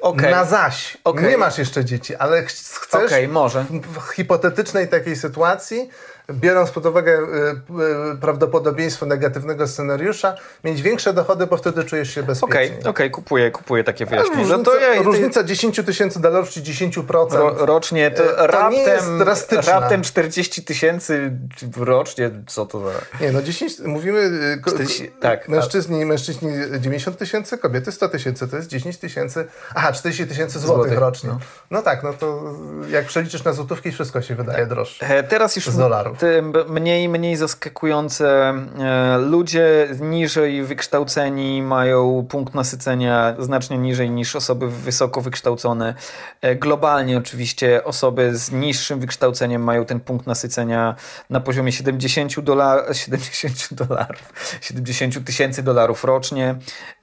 Okay. 0.05 0.31
Na 0.31 0.45
zaś. 0.45 0.99
Okay. 1.05 1.31
Nie 1.31 1.39
masz 1.39 1.59
jeszcze 1.59 1.85
dzieci, 1.85 2.17
ale 2.17 2.43
chcesz 2.43 3.13
okay, 3.13 3.29
może. 3.29 3.65
w 3.71 4.15
hipotetycznej 4.15 4.89
takiej 4.89 5.17
sytuacji 5.17 5.89
biorąc 6.33 6.71
pod 6.71 6.87
uwagę 6.87 7.13
y, 7.13 8.13
y, 8.13 8.17
prawdopodobieństwo 8.21 9.07
negatywnego 9.07 9.67
scenariusza, 9.67 10.35
mieć 10.65 10.83
większe 10.83 11.13
dochody, 11.13 11.47
bo 11.47 11.57
wtedy 11.57 11.85
czujesz 11.85 12.15
się 12.15 12.23
bezpiecznie. 12.23 12.49
Okej, 12.49 12.79
okay, 12.79 12.91
okay, 12.91 13.11
kupuję, 13.11 13.51
kupuję 13.51 13.85
takie 13.85 14.07
wyjaśnienie. 14.07 14.43
Różnica, 14.43 14.71
to 14.71 14.81
ja, 14.81 15.03
różnica 15.03 15.45
10 15.45 15.81
tysięcy 15.87 16.21
dolarów 16.21 16.51
czy 16.51 16.63
10% 16.63 17.33
ro, 17.33 17.67
rocznie, 17.67 18.11
to, 18.11 18.23
to 18.23 18.47
raptem, 18.47 18.81
jest 18.81 19.17
drastyczna. 19.19 19.81
raptem 19.81 20.03
40 20.03 20.65
tysięcy 20.65 21.33
rocznie, 21.77 22.31
co 22.47 22.67
to 22.67 22.81
za... 22.81 22.91
Nie, 23.21 23.33
no 23.33 23.43
10, 23.43 23.79
mówimy 23.79 24.31
40, 24.67 25.05
y, 25.05 25.11
tak, 25.21 25.49
mężczyźni, 25.49 26.03
a... 26.03 26.07
mężczyźni 26.07 26.53
90 26.81 27.19
tysięcy, 27.19 27.59
kobiety 27.59 27.93
100 27.93 28.09
tysięcy, 28.09 28.49
to 28.49 28.57
jest 28.57 28.69
10 28.69 28.99
tysięcy, 28.99 29.47
aha, 29.75 29.93
40 29.93 30.27
tysięcy 30.27 30.59
złotych, 30.59 30.77
złotych 30.77 30.99
rocznie. 30.99 31.29
No. 31.29 31.39
no. 31.71 31.83
tak, 31.83 32.03
no 32.03 32.13
to 32.13 32.43
jak 32.89 33.07
przeliczysz 33.07 33.45
na 33.45 33.53
złotówki, 33.53 33.93
wszystko 33.93 34.23
się 34.23 34.35
wydaje 34.35 34.67
droższe. 34.67 35.07
E, 35.09 35.23
teraz 35.23 35.57
już 35.57 35.69
z 35.69 35.77
dolarów 36.19 36.43
mniej 36.69 37.09
mniej 37.09 37.37
zaskakujące. 37.37 38.55
E, 38.79 39.19
ludzie 39.19 39.89
niżej 40.01 40.63
wykształceni 40.63 41.63
mają 41.63 42.27
punkt 42.29 42.55
nasycenia 42.55 43.35
znacznie 43.39 43.79
niżej 43.79 44.11
niż 44.11 44.37
osoby 44.37 44.71
wysoko 44.71 45.21
wykształcone. 45.21 45.95
E, 46.41 46.57
globalnie 46.57 47.19
oczywiście 47.19 47.85
osoby 47.85 48.37
z 48.37 48.53
niższym 48.53 49.01
wykształceniem 49.01 49.63
mają 49.63 49.85
ten 49.85 50.01
punkt 50.01 50.27
nasycenia 50.27 50.95
na 51.31 51.41
poziomie 51.41 51.73
70 51.73 52.41
dolarów, 52.41 52.97
70 52.97 53.75
dolarów, 53.75 54.33
70 54.61 55.25
tysięcy 55.25 55.63
dolarów 55.63 56.05
rocznie. 56.05 56.55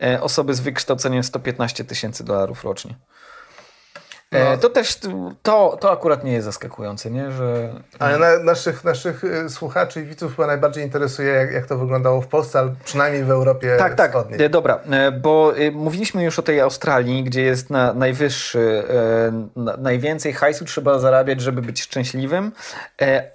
E, 0.04 0.22
osoby 0.22 0.54
z 0.54 0.60
wykształceniem 0.60 1.24
115 1.24 1.84
tysięcy 1.84 2.24
dolarów 2.24 2.64
rocznie. 2.64 2.96
E, 4.32 4.44
no. 4.44 4.58
To 4.58 4.70
też, 4.70 5.00
to, 5.42 5.78
to 5.82 5.92
akurat 5.92 6.24
nie 6.24 6.32
jest 6.32 6.46
zaskakujące, 6.46 7.12
nie? 7.12 7.32
Że... 7.32 7.74
Ale 8.00 8.18
na, 8.18 8.44
naszych, 8.44 8.84
naszych 8.84 9.24
y, 9.24 9.50
słuchaczy 9.50 10.02
i 10.02 10.04
widzów 10.04 10.36
chyba 10.36 10.48
najbardziej 10.48 10.84
interesuje, 10.84 11.34
jak, 11.34 11.52
jak 11.52 11.66
to 11.66 11.78
wyglądało 11.78 12.22
w 12.22 12.28
Polsce, 12.28 12.60
ale 12.60 12.76
przynajmniej 12.86 13.24
w 13.24 13.32
Europie 13.32 13.76
tak, 13.80 13.96
tak. 13.96 14.12
Wschodniej. 14.12 14.40
Tak, 14.40 14.50
dobra, 14.50 14.80
e, 14.90 15.12
bo 15.12 15.54
mówiliśmy 15.74 16.24
już 16.24 16.40
o 16.40 16.42
tej 16.42 16.60
Australii, 16.60 17.24
gdzie 17.24 17.42
jest 17.42 17.70
na 17.70 17.94
najwyższy, 17.94 18.84
e, 18.90 19.78
najwięcej 19.78 20.34
hajsu 20.34 20.66
trzeba 20.66 21.00
zarabiać, 21.00 21.42
żeby 21.42 21.62
być 21.62 21.82
szczęśliwym, 21.82 22.52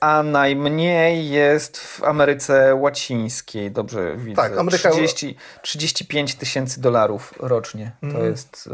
a 0.00 0.22
najmniej 0.22 1.30
jest 1.30 1.78
w 1.78 2.04
Ameryce 2.04 2.74
Łacińskiej, 2.74 3.70
dobrze 3.70 4.16
widzę. 4.16 4.42
Tak, 4.42 4.58
Ameryka... 4.58 4.90
30, 4.90 5.36
35 5.62 6.34
tysięcy 6.34 6.80
dolarów 6.80 7.34
rocznie, 7.40 7.92
to 8.00 8.06
mm. 8.06 8.24
jest... 8.24 8.68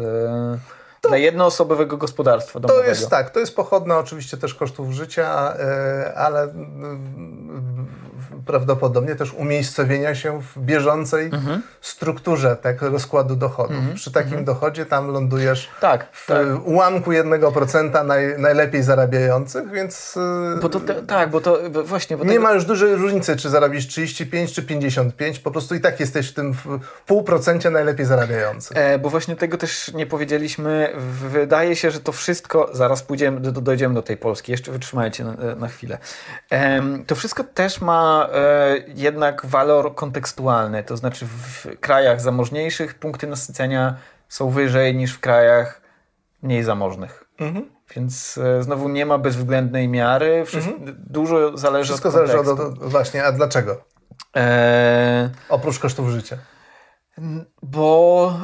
To, 1.03 1.09
Dla 1.09 1.19
jednoosobowego 1.19 1.97
gospodarstwa 1.97 2.61
domowego. 2.61 2.85
To 2.85 2.89
jest 2.89 3.11
tak, 3.11 3.31
to 3.31 3.41
jest 3.41 3.57
pochodna 3.57 3.99
oczywiście 3.99 4.37
też 4.37 4.55
kosztów 4.55 4.93
życia, 4.93 5.55
e, 5.59 6.15
ale 6.15 6.49
prawdopodobnie 8.47 9.15
też 9.15 9.33
umiejscowienia 9.35 10.15
się 10.15 10.43
w 10.43 10.59
bieżącej 10.59 11.27
mhm. 11.27 11.63
strukturze 11.81 12.57
tak, 12.57 12.83
rozkładu 12.83 13.37
dochodów. 13.37 13.77
Mhm. 13.77 13.95
Przy 13.95 14.13
takim 14.13 14.29
mhm. 14.29 14.45
dochodzie 14.45 14.87
tam 14.87 15.11
lądujesz 15.11 15.69
tak, 15.81 16.07
w 16.13 16.27
tak. 16.27 16.47
ułamku 16.65 17.11
1% 17.11 18.07
naj, 18.07 18.39
najlepiej 18.39 18.83
zarabiających, 18.83 19.71
więc... 19.71 20.17
E, 20.57 20.61
bo 20.61 20.69
to 20.69 20.81
te, 20.81 20.95
tak, 20.95 21.31
bo 21.31 21.41
to 21.41 21.59
właśnie... 21.85 22.17
Bo 22.17 22.25
nie 22.25 22.31
tego... 22.31 22.43
ma 22.43 22.53
już 22.53 22.65
dużej 22.65 22.95
różnicy, 22.95 23.37
czy 23.37 23.51
zarabisz 23.51 23.87
35 23.87 24.53
czy 24.53 24.63
55, 24.63 25.39
po 25.39 25.51
prostu 25.51 25.75
i 25.75 25.81
tak 25.81 26.01
jesteś 26.01 26.31
w 26.31 26.35
tym 26.35 26.55
w 26.55 26.79
pół 27.07 27.23
procencie 27.23 27.71
najlepiej 27.71 28.07
zarabiających. 28.07 28.77
E, 28.77 28.99
bo 28.99 29.11
właśnie 29.11 29.37
tego 29.37 29.59
też 29.59 29.93
nie 29.95 30.07
powiedzieliśmy. 30.07 30.91
Wydaje 31.30 31.76
się, 31.76 31.90
że 31.90 32.01
to 32.01 32.12
wszystko, 32.12 32.70
zaraz 32.72 33.03
pójdziemy, 33.03 33.40
do, 33.40 33.53
dojdziemy 33.53 33.95
do 33.95 34.03
tej 34.03 34.16
Polski, 34.16 34.53
jeszcze 34.53 34.72
wytrzymajcie 34.72 35.24
na, 35.24 35.55
na 35.57 35.68
chwilę. 35.68 35.99
To 37.07 37.14
wszystko 37.14 37.45
też 37.45 37.80
ma 37.80 38.28
E, 38.32 38.76
jednak 38.95 39.47
walor 39.47 39.95
kontekstualny, 39.95 40.84
to 40.84 40.97
znaczy 40.97 41.26
w 41.26 41.66
krajach 41.80 42.20
zamożniejszych 42.20 42.95
punkty 42.95 43.26
nasycenia 43.26 43.97
są 44.28 44.51
wyżej 44.51 44.95
niż 44.95 45.14
w 45.14 45.20
krajach 45.20 45.80
mniej 46.43 46.64
zamożnych. 46.64 47.24
Mhm. 47.38 47.70
Więc 47.97 48.38
e, 48.38 48.62
znowu 48.62 48.88
nie 48.88 49.07
ma 49.07 49.18
bezwzględnej 49.18 49.88
miary. 49.88 50.45
Wszystko, 50.47 50.74
mhm. 50.74 50.97
Dużo 50.99 51.59
zależy 51.59 51.88
Wszystko 51.88 52.09
od 52.09 52.14
kontekstu. 52.14 52.45
zależy 52.45 52.62
od... 52.62 52.78
Właśnie, 52.78 53.24
a 53.24 53.32
dlaczego? 53.32 53.84
E... 54.36 55.30
Oprócz 55.49 55.78
kosztów 55.78 56.09
życia. 56.09 56.36
Bo 57.62 58.34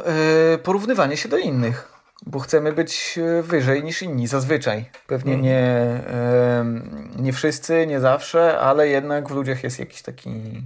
e, 0.55 0.59
porównywanie 0.59 1.17
się 1.17 1.29
do 1.29 1.39
innych 1.39 1.98
bo 2.27 2.39
chcemy 2.39 2.73
być 2.73 3.19
e, 3.39 3.43
wyżej 3.43 3.85
niż 3.85 4.03
inni, 4.03 4.27
zazwyczaj. 4.27 4.85
Pewnie 5.07 5.33
mm. 5.33 5.45
nie, 5.45 6.01
nie 7.23 7.33
wszyscy, 7.33 7.87
nie 7.87 8.01
zawsze, 8.01 8.59
ale 8.59 8.89
jednak 8.89 9.29
w 9.29 9.31
ludziach 9.31 9.65
jest 9.65 9.79
jakiś 9.79 10.03
taki... 10.03 10.63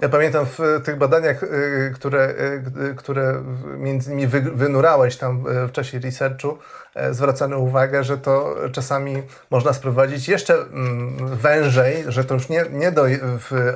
Ja 0.00 0.08
pamiętam 0.08 0.46
w 0.46 0.58
tych 0.84 0.98
badaniach, 0.98 1.42
e, 1.42 1.46
które, 1.94 2.34
e, 2.90 2.94
które 2.94 3.42
między 3.78 4.12
innymi 4.12 4.26
wynurałeś 4.54 5.16
tam 5.16 5.44
w 5.68 5.72
czasie 5.72 5.98
researchu, 5.98 6.48
e, 6.50 6.54
zwracano 7.10 7.58
uwagę, 7.58 8.04
że 8.04 8.18
to 8.18 8.54
czasami 8.72 9.22
można 9.50 9.72
sprowadzić 9.72 10.28
jeszcze 10.28 10.54
mm, 10.54 11.36
wężej, 11.36 12.04
że 12.08 12.24
to 12.24 12.34
już 12.34 12.48
nie, 12.48 12.64
nie 12.70 12.92
do 12.92 13.06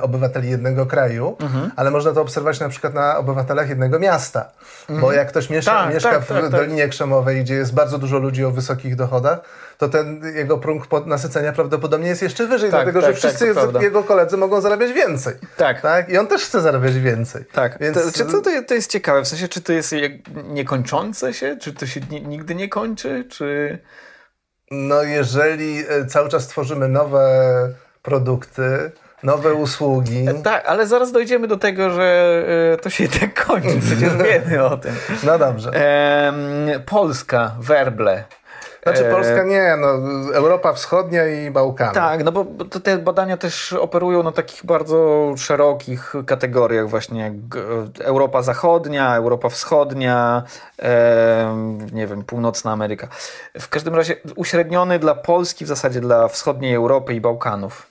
obywateli 0.01 0.49
jednego 0.49 0.85
kraju, 0.85 1.37
mhm. 1.39 1.71
ale 1.75 1.91
można 1.91 2.11
to 2.11 2.21
obserwować 2.21 2.59
na 2.59 2.69
przykład 2.69 2.93
na 2.93 3.17
obywatelach 3.17 3.69
jednego 3.69 3.99
miasta. 3.99 4.45
Mhm. 4.81 4.99
Bo 4.99 5.11
jak 5.11 5.27
ktoś 5.27 5.49
mieszka, 5.49 5.71
tak, 5.71 5.93
mieszka 5.93 6.11
tak, 6.11 6.21
w 6.21 6.27
tak, 6.27 6.41
tak. 6.41 6.51
Dolinie 6.51 6.87
Krzemowej, 6.87 7.43
gdzie 7.43 7.55
jest 7.55 7.73
bardzo 7.73 7.97
dużo 7.97 8.17
ludzi 8.17 8.45
o 8.45 8.51
wysokich 8.51 8.95
dochodach, 8.95 9.39
to 9.77 9.89
ten 9.89 10.21
jego 10.35 10.57
próg 10.57 11.05
nasycenia 11.05 11.53
prawdopodobnie 11.53 12.09
jest 12.09 12.21
jeszcze 12.21 12.47
wyżej, 12.47 12.71
tak, 12.71 12.79
dlatego 12.79 13.01
tak, 13.01 13.09
że 13.09 13.17
wszyscy 13.17 13.55
tak, 13.55 13.81
jego 13.81 14.03
koledzy 14.03 14.37
mogą 14.37 14.61
zarabiać 14.61 14.93
więcej. 14.93 15.33
Tak. 15.57 15.81
tak. 15.81 16.09
I 16.09 16.17
on 16.17 16.27
też 16.27 16.45
chce 16.45 16.61
zarabiać 16.61 16.93
więcej. 16.99 17.45
Tak. 17.53 17.77
Więc... 17.79 17.97
To, 18.03 18.11
czy 18.11 18.25
to, 18.25 18.41
to 18.67 18.73
jest 18.73 18.91
ciekawe? 18.91 19.23
W 19.23 19.27
sensie, 19.27 19.47
czy 19.47 19.61
to 19.61 19.73
jest 19.73 19.95
niekończące 20.47 21.33
się? 21.33 21.57
Czy 21.61 21.73
to 21.73 21.85
się 21.85 22.01
nigdy 22.09 22.55
nie 22.55 22.69
kończy? 22.69 23.25
Czy... 23.29 23.79
No 24.71 25.03
jeżeli 25.03 25.83
e, 25.89 26.05
cały 26.05 26.29
czas 26.29 26.47
tworzymy 26.47 26.87
nowe 26.87 27.29
produkty, 28.01 28.91
nowe 29.23 29.53
usługi. 29.53 30.29
E, 30.29 30.33
tak, 30.33 30.65
ale 30.65 30.87
zaraz 30.87 31.11
dojdziemy 31.11 31.47
do 31.47 31.57
tego, 31.57 31.89
że 31.89 32.43
e, 32.73 32.77
to 32.77 32.89
się 32.89 33.07
tak 33.07 33.45
kończy. 33.45 33.79
Przecież 33.81 34.13
wiemy 34.23 34.65
o 34.65 34.77
tym. 34.77 34.95
No 35.23 35.39
dobrze. 35.39 35.71
Polska, 36.85 37.55
werble. 37.59 38.23
Znaczy 38.89 39.07
e, 39.07 39.11
Polska 39.11 39.43
nie, 39.43 39.77
no, 39.77 39.87
Europa 40.33 40.73
Wschodnia 40.73 41.27
i 41.27 41.51
Bałkany. 41.51 41.93
Tak, 41.93 42.23
no 42.23 42.31
bo 42.31 42.45
te 42.65 42.97
badania 42.97 43.37
też 43.37 43.73
operują 43.73 44.23
na 44.23 44.31
takich 44.31 44.65
bardzo 44.65 45.33
szerokich 45.37 46.13
kategoriach 46.25 46.89
właśnie 46.89 47.21
jak 47.21 47.33
Europa 47.99 48.41
Zachodnia, 48.41 49.15
Europa 49.15 49.49
Wschodnia, 49.49 50.43
nie 51.91 52.07
wiem, 52.07 52.23
Północna 52.23 52.71
Ameryka. 52.71 53.07
W 53.59 53.69
każdym 53.69 53.95
razie 53.95 54.15
uśredniony 54.35 54.99
dla 54.99 55.15
Polski, 55.15 55.65
w 55.65 55.67
zasadzie 55.67 55.99
dla 55.99 56.27
wschodniej 56.27 56.73
Europy 56.73 57.13
i 57.13 57.21
Bałkanów. 57.21 57.87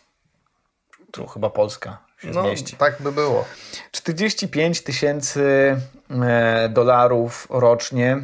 Tu 1.12 1.26
chyba 1.26 1.51
Polska 1.51 1.99
się 2.18 2.28
no, 2.30 2.42
zmieści. 2.42 2.76
Tak 2.76 2.97
by 3.01 3.12
było. 3.12 3.44
45 3.92 4.80
tysięcy 4.80 5.76
e, 6.11 6.68
dolarów 6.68 7.47
rocznie 7.51 8.18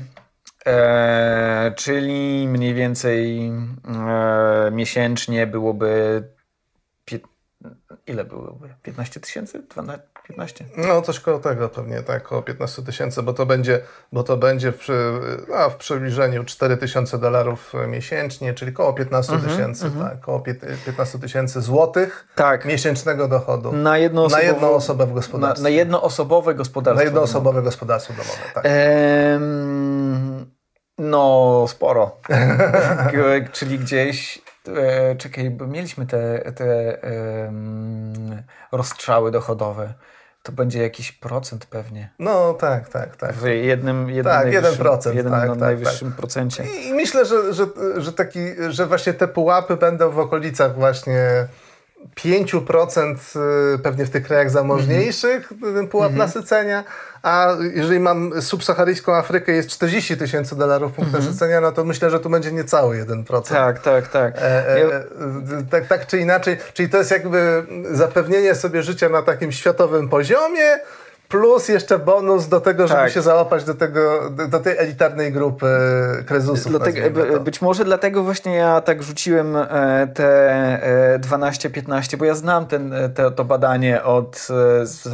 E, 0.67 1.73
czyli 1.77 2.49
mniej 2.49 2.75
więcej 2.75 3.49
e, 3.49 4.71
miesięcznie 4.71 5.47
byłoby. 5.47 6.23
Ile 8.07 8.25
byłoby? 8.25 8.69
15 8.83 9.21
tysięcy? 9.21 9.63
15? 10.29 10.65
No, 10.77 11.03
coś 11.03 11.21
koło 11.21 11.39
tego 11.39 11.69
pewnie, 11.69 12.03
tak, 12.03 12.27
około 12.27 12.43
15 12.43 12.83
tysięcy, 12.83 13.23
bo 13.23 13.33
to 13.33 13.47
będzie, 13.47 13.81
bo 14.13 14.23
to 14.23 14.37
będzie 14.37 14.73
w, 14.73 14.89
no, 15.49 15.71
w 15.71 15.77
przybliżeniu 15.77 16.45
4 16.45 16.77
tysiące 16.77 17.19
dolarów 17.19 17.73
miesięcznie, 17.89 18.55
czyli 18.55 18.73
około 18.73 18.93
15 18.93 19.33
mhm, 19.33 19.53
tysięcy, 19.53 19.87
mm 19.87 19.99
-hmm. 19.99 20.11
tak, 20.11 20.19
około 20.19 20.41
15 20.87 21.19
tysięcy 21.19 21.61
złotych 21.61 22.27
tak. 22.35 22.65
miesięcznego 22.65 23.29
dochodu. 23.29 23.73
Na 23.73 23.99
na 24.29 24.43
jedną 24.43 24.71
osobę 24.71 25.07
w 25.07 25.13
gospodarstwie. 25.13 25.63
Na, 25.63 25.71
na 25.71 25.77
jednoosobowe 25.77 26.55
gospodarstwo. 26.55 27.01
Na 27.01 27.05
jednoosobowe 27.05 27.63
gospodarstwo 27.63 28.13
domowe, 28.13 28.39
tak. 28.55 28.65
Ehm 28.67 29.82
no, 30.99 31.65
sporo. 31.69 32.21
Czyli 33.53 33.79
gdzieś, 33.79 34.43
e, 34.77 35.17
czekaj, 35.17 35.51
bo 35.51 35.67
mieliśmy 35.67 36.07
te, 36.07 36.53
te 36.53 37.03
e, 37.05 37.53
rozstrzały 38.73 39.31
dochodowe. 39.31 39.95
To 40.43 40.53
będzie 40.53 40.83
jakiś 40.83 41.13
procent 41.13 41.67
pewnie. 41.67 42.11
No 42.19 42.55
tak, 42.55 42.89
tak, 42.89 43.17
tak. 43.17 43.33
W 43.33 43.47
jednym, 43.47 44.11
jednym 44.11 44.35
tak, 44.35 44.53
jeden 44.53 44.77
procent, 44.77 45.17
jednym 45.17 45.35
tak, 45.35 45.49
tak, 45.49 45.59
najwyższym 45.59 46.09
tak. 46.09 46.17
procencie. 46.17 46.65
I 46.89 46.93
myślę, 46.93 47.25
że, 47.25 47.55
że, 47.55 47.67
że, 47.97 48.13
taki, 48.13 48.39
że 48.69 48.87
właśnie 48.87 49.13
te 49.13 49.29
pułapy 49.29 49.77
będą 49.77 50.11
w 50.11 50.19
okolicach 50.19 50.75
właśnie 50.75 51.49
5% 52.17 53.17
y, 53.75 53.79
pewnie 53.79 54.07
w 54.07 54.11
tych 54.11 54.27
krajach 54.27 54.51
zamożniejszych, 54.51 55.53
mm 55.53 55.75
-hmm. 55.75 55.77
ten 55.77 55.89
pułap 55.89 56.11
mm 56.11 56.17
-hmm. 56.17 56.27
nasycenia, 56.27 56.85
a 57.23 57.57
jeżeli 57.75 58.01
mam 58.01 58.43
subsaharyjską 58.43 59.15
Afrykę 59.15 59.53
jest 59.53 59.69
40 59.69 60.17
tysięcy 60.17 60.57
dolarów 60.57 60.93
punkt 60.93 61.11
mm 61.11 61.23
-hmm. 61.23 61.27
nasycenia, 61.27 61.61
no 61.61 61.73
to 61.73 61.85
myślę, 61.85 62.11
że 62.11 62.21
tu 62.21 62.31
będzie 62.31 62.53
niecały 62.53 63.05
1%. 63.05 63.43
Tak, 63.43 63.79
tak, 63.79 64.09
tak. 64.09 64.37
E, 64.37 64.41
e, 64.41 64.87
e, 64.87 65.05
tak. 65.71 65.87
Tak 65.87 66.07
czy 66.07 66.19
inaczej, 66.19 66.57
czyli 66.75 66.89
to 66.89 66.99
jest 66.99 67.11
jakby 67.11 67.67
zapewnienie 67.91 68.55
sobie 68.55 68.83
życia 68.83 69.09
na 69.09 69.23
takim 69.23 69.53
światowym 69.53 70.09
poziomie, 70.09 70.79
plus 71.33 71.69
jeszcze 71.69 71.99
bonus 71.99 72.49
do 72.49 72.61
tego, 72.61 72.89
żeby 72.89 73.01
tak. 73.01 73.13
się 73.13 73.23
załapać 73.23 73.65
do, 73.65 73.75
tego, 73.75 74.31
do 74.49 74.61
tej 74.61 74.79
elitarnej 74.79 75.33
grupy 75.33 75.67
krezusów. 76.27 76.73
Dlatego, 76.73 77.41
być 77.41 77.63
może 77.63 77.85
dlatego 77.85 78.23
właśnie 78.23 78.55
ja 78.55 78.81
tak 78.81 79.03
rzuciłem 79.03 79.57
e, 79.57 80.09
te 80.15 81.19
12-15, 81.21 82.15
e, 82.15 82.17
bo 82.17 82.25
ja 82.25 82.35
znam 82.35 82.67
ten, 82.67 82.93
e, 82.93 83.09
te, 83.09 83.31
to 83.31 83.45
badanie 83.45 84.03
od 84.03 84.49
z, 84.83 85.09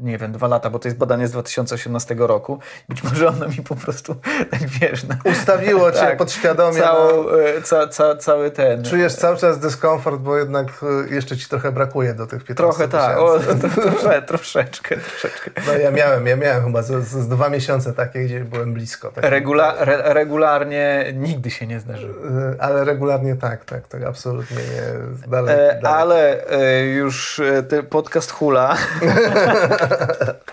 nie 0.00 0.18
wiem, 0.18 0.32
dwa 0.32 0.48
lata, 0.48 0.70
bo 0.70 0.78
to 0.78 0.88
jest 0.88 0.98
badanie 0.98 1.28
z 1.28 1.30
2018 1.30 2.14
roku. 2.18 2.58
Być 2.88 3.04
może 3.04 3.28
ono 3.28 3.48
mi 3.48 3.62
po 3.68 3.76
prostu 3.76 4.14
tak 4.50 4.60
wiesz... 4.66 5.04
No, 5.04 5.14
Ustawiło 5.30 5.92
cię 5.92 5.98
tak, 5.98 6.18
podświadomie. 6.18 6.80
Całą, 6.80 7.22
no. 7.22 7.30
ca, 7.64 7.86
ca, 7.86 8.16
cały 8.16 8.50
ten... 8.50 8.84
Czujesz 8.84 9.14
cały 9.14 9.36
czas 9.36 9.58
dyskomfort, 9.58 10.20
bo 10.20 10.36
jednak 10.36 10.66
jeszcze 11.10 11.36
ci 11.36 11.48
trochę 11.48 11.72
brakuje 11.72 12.14
do 12.14 12.26
tych 12.26 12.44
15 12.44 12.54
Trochę 12.56 12.88
tak, 12.88 13.18
o, 13.18 13.38
trosze, 13.74 14.22
troszeczkę, 14.22 14.96
troszeczkę. 14.96 15.37
No 15.66 15.72
ja 15.72 15.90
miałem, 15.90 16.26
ja 16.26 16.36
miałem 16.36 16.64
chyba 16.64 16.82
z, 16.82 17.04
z 17.04 17.28
dwa 17.28 17.48
miesiące 17.48 17.92
takie, 17.92 18.24
gdzie 18.24 18.44
byłem 18.44 18.74
blisko. 18.74 19.12
Regula 19.16 19.74
re, 19.78 20.14
regularnie 20.14 21.12
nigdy 21.14 21.50
się 21.50 21.66
nie 21.66 21.80
zdarzyło. 21.80 22.14
Y, 22.14 22.60
ale 22.60 22.84
regularnie 22.84 23.36
tak, 23.36 23.64
tak, 23.64 23.88
tak, 23.88 24.02
absolutnie 24.02 24.56
nie. 24.56 25.28
Dalej, 25.28 25.54
e, 25.54 25.80
dalej. 25.82 26.00
Ale 26.00 26.50
e, 26.50 26.84
już 26.84 27.40
e, 27.40 27.62
ten 27.62 27.86
podcast 27.86 28.30
hula. 28.30 28.76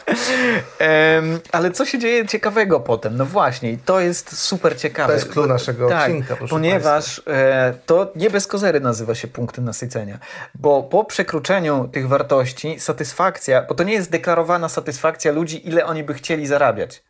ale 1.51 1.71
co 1.71 1.85
się 1.85 1.99
dzieje 1.99 2.27
ciekawego 2.27 2.79
potem? 2.79 3.17
No 3.17 3.25
właśnie, 3.25 3.71
i 3.71 3.77
to 3.77 3.99
jest 3.99 4.37
super 4.37 4.77
ciekawe. 4.77 5.07
To 5.07 5.13
jest 5.13 5.29
clue 5.29 5.47
naszego 5.47 5.89
tak, 5.89 6.01
odcinka, 6.01 6.35
proszę 6.35 6.49
Ponieważ 6.49 7.21
e, 7.27 7.73
to 7.85 8.11
nie 8.15 8.29
bez 8.29 8.47
kozery 8.47 8.79
nazywa 8.79 9.15
się 9.15 9.27
punktem 9.27 9.65
nasycenia. 9.65 10.19
Bo 10.55 10.83
po 10.83 11.03
przekroczeniu 11.03 11.89
tych 11.93 12.07
wartości 12.07 12.79
satysfakcja, 12.79 13.61
bo 13.61 13.75
to 13.75 13.83
nie 13.83 13.93
jest 13.93 14.11
deklarowana 14.11 14.69
satysfakcja 14.69 15.31
ludzi, 15.31 15.67
ile 15.67 15.85
oni 15.85 16.03
by 16.03 16.13
chcieli 16.13 16.47
zarabiać. 16.47 17.03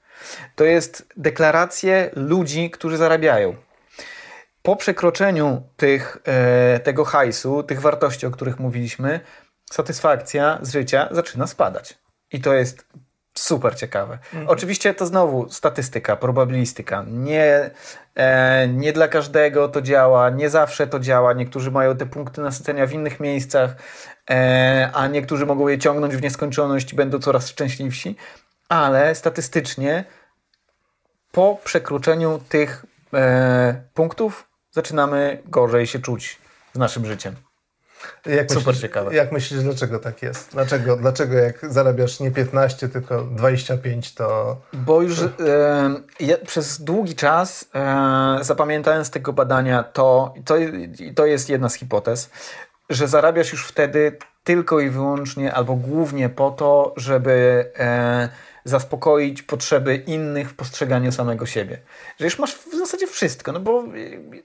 To 0.56 0.64
jest 0.64 1.08
deklaracje 1.18 2.10
ludzi, 2.16 2.70
którzy 2.70 2.98
zarabiają. 2.98 3.56
Po 4.62 4.76
przekroczeniu 4.76 5.62
tych, 5.78 6.18
e, 6.26 6.80
tego 6.80 7.06
hajsu, 7.06 7.64
tych 7.64 7.82
wartości, 7.82 8.26
o 8.26 8.32
których 8.32 8.60
mówiliśmy, 8.60 9.20
satysfakcja 9.72 10.60
z 10.62 10.72
życia 10.72 11.08
zaczyna 11.12 11.48
spadać. 11.48 11.98
I 12.32 12.42
to 12.42 12.54
jest 12.54 12.86
super 13.40 13.76
ciekawe. 13.76 14.14
Mhm. 14.14 14.50
Oczywiście 14.50 14.94
to 14.94 15.06
znowu 15.06 15.50
statystyka, 15.50 16.16
probabilistyka. 16.16 17.06
Nie, 17.08 17.70
e, 18.16 18.68
nie 18.68 18.94
dla 18.94 19.08
każdego 19.08 19.68
to 19.68 19.82
działa, 19.82 20.30
nie 20.30 20.50
zawsze 20.50 20.88
to 20.88 21.00
działa. 21.00 21.34
Niektórzy 21.34 21.72
mają 21.72 21.98
te 21.98 22.06
punkty 22.06 22.42
nasycenia 22.42 22.86
w 22.86 22.94
innych 22.94 23.20
miejscach, 23.20 23.76
e, 24.30 24.90
a 24.94 25.08
niektórzy 25.08 25.46
mogą 25.46 25.68
je 25.68 25.80
ciągnąć 25.80 26.16
w 26.16 26.22
nieskończoność 26.22 26.94
i 26.94 26.96
będą 26.96 27.20
coraz 27.20 27.50
szczęśliwsi, 27.50 28.16
ale 28.70 29.16
statystycznie 29.16 30.04
po 31.32 31.60
przekroczeniu 31.64 32.40
tych 32.50 32.86
e, 33.14 33.84
punktów 33.94 34.48
zaczynamy 34.72 35.42
gorzej 35.46 35.88
się 35.88 36.00
czuć 36.00 36.40
z 36.74 36.78
naszym 36.78 37.06
życiem. 37.06 37.45
Jak 38.26 38.52
Super 38.52 38.68
myślisz, 38.68 38.82
ciekawe. 38.82 39.16
Jak 39.16 39.32
myślisz, 39.32 39.64
dlaczego 39.64 40.00
tak 40.00 40.22
jest? 40.22 40.52
Dlaczego, 40.52 40.98
dlaczego 40.98 41.38
jak 41.38 41.72
zarabiasz 41.72 42.20
nie 42.20 42.32
15, 42.32 42.90
tylko 42.90 43.22
25, 43.22 44.14
to... 44.14 44.58
Bo 44.74 45.02
już 45.02 45.22
e, 45.22 45.30
ja 46.20 46.38
przez 46.46 46.82
długi 46.82 47.16
czas 47.16 47.70
e, 47.76 48.38
zapamiętałem 48.42 49.06
z 49.06 49.10
tego 49.10 49.34
badania 49.34 49.84
to, 49.84 50.34
to, 50.46 50.56
to 51.16 51.26
jest 51.26 51.50
jedna 51.50 51.70
z 51.70 51.76
hipotez, 51.76 52.30
że 52.90 53.08
zarabiasz 53.08 53.52
już 53.52 53.68
wtedy 53.68 54.18
tylko 54.44 54.80
i 54.80 54.90
wyłącznie 54.90 55.54
albo 55.54 55.76
głównie 55.76 56.30
po 56.30 56.52
to, 56.52 56.94
żeby 56.98 57.66
e, 57.80 58.30
zaspokoić 58.66 59.44
potrzeby 59.44 59.96
innych 59.96 60.50
w 60.50 60.54
postrzeganiu 60.54 61.12
samego 61.12 61.46
siebie. 61.46 61.78
Że 62.20 62.26
już 62.26 62.40
masz 62.40 62.56
w 62.56 62.76
zasadzie 62.78 63.08
wszystko, 63.08 63.52
no 63.52 63.60
bo 63.60 63.84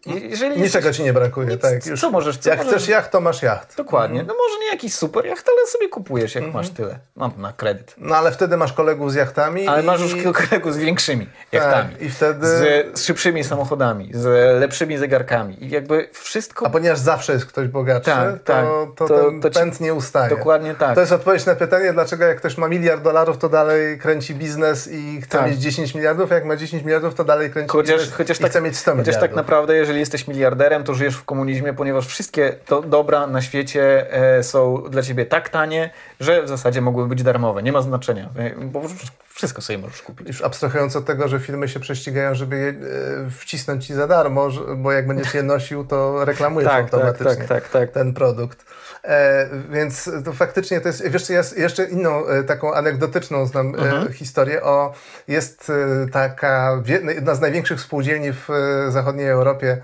jeżeli... 0.07 0.61
Niczego 0.61 0.93
ci 0.93 1.03
nie 1.03 1.13
brakuje, 1.13 1.49
nic, 1.49 1.61
tak. 1.61 1.87
Już, 1.87 2.01
co 2.01 2.11
możesz... 2.11 2.39
Co 2.39 2.51
jak 2.51 2.59
możesz... 2.59 2.73
chcesz 2.73 2.89
jacht, 2.89 3.11
to 3.11 3.21
masz 3.21 3.43
jacht. 3.43 3.77
Dokładnie. 3.77 4.21
Mhm. 4.21 4.27
No 4.27 4.45
może 4.45 4.61
nie 4.61 4.71
jakiś 4.71 4.95
super 4.95 5.27
jacht, 5.27 5.49
ale 5.49 5.67
sobie 5.67 5.89
kupujesz, 5.89 6.35
jak 6.35 6.45
mhm. 6.45 6.65
masz 6.65 6.73
tyle. 6.73 6.99
Mam 7.17 7.33
na 7.37 7.53
kredyt. 7.53 7.95
No 7.99 8.17
ale 8.17 8.33
wtedy 8.33 8.57
masz 8.57 8.73
kolegów 8.73 9.13
z 9.13 9.15
jachtami. 9.15 9.69
Ale 9.69 9.83
i... 9.83 9.87
masz 9.87 10.01
już 10.01 10.17
kolegów 10.39 10.75
z 10.75 10.79
większymi 10.79 11.27
jachtami. 11.53 11.93
Tak, 11.93 12.03
i 12.03 12.11
wtedy... 12.11 12.47
Z, 12.47 12.99
z 12.99 13.05
szybszymi 13.05 13.45
samochodami, 13.45 14.11
z 14.15 14.25
lepszymi 14.61 14.99
zegarkami. 14.99 15.65
I 15.65 15.71
jakby 15.71 16.09
wszystko... 16.13 16.67
A 16.67 16.71
ponieważ 16.71 16.99
zawsze 16.99 17.33
jest 17.33 17.47
ktoś 17.47 17.69
bogatszy, 17.69 18.11
tak, 18.11 18.33
to, 18.33 18.39
tak. 18.45 18.65
to, 18.97 19.07
to, 19.09 19.19
ten 19.19 19.41
to 19.41 19.51
ci... 19.51 19.55
pęd 19.55 19.81
nie 19.81 19.95
ustaje. 19.95 20.37
Dokładnie 20.37 20.75
tak. 20.75 20.95
To 20.95 21.01
jest 21.01 21.13
odpowiedź 21.13 21.47
na 21.47 21.55
pytanie, 21.55 21.93
dlaczego 21.93 22.25
jak 22.25 22.39
ktoś 22.39 22.59
ma 22.59 22.69
miliard 22.69 23.03
dolarów, 23.03 23.39
to 23.39 23.49
dalej 23.49 23.99
kręci 24.11 24.35
biznes 24.35 24.89
i 24.93 25.21
chce 25.21 25.39
tak. 25.39 25.51
mieć 25.51 25.61
10 25.61 25.95
miliardów, 25.95 26.33
a 26.33 26.35
jak 26.35 26.45
ma 26.45 26.57
10 26.57 26.83
miliardów, 26.83 27.15
to 27.15 27.25
dalej 27.25 27.51
kręci 27.51 27.71
chociaż, 27.71 28.01
biznes 28.01 28.15
chociaż 28.15 28.39
i 28.39 28.41
tak, 28.41 28.51
chce 28.51 28.61
mieć 28.61 28.77
100 28.77 28.91
miliardów. 28.91 29.15
Chociaż 29.15 29.29
tak 29.29 29.37
naprawdę, 29.37 29.77
jeżeli 29.77 30.01
jesteś 30.01 30.29
miliarderem, 30.29 30.85
to 30.85 30.95
żyjesz 30.95 31.17
w 31.17 31.25
komunizmie, 31.25 31.73
ponieważ 31.73 32.07
wszystkie 32.07 32.55
to 32.67 32.83
dobra 32.83 33.27
na 33.27 33.43
świecie 33.43 34.13
e, 34.13 34.43
są 34.43 34.83
dla 34.91 35.03
ciebie 35.03 35.27
tak 35.27 35.49
tanie, 35.49 35.91
że 36.21 36.43
w 36.43 36.49
zasadzie 36.49 36.81
mogłyby 36.81 37.09
być 37.09 37.23
darmowe. 37.23 37.63
Nie 37.63 37.73
ma 37.73 37.83
znaczenia, 37.83 38.29
e, 38.37 38.51
bo 38.65 38.83
wszystko 39.29 39.63
sobie 39.63 39.79
możesz 39.79 40.03
kupić. 40.03 40.29
Już 40.29 40.43
abstrahując 40.43 40.97
od 40.97 41.05
tego, 41.05 41.29
że 41.29 41.41
firmy 41.41 41.69
się 41.69 41.81
prześcigają, 41.81 42.35
żeby 42.35 42.59
je 42.59 42.69
e, 42.69 43.31
wcisnąć 43.31 43.87
ci 43.87 43.95
za 43.95 44.07
darmo, 44.07 44.49
bo 44.77 44.93
jak 44.93 45.07
będziesz 45.07 45.35
je 45.35 45.43
nosił, 45.43 45.85
to 45.85 46.25
reklamujesz 46.25 46.71
tak, 46.71 46.91
tak 46.91 46.95
automatycznie 46.95 47.47
tak, 47.47 47.49
tak, 47.49 47.69
tak, 47.69 47.91
ten 47.91 48.15
produkt. 48.15 48.65
E, 49.05 49.49
więc 49.71 50.11
to 50.25 50.33
faktycznie 50.33 50.81
to 50.81 50.89
jest, 50.89 51.09
wiesz, 51.09 51.31
ja 51.31 51.43
jeszcze 51.57 51.85
inną 51.85 52.27
e, 52.27 52.45
taką 52.45 52.75
anegdotyczną 52.75 53.47
znam 53.47 53.75
e, 53.75 53.79
mhm. 53.79 54.13
historię 54.13 54.63
o, 54.63 54.93
jest 55.29 55.73
taka 56.13 56.83
jedna 57.15 57.35
z 57.35 57.41
największych 57.41 57.81
spółdzielni 57.81 58.33
w 58.33 58.49
zachodniej 58.89 59.29
Europie, 59.29 59.83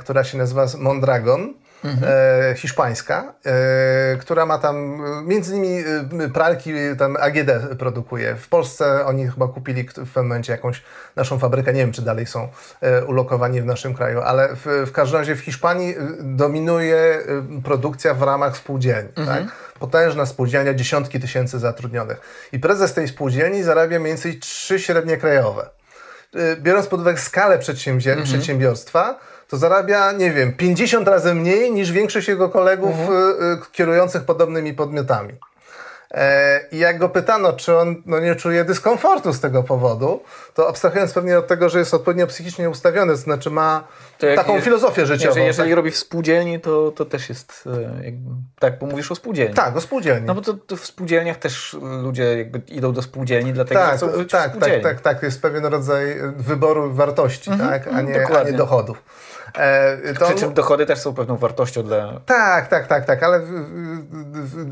która 0.00 0.24
się 0.24 0.38
nazywa 0.38 0.66
Mondragon 0.78 1.54
mhm. 1.84 2.12
e, 2.50 2.54
hiszpańska, 2.54 3.34
e, 3.46 4.16
która 4.16 4.46
ma 4.46 4.58
tam, 4.58 5.02
między 5.26 5.56
innymi 5.56 5.84
e, 6.24 6.28
pralki 6.28 6.72
tam 6.98 7.16
AGD 7.16 7.50
produkuje. 7.78 8.36
W 8.36 8.48
Polsce 8.48 9.06
oni 9.06 9.28
chyba 9.28 9.48
kupili 9.48 9.82
w 9.82 9.94
pewnym 9.94 10.24
momencie 10.24 10.52
jakąś 10.52 10.82
naszą 11.16 11.38
fabrykę, 11.38 11.72
nie 11.72 11.80
wiem 11.80 11.92
czy 11.92 12.02
dalej 12.02 12.26
są 12.26 12.48
e, 12.80 13.04
ulokowani 13.04 13.62
w 13.62 13.66
naszym 13.66 13.94
kraju, 13.94 14.20
ale 14.20 14.56
w, 14.56 14.66
w 14.86 14.92
każdym 14.92 15.18
razie 15.18 15.36
w 15.36 15.40
Hiszpanii 15.40 15.96
e, 15.96 15.96
dominuje 16.20 16.96
e, 16.96 17.62
produkcja 17.62 18.14
w 18.14 18.22
ramach 18.22 18.56
spółdzielni. 18.56 19.10
Mhm. 19.16 19.44
Tak? 19.44 19.54
Potężna 19.78 20.26
spółdzielnia, 20.26 20.74
dziesiątki 20.74 21.20
tysięcy 21.20 21.58
zatrudnionych. 21.58 22.20
I 22.52 22.58
prezes 22.58 22.94
tej 22.94 23.08
spółdzielni 23.08 23.62
zarabia 23.62 23.98
mniej 23.98 24.12
więcej 24.12 24.38
trzy 24.38 24.78
średnie 24.78 25.16
krajowe. 25.16 25.70
Biorąc 26.60 26.86
pod 26.86 27.00
uwagę 27.00 27.18
skalę 27.18 27.58
przedsiębior 27.58 28.18
mhm. 28.18 28.28
przedsiębiorstwa, 28.28 29.18
to 29.48 29.56
zarabia, 29.56 30.12
nie 30.12 30.32
wiem, 30.32 30.52
50 30.52 31.08
razy 31.08 31.34
mniej 31.34 31.72
niż 31.72 31.92
większość 31.92 32.28
jego 32.28 32.48
kolegów 32.48 33.00
mhm. 33.00 33.18
Y, 33.18 33.52
y, 33.52 33.72
kierujących 33.72 34.22
podobnymi 34.22 34.74
podmiotami. 34.74 35.32
E, 36.10 36.60
I 36.72 36.78
jak 36.78 36.98
go 36.98 37.08
pytano, 37.08 37.52
czy 37.52 37.78
on 37.78 38.02
no, 38.06 38.20
nie 38.20 38.34
czuje 38.34 38.64
dyskomfortu 38.64 39.32
z 39.32 39.40
tego 39.40 39.62
powodu, 39.62 40.22
to 40.54 40.68
abstrahując 40.68 41.12
pewnie 41.12 41.38
od 41.38 41.46
tego, 41.46 41.68
że 41.68 41.78
jest 41.78 41.94
odpowiednio 41.94 42.26
psychicznie 42.26 42.70
ustawiony, 42.70 43.12
to 43.12 43.18
znaczy 43.18 43.50
ma 43.50 43.84
taką 44.36 44.60
filozofię 44.60 45.06
życiową. 45.06 45.28
Jeżeli, 45.28 45.46
jeżeli 45.46 45.70
tak? 45.70 45.76
robi 45.76 45.90
w 45.90 45.96
spółdzielni, 45.96 46.60
to, 46.60 46.90
to 46.90 47.04
też 47.04 47.28
jest, 47.28 47.68
e, 48.00 48.04
jakby, 48.04 48.30
tak, 48.58 48.78
bo 48.78 48.86
mówisz 48.86 49.12
o 49.12 49.14
spółdzielni. 49.14 49.54
Tak, 49.54 49.76
o 49.76 49.80
spółdzielni. 49.80 50.26
No 50.26 50.34
bo 50.34 50.40
to, 50.40 50.54
to 50.54 50.76
w 50.76 50.86
spółdzielniach 50.86 51.36
też 51.36 51.76
ludzie 52.02 52.38
jakby 52.38 52.58
idą 52.58 52.92
do 52.92 53.02
spółdzielni, 53.02 53.52
dlatego 53.52 53.80
tak, 53.80 53.96
chcą 53.96 54.08
być 54.08 54.30
tak, 54.30 54.56
tak, 54.56 54.82
tak, 54.82 55.00
tak, 55.00 55.22
jest 55.22 55.42
pewien 55.42 55.66
rodzaj 55.66 56.16
wyboru 56.36 56.92
wartości, 56.92 57.50
mhm, 57.50 57.70
tak, 57.70 57.94
a 57.94 58.00
nie, 58.00 58.26
a 58.26 58.42
nie 58.42 58.52
dochodów. 58.52 59.02
E, 59.58 60.14
to... 60.14 60.26
Przy 60.26 60.34
czym 60.34 60.54
dochody 60.54 60.86
też 60.86 60.98
są 60.98 61.14
pewną 61.14 61.36
wartością 61.36 61.82
dla... 61.82 62.20
Tak, 62.26 62.68
tak, 62.68 62.86
tak, 62.86 63.04
tak, 63.04 63.22
ale 63.22 63.40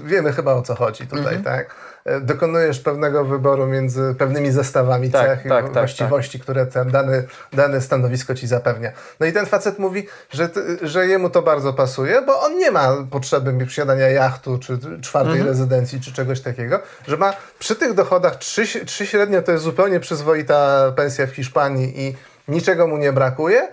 wiemy 0.05 0.33
chyba 0.33 0.55
o 0.55 0.63
co 0.63 0.75
chodzi 0.75 1.07
tutaj, 1.07 1.35
mhm. 1.35 1.43
tak? 1.43 1.75
E, 2.05 2.21
dokonujesz 2.21 2.81
pewnego 2.81 3.25
wyboru 3.25 3.67
między 3.67 4.15
pewnymi 4.19 4.51
zestawami 4.51 5.11
tak, 5.11 5.27
cech 5.27 5.49
tak, 5.49 5.65
i 5.65 5.67
tak, 5.67 5.73
właściwości, 5.73 6.39
tak. 6.39 6.43
które 6.43 6.67
ten 6.67 6.91
dany, 6.91 7.25
dane 7.53 7.81
stanowisko 7.81 8.35
ci 8.35 8.47
zapewnia. 8.47 8.93
No 9.21 9.27
i 9.27 9.33
ten 9.33 9.47
facet 9.47 9.79
mówi, 9.79 10.07
że, 10.31 10.49
że 10.83 11.07
jemu 11.07 11.31
to 11.31 11.43
bardzo 11.43 11.73
pasuje, 11.73 12.23
bo 12.23 12.41
on 12.41 12.59
nie 12.59 12.71
ma 12.71 12.89
potrzeby 13.11 13.65
posiadania 13.65 14.09
jachtu, 14.09 14.59
czy 14.59 14.79
czwartej 15.03 15.33
mhm. 15.33 15.49
rezydencji, 15.49 16.01
czy 16.01 16.13
czegoś 16.13 16.41
takiego, 16.41 16.81
że 17.07 17.17
ma 17.17 17.33
przy 17.59 17.77
tych 17.77 17.95
dochodach 17.95 18.37
trzy, 18.37 18.85
trzy 18.87 19.07
średnio 19.07 19.43
to 19.43 19.53
jest 19.53 19.65
zupełnie 19.65 20.01
przyzwoita 20.01 20.93
pensja 20.97 21.27
w 21.27 21.31
Hiszpanii 21.31 22.01
i 22.01 22.17
niczego 22.49 22.87
mu 22.87 22.97
nie 22.97 23.13
brakuje, 23.13 23.69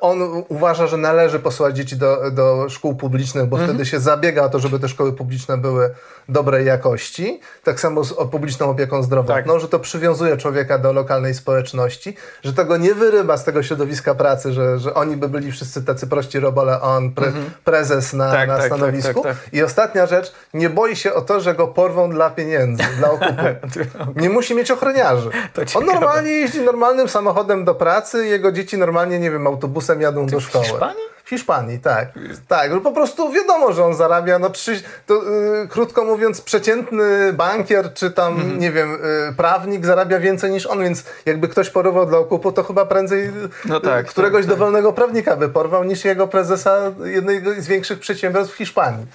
on 0.00 0.44
uważa, 0.48 0.86
że 0.86 0.96
należy 0.96 1.38
posłać 1.38 1.76
dzieci 1.76 1.96
do, 1.96 2.30
do 2.30 2.68
szkół 2.68 2.96
publicznych, 2.96 3.46
bo 3.46 3.56
mhm. 3.56 3.70
wtedy 3.70 3.90
się 3.90 4.00
zabiega 4.00 4.44
o 4.44 4.48
to, 4.48 4.58
żeby 4.58 4.78
te 4.78 4.88
szkoły 4.88 5.12
publiczne 5.12 5.58
były 5.58 5.90
dobrej 6.28 6.66
jakości. 6.66 7.40
Tak 7.64 7.80
samo 7.80 8.04
z 8.04 8.14
publiczną 8.30 8.70
opieką 8.70 9.02
zdrowotną, 9.02 9.52
tak. 9.52 9.62
że 9.62 9.68
to 9.68 9.78
przywiązuje 9.78 10.36
człowieka 10.36 10.78
do 10.78 10.92
lokalnej 10.92 11.34
społeczności, 11.34 12.16
że 12.42 12.52
tego 12.52 12.76
nie 12.76 12.94
wyrywa 12.94 13.36
z 13.36 13.44
tego 13.44 13.62
środowiska 13.62 14.14
pracy, 14.14 14.52
że, 14.52 14.78
że 14.78 14.94
oni 14.94 15.16
by 15.16 15.28
byli 15.28 15.52
wszyscy 15.52 15.84
tacy 15.84 16.06
prości 16.06 16.40
robole, 16.40 16.80
on 16.80 17.12
pre, 17.12 17.26
mhm. 17.26 17.50
prezes 17.64 18.12
na, 18.12 18.32
tak, 18.32 18.48
na 18.48 18.58
tak, 18.58 18.68
tak 18.68 18.78
stanowisku. 18.78 19.22
Tak, 19.22 19.36
tak, 19.44 19.54
I 19.54 19.62
ostatnia 19.62 20.06
rzecz, 20.06 20.32
nie 20.54 20.70
boi 20.70 20.96
się 20.96 21.14
o 21.14 21.20
to, 21.20 21.40
że 21.40 21.54
go 21.54 21.68
porwą 21.68 22.10
dla 22.10 22.30
pieniędzy, 22.30 22.84
dla 22.98 23.10
okupu. 23.10 23.42
nie 24.22 24.30
musi 24.30 24.54
mieć 24.54 24.70
ochroniarzy. 24.70 25.30
On 25.74 25.86
normalnie 25.86 26.30
jeździ 26.30 26.60
normalnym 26.60 27.08
samochodem 27.08 27.64
do 27.64 27.74
pracy, 27.74 28.26
jego 28.26 28.52
dzieci 28.52 28.67
dzieci 28.68 28.78
normalnie, 28.78 29.18
nie 29.18 29.30
wiem, 29.30 29.46
autobusem 29.46 30.00
jadą 30.00 30.26
Ty 30.26 30.32
do 30.32 30.40
szkoły. 30.40 30.64
W 30.64 30.68
Hiszpanii? 30.68 31.02
W 31.24 31.28
Hiszpanii, 31.28 31.78
tak. 31.78 32.08
Tak, 32.48 32.80
po 32.82 32.92
prostu 32.92 33.32
wiadomo, 33.32 33.72
że 33.72 33.84
on 33.84 33.94
zarabia, 33.94 34.38
no 34.38 34.50
trzy, 34.50 34.82
to, 35.06 35.14
yy, 35.14 35.68
krótko 35.68 36.04
mówiąc, 36.04 36.40
przeciętny 36.40 37.32
bankier, 37.32 37.94
czy 37.94 38.10
tam, 38.10 38.32
mhm. 38.32 38.58
nie 38.58 38.72
wiem, 38.72 38.90
yy, 38.90 39.34
prawnik 39.36 39.86
zarabia 39.86 40.18
więcej 40.18 40.50
niż 40.50 40.66
on, 40.66 40.82
więc 40.82 41.04
jakby 41.26 41.48
ktoś 41.48 41.70
porwał 41.70 42.06
dla 42.06 42.18
okupu, 42.18 42.52
to 42.52 42.64
chyba 42.64 42.86
prędzej 42.86 43.30
no 43.64 43.80
tak, 43.80 44.06
y, 44.06 44.08
któregoś 44.08 44.46
tak, 44.46 44.50
dowolnego 44.50 44.92
prawnika 44.92 45.36
by 45.36 45.48
porwał, 45.48 45.84
niż 45.84 46.04
jego 46.04 46.28
prezesa 46.28 46.92
jednego 47.04 47.50
z 47.58 47.66
większych 47.66 47.98
przedsiębiorstw 47.98 48.54
w 48.54 48.58
Hiszpanii. 48.58 49.06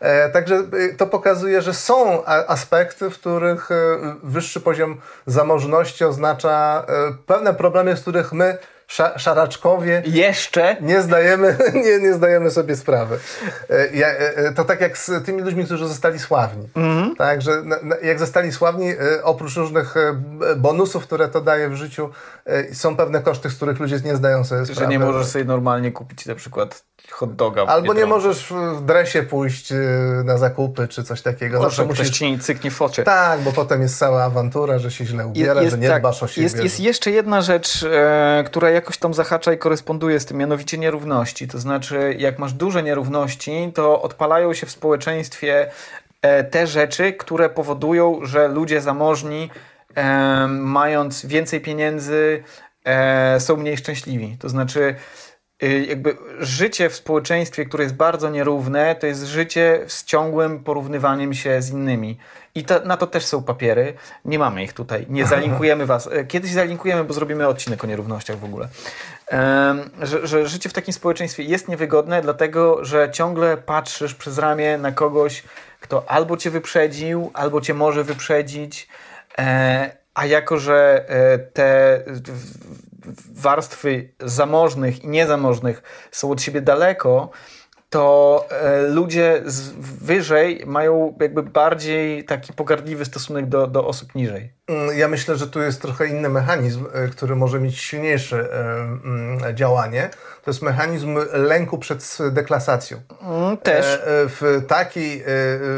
E, 0.00 0.28
także 0.28 0.62
y, 0.74 0.94
to 0.96 1.06
pokazuje, 1.06 1.62
że 1.62 1.74
są 1.74 2.24
aspekty, 2.26 3.10
w 3.10 3.14
których 3.14 3.70
y, 3.70 3.74
wyższy 4.22 4.60
poziom 4.60 5.00
zamożności 5.26 6.04
oznacza 6.04 6.86
pewne 7.26 7.54
problemy, 7.54 7.96
z 7.96 8.00
których 8.00 8.32
my 8.32 8.58
szaraczkowie 9.16 10.02
jeszcze 10.06 10.76
nie 10.80 11.02
zdajemy, 11.02 11.56
nie, 11.84 11.98
nie 12.00 12.14
zdajemy 12.14 12.50
sobie 12.50 12.76
sprawy. 12.76 13.18
E, 13.70 14.36
e, 14.36 14.52
to 14.52 14.64
tak 14.64 14.80
jak 14.80 14.98
z 14.98 15.24
tymi 15.24 15.42
ludźmi, 15.42 15.64
którzy 15.64 15.88
zostali 15.88 16.18
sławni. 16.18 16.68
-hmm. 16.74 17.16
Tak, 17.16 17.42
że 17.42 17.62
jak 18.02 18.18
zostali 18.18 18.52
sławni, 18.52 18.88
e, 18.90 19.22
oprócz 19.22 19.56
różnych 19.56 19.94
bonusów, 20.56 21.02
które 21.02 21.28
to 21.28 21.40
daje 21.40 21.68
w 21.68 21.74
życiu, 21.74 22.10
są 22.72 22.96
pewne 22.96 23.20
koszty, 23.20 23.50
z 23.50 23.56
których 23.56 23.80
ludzie 23.80 24.00
nie 24.04 24.16
zdają 24.16 24.44
sobie 24.44 24.64
sprawy. 24.64 24.80
Że 24.80 24.86
nie 24.86 24.98
możesz 24.98 25.26
sobie 25.26 25.44
normalnie 25.44 25.92
kupić 25.92 26.26
na 26.26 26.34
przykład 26.34 26.84
hot 27.10 27.36
doga. 27.36 27.64
Albo 27.66 27.94
nie 27.94 28.06
możesz 28.06 28.52
w 28.76 28.84
dresie 28.84 29.22
pójść 29.22 29.72
na 30.24 30.38
zakupy, 30.38 30.88
czy 30.88 31.04
coś 31.04 31.22
takiego. 31.22 31.62
Zawsze 31.62 31.84
musisz... 31.84 32.10
ci 32.10 32.38
cyknie 32.38 32.70
w 32.70 32.82
oczy. 32.82 33.02
Tak, 33.02 33.40
bo 33.40 33.52
potem 33.52 33.82
jest 33.82 33.98
cała 33.98 34.24
awantura, 34.24 34.78
że 34.78 34.90
się 34.90 35.06
źle 35.06 35.26
ubiera, 35.26 35.62
jest, 35.62 35.70
że 35.70 35.78
nie 35.78 35.88
tak, 35.88 36.02
dbasz 36.02 36.22
o 36.22 36.28
siebie. 36.28 36.42
Jest, 36.42 36.62
jest 36.62 36.80
jeszcze 36.80 37.10
jedna 37.10 37.42
rzecz, 37.42 37.82
e, 37.82 38.44
która 38.46 38.70
jakoś 38.78 38.98
tam 38.98 39.14
zahacza 39.14 39.52
i 39.52 39.58
koresponduje 39.58 40.20
z 40.20 40.26
tym, 40.26 40.36
mianowicie 40.36 40.78
nierówności. 40.78 41.48
To 41.48 41.58
znaczy, 41.58 42.16
jak 42.18 42.38
masz 42.38 42.52
duże 42.52 42.82
nierówności, 42.82 43.72
to 43.74 44.02
odpalają 44.02 44.54
się 44.54 44.66
w 44.66 44.70
społeczeństwie 44.70 45.70
e, 46.22 46.44
te 46.44 46.66
rzeczy, 46.66 47.12
które 47.12 47.50
powodują, 47.50 48.20
że 48.22 48.48
ludzie 48.48 48.80
zamożni, 48.80 49.50
e, 49.94 50.46
mając 50.48 51.26
więcej 51.26 51.60
pieniędzy, 51.60 52.42
e, 52.84 53.40
są 53.40 53.56
mniej 53.56 53.76
szczęśliwi. 53.76 54.36
To 54.40 54.48
znaczy, 54.48 54.94
Y, 55.62 55.86
jakby 55.88 56.16
życie 56.40 56.90
w 56.90 56.94
społeczeństwie, 56.94 57.64
które 57.64 57.84
jest 57.84 57.96
bardzo 57.96 58.30
nierówne, 58.30 58.94
to 58.94 59.06
jest 59.06 59.24
życie 59.24 59.80
z 59.86 60.04
ciągłym 60.04 60.64
porównywaniem 60.64 61.34
się 61.34 61.62
z 61.62 61.70
innymi. 61.70 62.18
I 62.58 62.64
to, 62.64 62.80
na 62.80 62.96
to 62.96 63.06
też 63.06 63.24
są 63.24 63.42
papiery. 63.42 63.94
Nie 64.24 64.38
mamy 64.38 64.62
ich 64.62 64.72
tutaj. 64.72 65.06
Nie 65.08 65.26
zalinkujemy 65.34 65.86
was. 65.86 66.06
Y, 66.06 66.26
kiedyś 66.28 66.52
zalinkujemy, 66.52 67.04
bo 67.04 67.14
zrobimy 67.14 67.48
odcinek 67.48 67.84
o 67.84 67.86
nierównościach 67.86 68.38
w 68.38 68.44
ogóle. 68.44 68.68
Że, 70.02 70.26
że 70.26 70.48
życie 70.48 70.68
w 70.68 70.72
takim 70.72 70.94
społeczeństwie 70.94 71.42
jest 71.42 71.68
niewygodne, 71.68 72.22
dlatego 72.22 72.84
że 72.84 73.10
ciągle 73.12 73.56
patrzysz 73.56 74.14
przez 74.14 74.38
ramię 74.38 74.78
na 74.78 74.92
kogoś, 74.92 75.42
kto 75.80 76.10
albo 76.10 76.36
cię 76.36 76.50
wyprzedził, 76.50 77.30
albo 77.34 77.60
cię 77.60 77.74
może 77.74 78.04
wyprzedzić. 78.04 78.88
E, 79.38 79.90
a 80.14 80.26
jako, 80.26 80.58
że 80.58 81.04
e, 81.08 81.38
te 81.38 82.00
warstwy 83.32 84.08
zamożnych 84.20 85.04
i 85.04 85.08
niezamożnych 85.08 85.82
są 86.10 86.30
od 86.30 86.42
siebie 86.42 86.60
daleko, 86.60 87.30
to 87.90 88.46
e, 88.50 88.82
ludzie 88.88 89.42
z 89.46 89.70
wyżej 90.02 90.62
mają 90.66 91.16
jakby 91.20 91.42
bardziej 91.42 92.24
taki 92.24 92.52
pogardliwy 92.52 93.04
stosunek 93.04 93.46
do, 93.46 93.66
do 93.66 93.86
osób 93.86 94.14
niżej. 94.14 94.52
Mm, 94.66 94.98
ja 94.98 95.08
myślę, 95.08 95.36
że 95.36 95.46
tu 95.46 95.60
jest 95.60 95.82
trochę 95.82 96.06
inny 96.06 96.28
mechanizm, 96.28 96.86
e, 96.92 97.08
który 97.08 97.36
może 97.36 97.60
mieć 97.60 97.78
silniejsze 97.80 98.48
mm, 99.04 99.56
działanie. 99.56 100.10
To 100.44 100.50
jest 100.50 100.62
mechanizm 100.62 101.18
lęku 101.32 101.78
przed 101.78 102.18
deklasacją. 102.30 103.00
Mm, 103.22 103.56
też. 103.56 103.86
E, 103.86 104.00
w 104.06 104.64
takiej, 104.68 105.24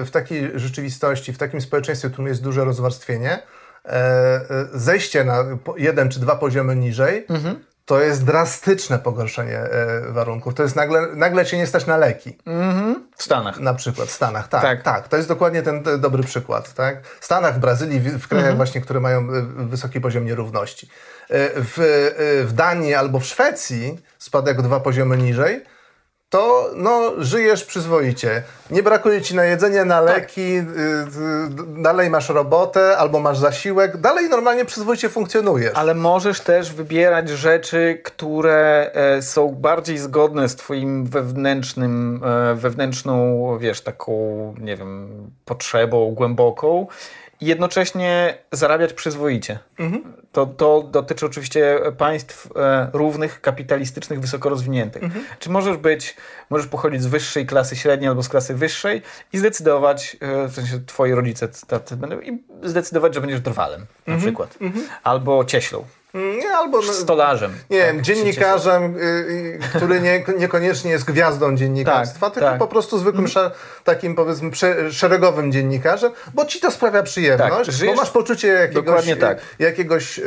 w 0.04 0.08
takiej 0.12 0.50
rzeczywistości, 0.54 1.32
w 1.32 1.38
takim 1.38 1.60
społeczeństwie, 1.60 2.08
w 2.08 2.12
którym 2.12 2.28
jest 2.28 2.42
duże 2.42 2.64
rozwarstwienie, 2.64 3.42
E, 3.84 3.92
e, 3.92 4.66
zejście 4.72 5.24
na 5.24 5.44
jeden 5.76 6.08
czy 6.08 6.20
dwa 6.20 6.36
poziomy 6.36 6.76
niżej, 6.76 7.26
mhm. 7.28 7.64
To 7.90 8.00
jest 8.00 8.24
drastyczne 8.24 8.98
pogorszenie 8.98 9.58
e, 9.58 10.12
warunków. 10.12 10.54
To 10.54 10.62
jest 10.62 10.76
nagle, 10.76 11.06
nagle 11.14 11.46
cię 11.46 11.56
nie 11.56 11.66
stać 11.66 11.86
na 11.86 11.96
leki. 11.96 12.36
Mhm. 12.46 13.08
W 13.16 13.22
Stanach. 13.22 13.60
Na 13.60 13.74
przykład 13.74 14.08
w 14.08 14.12
Stanach, 14.12 14.48
tak, 14.48 14.62
tak. 14.62 14.82
tak. 14.82 15.08
To 15.08 15.16
jest 15.16 15.28
dokładnie 15.28 15.62
ten, 15.62 15.82
dobry 15.98 16.22
przykład. 16.22 16.74
Tak? 16.74 17.06
W 17.06 17.24
Stanach, 17.24 17.54
w 17.54 17.58
Brazylii, 17.58 18.00
w, 18.00 18.18
w 18.18 18.28
krajach 18.28 18.46
mhm. 18.46 18.56
właśnie, 18.56 18.80
które 18.80 19.00
mają 19.00 19.28
wysoki 19.68 20.00
poziom 20.00 20.24
nierówności. 20.24 20.88
W, 21.56 22.44
w 22.46 22.52
Danii 22.52 22.94
albo 22.94 23.20
w 23.20 23.26
Szwecji 23.26 23.98
spadek 24.18 24.62
dwa 24.62 24.80
poziomy 24.80 25.16
niżej 25.16 25.64
to 26.30 26.70
no, 26.76 27.12
żyjesz 27.18 27.64
przyzwoicie. 27.64 28.42
Nie 28.70 28.82
brakuje 28.82 29.22
ci 29.22 29.34
na 29.34 29.44
jedzenie, 29.44 29.84
na 29.84 30.02
tak. 30.02 30.16
leki, 30.16 30.62
tak. 30.62 31.82
dalej 31.82 32.10
masz 32.10 32.28
robotę 32.28 32.96
albo 32.96 33.20
masz 33.20 33.38
zasiłek, 33.38 33.96
dalej 33.96 34.28
normalnie 34.28 34.64
przyzwoicie 34.64 35.08
funkcjonujesz. 35.08 35.74
Ale 35.74 35.94
możesz 35.94 36.40
też 36.40 36.72
wybierać 36.72 37.28
rzeczy, 37.28 38.00
które 38.04 38.90
e, 38.94 39.22
są 39.22 39.48
bardziej 39.48 39.98
zgodne 39.98 40.48
z 40.48 40.56
twoim 40.56 41.06
wewnętrznym, 41.06 42.20
e, 42.24 42.54
wewnętrzną, 42.54 43.58
wiesz, 43.58 43.80
taką, 43.80 44.14
nie 44.60 44.76
wiem, 44.76 45.08
potrzebą 45.44 46.14
głęboką 46.14 46.86
i 47.40 47.46
jednocześnie 47.46 48.38
zarabiać 48.52 48.92
przyzwoicie. 48.92 49.58
Mhm. 49.78 50.02
To, 50.32 50.46
to 50.46 50.82
dotyczy 50.82 51.26
oczywiście 51.26 51.80
państw 51.98 52.48
e, 52.56 52.90
równych, 52.92 53.40
kapitalistycznych, 53.40 54.20
wysoko 54.20 54.48
rozwiniętych. 54.48 55.02
Mhm. 55.02 55.24
Czy 55.38 55.50
możesz 55.50 55.76
być, 55.76 56.16
możesz 56.50 56.66
pochodzić 56.66 57.02
z 57.02 57.06
wyższej 57.06 57.46
klasy 57.46 57.76
średniej 57.76 58.08
albo 58.08 58.22
z 58.22 58.28
klasy 58.28 58.54
wyższej 58.54 59.02
i 59.32 59.38
zdecydować, 59.38 60.16
e, 60.20 60.48
w 60.48 60.54
sensie 60.54 60.80
twoi 60.86 61.12
rodzice 61.12 61.48
tacy 61.66 61.96
będą, 61.96 62.20
i 62.20 62.42
zdecydować, 62.62 63.14
że 63.14 63.20
będziesz 63.20 63.40
drwalem 63.40 63.80
na 63.80 64.14
mhm. 64.14 64.20
przykład. 64.20 64.56
Mhm. 64.60 64.84
Albo 65.02 65.44
cieślą. 65.44 65.84
Nie, 66.14 66.50
albo 66.56 66.82
stolarzem. 66.82 67.52
Nie 67.70 67.78
wiem, 67.78 67.96
tak, 67.96 68.04
dziennikarzem, 68.04 68.96
y, 68.96 69.00
y, 69.00 69.58
który 69.76 70.00
nie, 70.00 70.24
niekoniecznie 70.38 70.90
jest 70.90 71.04
gwiazdą 71.04 71.56
dziennikarstwa, 71.56 72.26
tak, 72.26 72.34
tylko 72.34 72.50
tak. 72.50 72.58
po 72.58 72.66
prostu 72.66 72.98
zwykłym, 72.98 73.26
mm. 73.36 73.50
takim 73.84 74.14
powiedzmy 74.14 74.50
szeregowym 74.90 75.52
dziennikarzem, 75.52 76.12
bo 76.34 76.44
ci 76.44 76.60
to 76.60 76.70
sprawia 76.70 77.02
przyjemność, 77.02 77.78
tak, 77.78 77.88
bo 77.88 77.94
masz 77.94 78.10
poczucie 78.10 78.48
jakiegoś, 78.48 79.06
tak. 79.20 79.38
jakiegoś 79.58 80.18
y, 80.18 80.22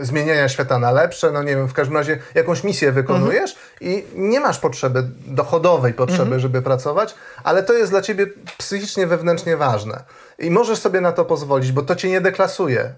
y, 0.00 0.04
zmieniania 0.04 0.48
świata 0.48 0.78
na 0.78 0.90
lepsze, 0.90 1.30
no 1.30 1.42
nie 1.42 1.56
wiem, 1.56 1.68
w 1.68 1.72
każdym 1.72 1.96
razie 1.96 2.18
jakąś 2.34 2.64
misję 2.64 2.92
wykonujesz 2.92 3.56
mm. 3.80 3.94
i 3.94 4.04
nie 4.14 4.40
masz 4.40 4.58
potrzeby 4.58 5.04
dochodowej 5.26 5.94
potrzeby, 5.94 6.22
mm. 6.22 6.40
żeby 6.40 6.62
pracować, 6.62 7.14
ale 7.44 7.62
to 7.62 7.72
jest 7.72 7.92
dla 7.92 8.02
ciebie 8.02 8.26
psychicznie, 8.58 9.06
wewnętrznie 9.06 9.56
ważne. 9.56 10.02
I 10.38 10.50
możesz 10.50 10.78
sobie 10.78 11.00
na 11.00 11.12
to 11.12 11.24
pozwolić, 11.24 11.72
bo 11.72 11.82
to 11.82 11.96
cię 11.96 12.08
nie 12.08 12.20
deklasuje 12.20 12.94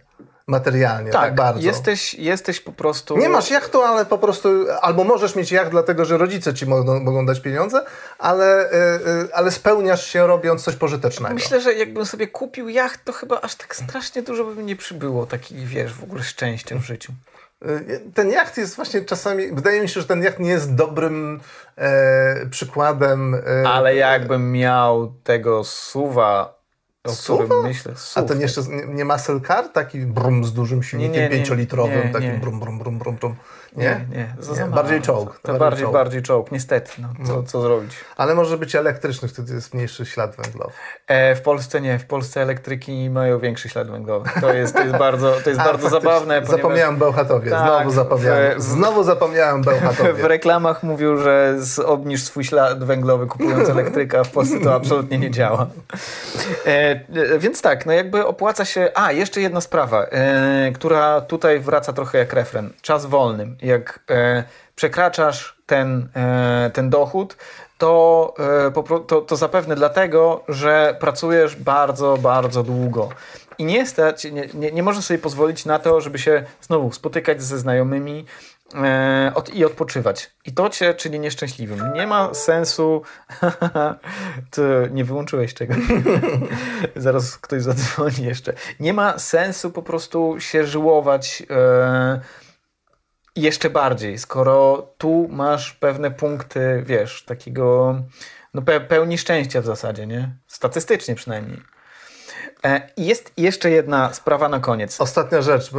materialnie, 0.48 1.10
tak, 1.10 1.22
tak, 1.22 1.34
bardzo. 1.34 1.62
Jesteś, 1.62 2.14
jesteś 2.14 2.60
po 2.60 2.72
prostu... 2.72 3.18
Nie 3.18 3.28
masz 3.28 3.50
jachtu, 3.50 3.82
ale 3.82 4.06
po 4.06 4.18
prostu, 4.18 4.48
albo 4.80 5.04
możesz 5.04 5.36
mieć 5.36 5.52
jacht 5.52 5.70
dlatego, 5.70 6.04
że 6.04 6.18
rodzice 6.18 6.54
ci 6.54 6.66
mogą, 6.66 7.00
mogą 7.00 7.26
dać 7.26 7.40
pieniądze, 7.40 7.84
ale, 8.18 8.70
yy, 9.22 9.28
ale 9.34 9.50
spełniasz 9.50 10.06
się 10.06 10.26
robiąc 10.26 10.64
coś 10.64 10.76
pożytecznego. 10.76 11.34
Myślę, 11.34 11.60
że 11.60 11.74
jakbym 11.74 12.06
sobie 12.06 12.26
kupił 12.26 12.68
jacht, 12.68 13.04
to 13.04 13.12
chyba 13.12 13.40
aż 13.40 13.54
tak 13.54 13.76
strasznie 13.76 14.22
dużo 14.22 14.44
by 14.44 14.54
mi 14.54 14.64
nie 14.64 14.76
przybyło 14.76 15.26
takich, 15.26 15.66
wiesz, 15.66 15.94
w 15.94 16.02
ogóle 16.02 16.22
szczęścia 16.22 16.76
w 16.78 16.82
życiu. 16.82 17.12
Y, 17.62 18.00
ten 18.14 18.30
jacht 18.30 18.58
jest 18.58 18.76
właśnie 18.76 19.04
czasami, 19.04 19.52
wydaje 19.52 19.80
mi 19.80 19.88
się, 19.88 20.00
że 20.00 20.06
ten 20.06 20.22
jacht 20.22 20.38
nie 20.38 20.50
jest 20.50 20.74
dobrym 20.74 21.40
e, 21.76 22.46
przykładem. 22.46 23.34
E, 23.34 23.68
ale 23.68 23.96
jakbym 23.96 24.52
miał 24.52 25.12
tego 25.24 25.64
suwa 25.64 26.53
o 27.04 27.12
Suwa? 27.12 27.44
którym 27.44 27.62
myślę. 27.62 27.94
A 28.14 28.22
to 28.22 28.34
jeszcze 28.34 28.62
nie, 28.62 28.94
nie 28.94 29.04
muscle 29.04 29.40
car? 29.40 29.68
Taki 29.68 30.00
brum 30.00 30.44
z 30.44 30.52
dużym 30.52 30.82
silnikiem 30.82 31.30
pięciolitrowym, 31.30 32.12
takim 32.12 32.40
brum, 32.40 32.60
brum, 32.60 32.78
brum, 32.78 32.98
brum, 32.98 33.16
brum. 33.16 33.36
Nie? 33.76 34.06
Nie, 34.10 34.16
nie. 34.16 34.64
nie. 34.64 34.66
Bardziej 34.66 35.02
czołg. 35.02 35.40
To, 35.42 35.54
bardziej, 35.54 35.86
bardziej 35.86 36.22
czołg, 36.22 36.52
niestety. 36.52 36.92
No, 36.98 37.08
co, 37.26 37.36
no. 37.36 37.42
co 37.42 37.60
zrobić? 37.60 37.92
Ale 38.16 38.34
może 38.34 38.58
być 38.58 38.74
elektryczny, 38.74 39.28
wtedy 39.28 39.54
jest 39.54 39.74
mniejszy 39.74 40.06
ślad 40.06 40.36
węglowy. 40.36 40.72
E, 41.06 41.34
w 41.34 41.42
Polsce 41.42 41.80
nie. 41.80 41.98
W 41.98 42.06
Polsce 42.06 42.42
elektryki 42.42 43.10
mają 43.10 43.38
większy 43.38 43.68
ślad 43.68 43.90
węglowy. 43.90 44.30
To 44.40 44.52
jest, 44.52 44.74
to 44.74 44.82
jest 44.82 44.96
bardzo, 44.96 45.32
to 45.44 45.50
jest 45.50 45.60
A, 45.64 45.64
bardzo 45.64 45.88
zabawne. 45.88 46.34
Ponieważ... 46.34 46.50
Zapomniałem 46.50 46.96
Bełchatowie. 46.96 47.50
Tak, 47.50 47.90
Znowu 47.90 47.90
zapomniałem. 47.90 48.58
W... 48.58 48.62
Znowu 48.62 49.04
zapomniałem 49.04 49.62
Bełchatowie. 49.62 50.12
W 50.12 50.24
reklamach 50.24 50.82
mówił, 50.82 51.16
że 51.16 51.56
obniż 51.86 52.22
swój 52.22 52.44
ślad 52.44 52.84
węglowy 52.84 53.26
kupując 53.26 53.68
elektryka, 53.68 54.20
a 54.20 54.24
w 54.24 54.30
Polsce 54.30 54.60
to 54.60 54.74
absolutnie 54.74 55.18
nie 55.18 55.30
działa. 55.30 55.66
E, 56.66 56.70
e, 56.70 57.38
więc 57.38 57.62
tak, 57.62 57.86
no 57.86 57.92
jakby 57.92 58.26
opłaca 58.26 58.64
się... 58.64 58.90
A, 58.94 59.12
jeszcze 59.12 59.40
jedna 59.40 59.60
sprawa, 59.60 60.04
e, 60.04 60.72
która 60.74 61.20
tutaj 61.20 61.60
wraca 61.60 61.92
trochę 61.92 62.18
jak 62.18 62.32
refren. 62.32 62.70
Czas 62.82 63.06
wolny 63.06 63.56
jak 63.64 64.00
e, 64.10 64.44
przekraczasz 64.76 65.56
ten, 65.66 66.08
e, 66.16 66.70
ten 66.74 66.90
dochód, 66.90 67.36
to, 67.78 68.34
e, 68.68 69.00
to, 69.06 69.20
to 69.20 69.36
zapewne 69.36 69.74
dlatego, 69.74 70.44
że 70.48 70.96
pracujesz 71.00 71.56
bardzo, 71.56 72.18
bardzo 72.18 72.62
długo. 72.62 73.08
I 73.58 73.64
nie 73.64 73.86
stać, 73.86 74.24
nie, 74.24 74.48
nie, 74.54 74.72
nie 74.72 74.82
możesz 74.82 75.04
sobie 75.04 75.18
pozwolić 75.18 75.64
na 75.64 75.78
to, 75.78 76.00
żeby 76.00 76.18
się 76.18 76.44
znowu 76.60 76.92
spotykać 76.92 77.42
ze 77.42 77.58
znajomymi, 77.58 78.24
od, 79.34 79.54
i 79.54 79.64
odpoczywać. 79.64 80.30
I 80.44 80.52
to 80.52 80.68
cię 80.68 80.94
czyni 80.94 81.20
nieszczęśliwym. 81.20 81.92
Nie 81.94 82.06
ma 82.06 82.34
sensu. 82.34 83.02
Ty 84.50 84.62
nie 84.92 85.04
wyłączyłeś 85.04 85.54
czegoś. 85.54 85.78
Zaraz 86.96 87.38
ktoś 87.38 87.62
zadzwoni 87.62 88.24
jeszcze. 88.24 88.52
Nie 88.80 88.92
ma 88.92 89.18
sensu 89.18 89.70
po 89.70 89.82
prostu 89.82 90.36
się 90.38 90.66
żyłować. 90.66 91.42
E, 91.50 92.20
jeszcze 93.36 93.70
bardziej, 93.70 94.18
skoro 94.18 94.88
tu 94.98 95.28
masz 95.30 95.72
pewne 95.72 96.10
punkty, 96.10 96.82
wiesz, 96.86 97.24
takiego 97.24 97.96
no 98.54 98.62
pe 98.62 98.80
pełni 98.80 99.18
szczęścia 99.18 99.60
w 99.60 99.64
zasadzie, 99.64 100.06
nie? 100.06 100.36
Statystycznie 100.46 101.14
przynajmniej. 101.14 101.62
E, 102.64 102.90
jest 102.96 103.32
jeszcze 103.36 103.70
jedna 103.70 104.14
sprawa 104.14 104.48
na 104.48 104.60
koniec. 104.60 105.00
Ostatnia 105.00 105.42
rzecz, 105.42 105.70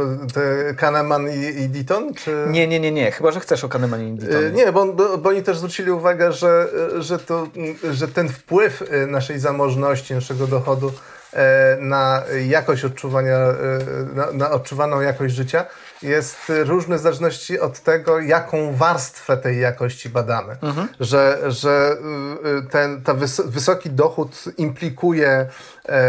Kahneman 0.76 1.28
i, 1.30 1.62
i 1.62 1.68
Deaton? 1.68 2.14
Czy... 2.14 2.46
Nie, 2.50 2.66
nie, 2.68 2.80
nie, 2.80 2.92
nie. 2.92 3.10
Chyba, 3.10 3.32
że 3.32 3.40
chcesz 3.40 3.64
o 3.64 3.68
Kahneman 3.68 4.08
i 4.08 4.12
Deaton. 4.18 4.44
E, 4.44 4.50
nie, 4.50 4.72
bo, 4.72 4.92
bo, 4.92 5.18
bo, 5.18 5.28
oni 5.28 5.42
też 5.42 5.56
zwrócili 5.56 5.90
uwagę, 5.90 6.32
że, 6.32 6.68
że, 6.98 7.18
to, 7.18 7.46
że 7.90 8.08
ten 8.08 8.28
wpływ 8.28 8.82
e, 8.90 9.06
naszej 9.06 9.38
zamożności, 9.38 10.14
naszego 10.14 10.46
dochodu 10.46 10.92
na 11.80 12.22
jakość 12.46 12.84
odczuwania, 12.84 13.38
na, 14.14 14.32
na 14.32 14.50
odczuwaną 14.50 15.00
jakość 15.00 15.34
życia 15.34 15.66
jest 16.02 16.52
różny 16.64 16.96
w 16.98 17.00
zależności 17.00 17.60
od 17.60 17.80
tego, 17.80 18.20
jaką 18.20 18.74
warstwę 18.74 19.36
tej 19.36 19.60
jakości 19.60 20.08
badamy. 20.08 20.56
Mhm. 20.62 20.88
Że, 21.00 21.42
że 21.46 21.96
y, 22.58 22.70
ten 22.70 23.02
ta 23.02 23.14
wys 23.14 23.40
wysoki 23.44 23.90
dochód 23.90 24.44
implikuje, 24.58 25.46
e, 25.88 26.02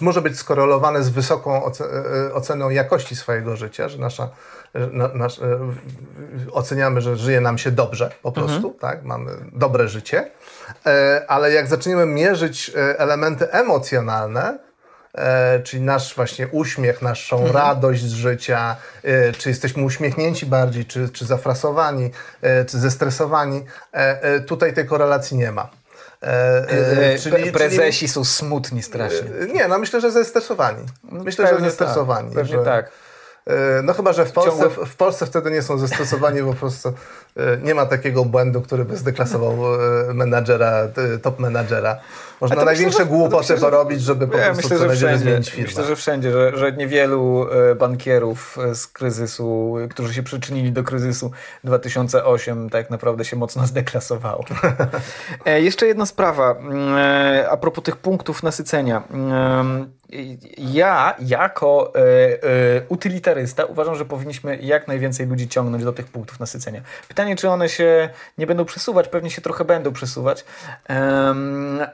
może 0.00 0.22
być 0.22 0.38
skorelowany 0.38 1.02
z 1.02 1.08
wysoką 1.08 1.64
oce 1.64 1.84
e, 1.84 2.34
oceną 2.34 2.70
jakości 2.70 3.16
swojego 3.16 3.56
życia, 3.56 3.88
że 3.88 3.98
nasza 3.98 4.28
na, 4.74 5.08
nasz, 5.08 5.38
e, 5.38 5.58
oceniamy, 6.52 7.00
że 7.00 7.16
żyje 7.16 7.40
nam 7.40 7.58
się 7.58 7.70
dobrze 7.70 8.10
po 8.22 8.32
prostu, 8.32 8.54
mhm. 8.54 8.74
tak? 8.74 9.04
mamy 9.04 9.30
dobre 9.52 9.88
życie, 9.88 10.18
e, 10.20 10.30
ale 11.28 11.52
jak 11.52 11.66
zaczniemy 11.66 12.06
mierzyć 12.06 12.72
e, 12.76 12.98
elementy 12.98 13.50
emocjonalne, 13.52 14.58
e, 15.14 15.60
czyli 15.60 15.82
nasz 15.82 16.14
właśnie 16.14 16.48
uśmiech, 16.48 17.02
naszą 17.02 17.36
mhm. 17.36 17.56
radość 17.56 18.02
z 18.02 18.12
życia, 18.12 18.76
e, 19.02 19.32
czy 19.32 19.48
jesteśmy 19.48 19.84
uśmiechnięci 19.84 20.46
bardziej, 20.46 20.84
czy, 20.84 21.08
czy 21.08 21.24
zafrasowani, 21.24 22.10
e, 22.42 22.64
czy 22.64 22.78
zestresowani. 22.78 23.64
E, 23.94 24.22
e, 24.22 24.40
tutaj 24.40 24.74
tej 24.74 24.86
korelacji 24.86 25.36
nie 25.36 25.52
ma. 25.52 25.68
E, 26.22 27.18
czyli, 27.18 27.52
prezesi 27.52 27.98
czyli, 27.98 28.08
są 28.08 28.24
smutni 28.24 28.82
strasznie. 28.82 29.30
nie, 29.54 29.68
no 29.68 29.78
myślę, 29.78 30.00
że 30.00 30.10
zestresowani. 30.10 30.86
Myślę, 31.02 31.44
pewnie 31.44 31.58
że 31.58 31.62
tak, 31.62 31.70
zestresowani. 31.70 32.28
Tak, 32.28 32.34
pewnie 32.34 32.58
że, 32.58 32.64
tak. 32.64 32.90
No 33.82 33.92
chyba, 33.92 34.12
że 34.12 34.24
w 34.24 34.32
Polsce, 34.32 34.70
w 34.70 34.96
Polsce 34.96 35.26
wtedy 35.26 35.50
nie 35.50 35.62
są 35.62 35.78
zestresowani, 35.78 36.42
bo 36.42 36.52
po 36.52 36.58
prostu 36.58 36.92
nie 37.62 37.74
ma 37.74 37.86
takiego 37.86 38.24
błędu, 38.24 38.60
który 38.60 38.84
by 38.84 38.96
zdeklasował 38.96 39.56
menadżera, 40.14 40.88
top 41.22 41.38
menadżera. 41.38 42.00
Można 42.40 42.64
największe 42.64 43.04
myślę, 43.04 43.16
głupoty 43.16 43.54
porobić, 43.54 44.02
żeby 44.02 44.28
po 44.28 44.38
ja 44.38 44.44
prostu 44.44 44.62
myślę, 44.62 44.78
że 44.78 44.96
wszędzie, 44.96 45.18
zmienić 45.18 45.50
firmę. 45.50 45.66
Myślę, 45.66 45.84
że 45.84 45.96
wszędzie, 45.96 46.32
że, 46.32 46.56
że 46.56 46.72
niewielu 46.72 47.46
e, 47.50 47.74
bankierów 47.74 48.58
e, 48.58 48.74
z 48.74 48.86
kryzysu, 48.86 49.76
którzy 49.90 50.14
się 50.14 50.22
przyczynili 50.22 50.72
do 50.72 50.84
kryzysu 50.84 51.30
2008, 51.64 52.70
tak 52.70 52.90
naprawdę 52.90 53.24
się 53.24 53.36
mocno 53.36 53.66
zdeklasowało. 53.72 54.44
E, 55.44 55.62
jeszcze 55.62 55.86
jedna 55.86 56.06
sprawa 56.06 56.50
mm, 56.50 57.46
a 57.50 57.56
propos 57.56 57.84
tych 57.84 57.96
punktów 57.96 58.42
nasycenia. 58.42 59.02
Ja, 60.58 61.16
jako 61.20 61.92
e, 61.94 62.00
e, 62.00 62.82
utylitarysta, 62.88 63.64
uważam, 63.64 63.94
że 63.94 64.04
powinniśmy 64.04 64.56
jak 64.56 64.88
najwięcej 64.88 65.26
ludzi 65.26 65.48
ciągnąć 65.48 65.84
do 65.84 65.92
tych 65.92 66.06
punktów 66.06 66.40
nasycenia. 66.40 66.82
Pytanie, 67.08 67.36
czy 67.36 67.48
one 67.48 67.68
się 67.68 68.08
nie 68.38 68.46
będą 68.46 68.64
przesuwać? 68.64 69.08
Pewnie 69.08 69.30
się 69.30 69.42
trochę 69.42 69.64
będą 69.64 69.92
przesuwać, 69.92 70.44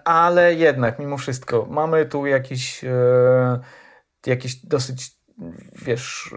ale 0.05 0.55
jednak, 0.55 0.99
mimo 0.99 1.17
wszystko, 1.17 1.67
mamy 1.71 2.07
tu 2.07 2.27
jakiś, 2.27 2.85
e, 2.85 3.61
jakiś 4.27 4.57
dosyć, 4.57 5.11
wiesz 5.73 6.35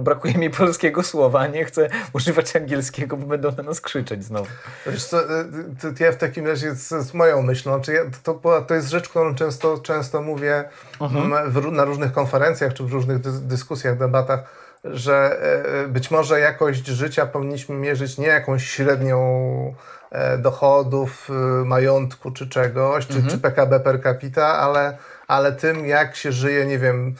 brakuje 0.00 0.34
mi 0.34 0.50
polskiego 0.50 1.02
słowa, 1.02 1.46
nie 1.46 1.64
chcę 1.64 1.88
używać 2.12 2.56
angielskiego, 2.56 3.16
bo 3.16 3.26
będą 3.26 3.52
na 3.56 3.62
nas 3.62 3.80
krzyczeć 3.80 4.24
znowu. 4.24 4.50
Wiesz 4.86 5.04
co, 5.04 5.20
y, 5.20 5.94
ja 6.00 6.12
w 6.12 6.16
takim 6.16 6.46
razie 6.46 6.74
z, 6.74 6.88
z 6.88 7.14
moją 7.14 7.42
myślą, 7.42 7.80
czy 7.80 7.92
ja, 7.92 8.02
to, 8.22 8.62
to 8.68 8.74
jest 8.74 8.88
rzecz, 8.88 9.08
którą 9.08 9.34
często, 9.34 9.78
często 9.78 10.22
mówię 10.22 10.64
mhm. 11.00 11.52
w, 11.52 11.72
na 11.72 11.84
różnych 11.84 12.12
konferencjach, 12.12 12.74
czy 12.74 12.84
w 12.84 12.92
różnych 12.92 13.20
dyskusjach, 13.46 13.98
debatach, 13.98 14.40
że 14.84 15.42
e, 15.84 15.88
być 15.88 16.10
może 16.10 16.40
jakość 16.40 16.86
życia 16.86 17.26
powinniśmy 17.26 17.74
mierzyć 17.74 18.18
nie 18.18 18.26
jakąś 18.26 18.66
średnią 18.66 19.74
e, 20.10 20.38
dochodów, 20.38 21.28
majątku 21.64 22.30
czy 22.30 22.48
czegoś, 22.48 23.06
czy, 23.06 23.14
mhm. 23.14 23.30
czy 23.30 23.38
PKB 23.38 23.80
per 23.80 24.02
capita, 24.02 24.46
ale, 24.46 24.96
ale 25.28 25.52
tym, 25.52 25.86
jak 25.86 26.16
się 26.16 26.32
żyje, 26.32 26.66
nie 26.66 26.78
wiem, 26.78 27.14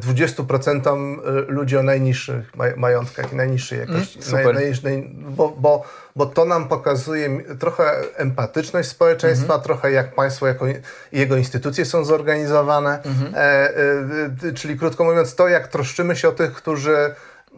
20% 0.00 0.88
e, 0.88 1.52
ludzi 1.52 1.76
o 1.76 1.82
najniższych 1.82 2.52
majątkach 2.76 3.32
i 3.32 3.36
najniższej 3.36 3.78
mm, 3.78 3.90
jakości. 3.90 4.18
Mm, 4.32 4.54
naj, 4.54 4.72
naj, 4.82 5.10
bo, 5.14 5.48
bo, 5.48 5.84
bo 6.16 6.26
to 6.26 6.44
nam 6.44 6.68
pokazuje 6.68 7.42
trochę 7.58 7.92
empatyczność 8.16 8.88
społeczeństwa, 8.88 9.54
mm 9.54 9.60
-hmm. 9.60 9.64
trochę 9.64 9.92
jak 9.92 10.14
państwo 10.14 10.46
jako 10.46 10.66
jego 11.12 11.36
instytucje 11.36 11.84
są 11.84 12.04
zorganizowane. 12.04 13.02
Mm 13.04 13.16
-hmm. 13.16 13.36
e, 13.36 14.48
e, 14.48 14.52
czyli 14.52 14.78
krótko 14.78 15.04
mówiąc, 15.04 15.34
to 15.34 15.48
jak 15.48 15.68
troszczymy 15.68 16.16
się 16.16 16.28
o 16.28 16.32
tych, 16.32 16.52
którzy 16.52 17.14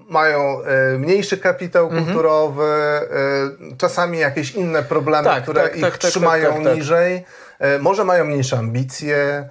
mają 0.08 0.62
e, 0.62 0.98
mniejszy 0.98 1.38
kapitał 1.38 1.90
mm 1.90 2.02
-hmm. 2.02 2.06
kulturowy, 2.06 2.64
e, 2.64 3.06
czasami 3.78 4.18
jakieś 4.18 4.50
inne 4.50 4.82
problemy, 4.82 5.24
tak, 5.24 5.42
które 5.42 5.62
tak, 5.62 5.76
ich 5.76 5.82
tak, 5.82 5.92
tak, 5.92 6.00
tak 6.00 6.10
trzymają 6.10 6.64
tak, 6.64 6.76
niżej. 6.76 7.24
E, 7.58 7.78
może 7.78 8.04
mają 8.04 8.24
mniejsze 8.24 8.58
ambicje, 8.58 9.48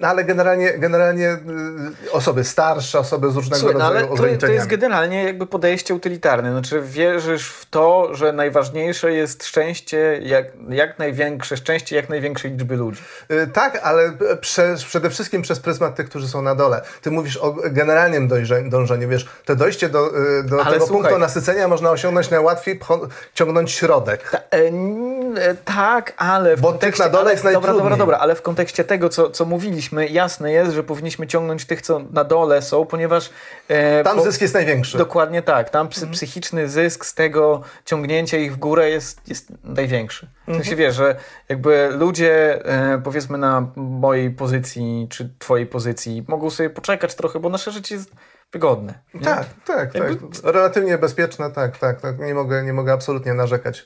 no 0.00 0.08
ale 0.08 0.24
generalnie, 0.24 0.78
generalnie 0.78 1.32
y, 2.06 2.12
osoby 2.12 2.44
starsze, 2.44 2.98
osoby 2.98 3.30
z 3.30 3.36
różnego 3.36 3.60
Słuchaj, 3.60 3.78
no 3.78 3.88
rodzaju 3.88 4.06
no, 4.06 4.12
ograniczeniami. 4.12 4.40
To, 4.40 4.46
to 4.46 4.52
jest 4.52 4.66
generalnie 4.66 5.24
jakby 5.24 5.46
podejście 5.46 5.94
utylitarne. 5.94 6.52
Znaczy 6.52 6.82
wierzysz 6.82 7.48
w 7.48 7.66
to, 7.66 8.14
że 8.14 8.32
najważniejsze 8.32 9.12
jest 9.12 9.44
szczęście, 9.44 10.20
jak, 10.22 10.46
jak 10.68 10.98
największe 10.98 11.56
szczęście 11.56 11.96
jak 11.96 12.08
największej 12.08 12.50
liczby 12.50 12.76
ludzi. 12.76 13.02
Tak, 13.52 13.80
ale 13.82 14.12
prze, 14.40 14.74
przede 14.86 15.10
wszystkim 15.10 15.42
przez 15.42 15.60
pryzmat 15.60 15.94
tych, 15.94 16.08
którzy 16.08 16.28
są 16.28 16.42
na 16.42 16.54
dole. 16.54 16.82
Ty 17.02 17.10
mówisz 17.10 17.36
o 17.36 17.52
generalnym 17.52 18.28
dążeniu, 18.70 19.08
wiesz, 19.08 19.28
to 19.44 19.56
dojście 19.56 19.88
do, 19.88 20.10
do 20.44 20.64
tego 20.64 20.86
słuchaj, 20.86 20.88
punktu 20.88 21.18
nasycenia 21.18 21.68
można 21.68 21.90
osiągnąć 21.90 22.30
najłatwiej, 22.30 22.80
ciągnąć 23.34 23.72
środek. 23.72 24.30
Ta, 24.30 24.38
e, 24.38 24.42
e, 24.50 24.70
tak, 25.64 26.12
ale 26.16 26.56
w 26.56 26.60
Bo 26.60 26.68
kontekście... 26.68 27.02
tych 27.04 27.12
na 27.12 27.18
dole 27.18 27.32
jest 27.32 27.44
ale, 27.44 27.54
Dobra, 27.54 27.72
dobra, 27.72 27.96
dobra, 27.96 28.18
ale 28.18 28.34
w 28.34 28.42
kontekście 28.42 28.84
tego, 28.84 29.08
co, 29.08 29.30
co 29.30 29.44
mówiliśmy, 29.44 30.08
jasne 30.08 30.52
jest, 30.52 30.72
że 30.72 30.82
powinniśmy 30.82 31.26
ciągnąć 31.26 31.64
tych, 31.64 31.82
co 31.82 32.00
na 32.10 32.24
dole 32.24 32.62
są, 32.62 32.86
ponieważ... 32.86 33.30
E, 33.68 34.04
tam 34.04 34.16
po, 34.16 34.22
zysk 34.22 34.40
jest 34.40 34.54
największy. 34.54 34.98
Dokładnie 34.98 35.42
tak. 35.42 35.70
Tam 35.70 35.86
mhm. 35.86 36.12
psychiczny 36.12 36.68
zysk 36.68 37.04
z 37.04 37.14
tego 37.14 37.62
ciągnięcia 37.84 38.36
ich 38.36 38.54
w 38.54 38.56
górę 38.56 38.90
jest, 38.90 39.28
jest 39.28 39.52
największy. 39.64 40.28
W 40.42 40.46
sensie 40.46 40.70
mhm. 40.70 40.78
wiesz, 40.78 40.94
że 40.94 41.16
jakby 41.48 41.88
ludzie 41.92 42.64
e, 42.64 43.00
powiedzmy 43.04 43.38
na 43.38 43.66
mojej 43.76 44.30
pozycji, 44.30 45.06
czy 45.10 45.30
twojej 45.38 45.66
pozycji 45.66 46.24
mogą 46.28 46.50
sobie 46.50 46.70
poczekać 46.70 47.14
trochę, 47.14 47.40
bo 47.40 47.48
nasze 47.48 47.70
życie 47.70 47.94
jest 47.94 48.10
wygodne. 48.52 48.94
Nie? 49.14 49.20
Tak, 49.20 49.46
tak, 49.66 49.94
jakby... 49.94 50.16
tak. 50.16 50.54
Relatywnie 50.54 50.98
bezpieczne, 50.98 51.50
tak, 51.50 51.78
tak, 51.78 52.00
tak. 52.00 52.18
Nie 52.18 52.34
mogę, 52.34 52.62
nie 52.62 52.72
mogę 52.72 52.92
absolutnie 52.92 53.34
narzekać 53.34 53.80
e, 53.80 53.84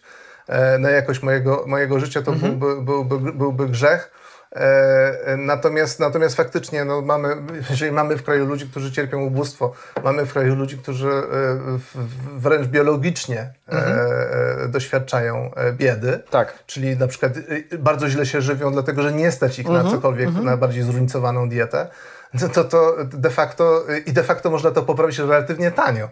na 0.78 0.90
jakość 0.90 1.22
mojego, 1.22 1.64
mojego 1.66 2.01
życia, 2.01 2.22
to 2.22 2.32
mhm. 2.32 2.59
byłby, 2.59 2.82
byłby, 3.05 3.32
byłby 3.32 3.68
grzech. 3.68 4.11
E, 4.57 5.36
natomiast, 5.36 6.01
natomiast 6.01 6.36
faktycznie 6.36 6.84
no, 6.84 7.03
mamy, 7.03 7.36
jeżeli 7.70 7.92
mamy 7.92 8.16
w 8.16 8.22
kraju 8.22 8.46
ludzi, 8.46 8.66
którzy 8.66 8.92
cierpią 8.92 9.20
ubóstwo, 9.20 9.72
mamy 10.05 10.26
w 10.26 10.32
kraju 10.32 10.55
ludzi, 10.55 10.78
którzy 10.78 11.09
e, 11.09 11.22
wręcz 12.36 12.66
biologicznie 12.66 13.38
e, 13.38 13.72
mhm. 13.72 14.70
doświadczają 14.70 15.51
biedy, 15.72 16.22
tak. 16.30 16.64
czyli 16.66 16.96
na 16.96 17.07
przykład 17.07 17.32
bardzo 17.78 18.09
źle 18.09 18.26
się 18.26 18.40
żywią, 18.40 18.72
dlatego 18.72 19.03
że 19.03 19.12
nie 19.12 19.32
stać 19.32 19.59
ich 19.59 19.66
mhm. 19.66 19.84
na 19.84 19.90
cokolwiek, 19.90 20.28
mhm. 20.28 20.46
na 20.46 20.57
bardziej 20.57 20.82
zróżnicowaną 20.82 21.48
dietę, 21.48 21.86
no 22.35 22.49
to, 22.49 22.64
to 22.64 22.97
de 23.05 23.31
facto 23.31 23.85
i 24.07 24.12
de 24.12 24.22
facto 24.22 24.51
można 24.51 24.70
to 24.70 24.83
poprawić 24.83 25.18
relatywnie 25.18 25.70
tanio 25.70 26.09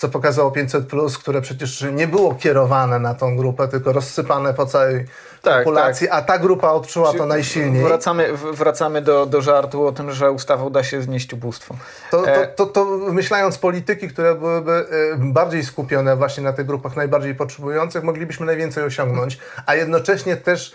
co 0.00 0.08
pokazało 0.08 0.50
500, 0.50 0.84
które 1.18 1.40
przecież 1.40 1.84
nie 1.92 2.08
było 2.08 2.34
kierowane 2.34 2.98
na 2.98 3.14
tą 3.14 3.36
grupę, 3.36 3.68
tylko 3.68 3.92
rozsypane 3.92 4.54
po 4.54 4.66
całej 4.66 5.06
tak, 5.42 5.64
populacji, 5.64 6.08
tak. 6.08 6.18
a 6.18 6.22
ta 6.22 6.38
grupa 6.38 6.70
odczuła 6.70 7.12
to 7.12 7.26
najsilniej. 7.26 7.84
Wracamy, 7.84 8.28
wracamy 8.52 9.02
do, 9.02 9.26
do 9.26 9.42
żartu 9.42 9.86
o 9.86 9.92
tym, 9.92 10.12
że 10.12 10.30
ustawą 10.30 10.70
da 10.70 10.84
się 10.84 11.02
znieść 11.02 11.32
ubóstwo. 11.32 11.74
To, 12.10 12.22
to, 12.22 12.30
e, 12.30 12.46
to, 12.46 12.66
to 12.66 12.84
myślając 13.12 13.58
polityki, 13.58 14.08
które 14.08 14.34
byłyby 14.34 14.72
e, 14.72 14.86
bardziej 15.18 15.64
skupione 15.64 16.16
właśnie 16.16 16.42
na 16.44 16.52
tych 16.52 16.66
grupach 16.66 16.96
najbardziej 16.96 17.34
potrzebujących, 17.34 18.04
moglibyśmy 18.04 18.46
najwięcej 18.46 18.84
osiągnąć, 18.84 19.38
a 19.66 19.74
jednocześnie 19.74 20.36
też 20.36 20.74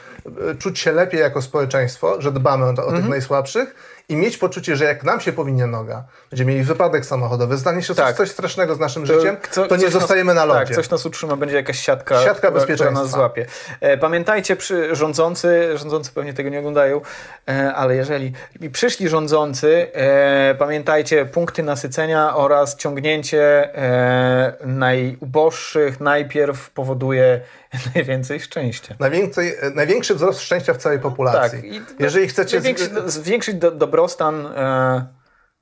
e, 0.52 0.56
czuć 0.56 0.80
się 0.80 0.92
lepiej 0.92 1.20
jako 1.20 1.42
społeczeństwo, 1.42 2.22
że 2.22 2.32
dbamy 2.32 2.66
o, 2.66 2.70
o 2.70 2.74
tych 2.74 2.86
mhm. 2.86 3.10
najsłabszych 3.10 3.76
i 4.10 4.16
mieć 4.16 4.38
poczucie, 4.38 4.76
że 4.76 4.86
jak 4.86 5.04
nam 5.04 5.22
się 5.22 5.34
powinien 5.34 5.72
noga, 5.72 6.04
będziemy 6.30 6.52
mieli 6.52 6.64
wypadek 6.64 7.06
samochodowy, 7.06 7.58
stanie 7.58 7.82
się 7.82 7.96
tak. 7.96 8.08
coś, 8.08 8.18
coś 8.18 8.32
strasznego 8.32 8.76
z 8.76 8.80
naszym 8.80 9.08
to, 9.08 9.14
życiem, 9.14 9.38
co, 9.52 9.68
to 9.68 9.76
nie 9.76 9.90
zostajemy 9.90 10.34
nas, 10.34 10.48
na 10.48 10.54
lodzie. 10.54 10.66
Tak, 10.66 10.76
coś 10.76 10.90
nas 10.90 11.06
utrzyma, 11.06 11.36
będzie 11.36 11.56
jakaś 11.56 11.80
siatka, 11.80 12.24
siatka 12.24 12.52
bezpieczeństwa. 12.52 12.86
która 12.86 13.04
nas 13.04 13.12
złapie. 13.12 13.46
E, 13.82 13.98
pamiętajcie, 13.98 14.56
przy, 14.56 14.96
rządzący, 14.96 15.78
rządzący 15.78 16.12
pewnie 16.12 16.34
tego 16.34 16.50
nie 16.50 16.60
oglądają, 16.60 17.02
e, 17.48 17.74
ale 17.74 17.96
jeżeli 17.96 18.34
przyszli 18.72 19.10
rządzący, 19.10 19.88
e, 19.94 20.56
pamiętajcie 20.56 21.26
punkty 21.26 21.64
nasycenia 21.64 22.36
oraz 22.36 22.76
ciągnięcie 22.76 23.76
e, 23.76 24.54
najuboższych 24.66 26.00
najpierw 26.00 26.70
powoduje 26.70 27.42
najwięcej 27.96 28.40
szczęścia. 28.40 28.96
Najwięcej, 29.00 29.54
największy 29.76 30.16
wzrost 30.16 30.42
szczęścia 30.42 30.74
w 30.74 30.78
całej 30.78 31.00
populacji. 31.00 31.62
Tak. 31.62 31.72
I 31.72 32.04
Jeżeli 32.04 32.28
chcecie... 32.28 32.62
Zwiększyć 33.06 33.56
do, 33.56 33.72
dobrostan 33.72 34.46
e, 34.46 35.06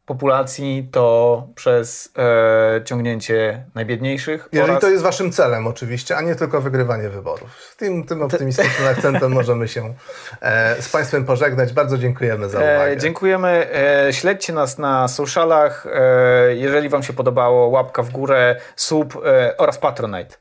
populacji, 0.05 0.89
to 0.91 1.47
przez 1.55 2.13
e, 2.17 2.83
ciągnięcie 2.83 3.65
najbiedniejszych. 3.75 4.49
Jeżeli 4.51 4.71
oraz... 4.71 4.81
to 4.81 4.89
jest 4.89 5.03
waszym 5.03 5.31
celem 5.31 5.67
oczywiście, 5.67 6.17
a 6.17 6.21
nie 6.21 6.35
tylko 6.35 6.61
wygrywanie 6.61 7.09
wyborów. 7.09 7.75
Tym, 7.77 8.03
tym 8.03 8.21
optymistycznym 8.21 8.87
akcentem 8.87 9.31
możemy 9.41 9.67
się 9.67 9.93
e, 10.41 10.81
z 10.81 10.89
Państwem 10.89 11.25
pożegnać. 11.25 11.73
Bardzo 11.73 11.97
dziękujemy 11.97 12.49
za 12.49 12.59
e, 12.59 12.75
uwagę. 12.75 12.97
dziękujemy. 12.97 13.67
E, 14.07 14.13
śledźcie 14.13 14.53
nas 14.53 14.77
na 14.77 15.07
socialach. 15.07 15.87
E, 15.93 16.55
jeżeli 16.55 16.89
Wam 16.89 17.03
się 17.03 17.13
podobało, 17.13 17.67
łapka 17.67 18.03
w 18.03 18.09
górę, 18.09 18.55
sub 18.75 19.23
oraz 19.57 19.77
Patronite 19.77 20.35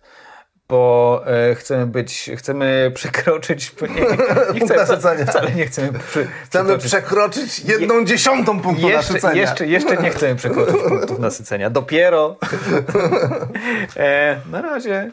bo 0.73 1.23
e, 1.27 1.55
chcemy 1.55 1.87
być, 1.87 2.31
chcemy 2.37 2.93
przekroczyć. 2.95 3.73
Nie, 4.55 4.61
nie 4.61 4.61
chcemy, 4.61 5.27
wcale 5.27 5.51
nie 5.51 5.67
chcemy. 5.67 5.99
Przy, 5.99 6.29
chcemy 6.45 6.79
przekroczyć 6.79 7.59
jedną 7.59 7.99
Je, 7.99 8.05
dziesiątą 8.05 8.61
punktu 8.61 8.89
jeszcze, 8.89 9.13
nasycenia. 9.13 9.41
Jeszcze, 9.41 9.67
jeszcze 9.67 9.97
nie 9.97 10.11
chcemy 10.11 10.37
przekroczyć 10.37 10.77
punktów 10.89 11.19
nasycenia. 11.19 11.71
Dopiero. 11.71 12.37
E, 13.97 14.41
na 14.51 14.63
razie. 14.63 15.11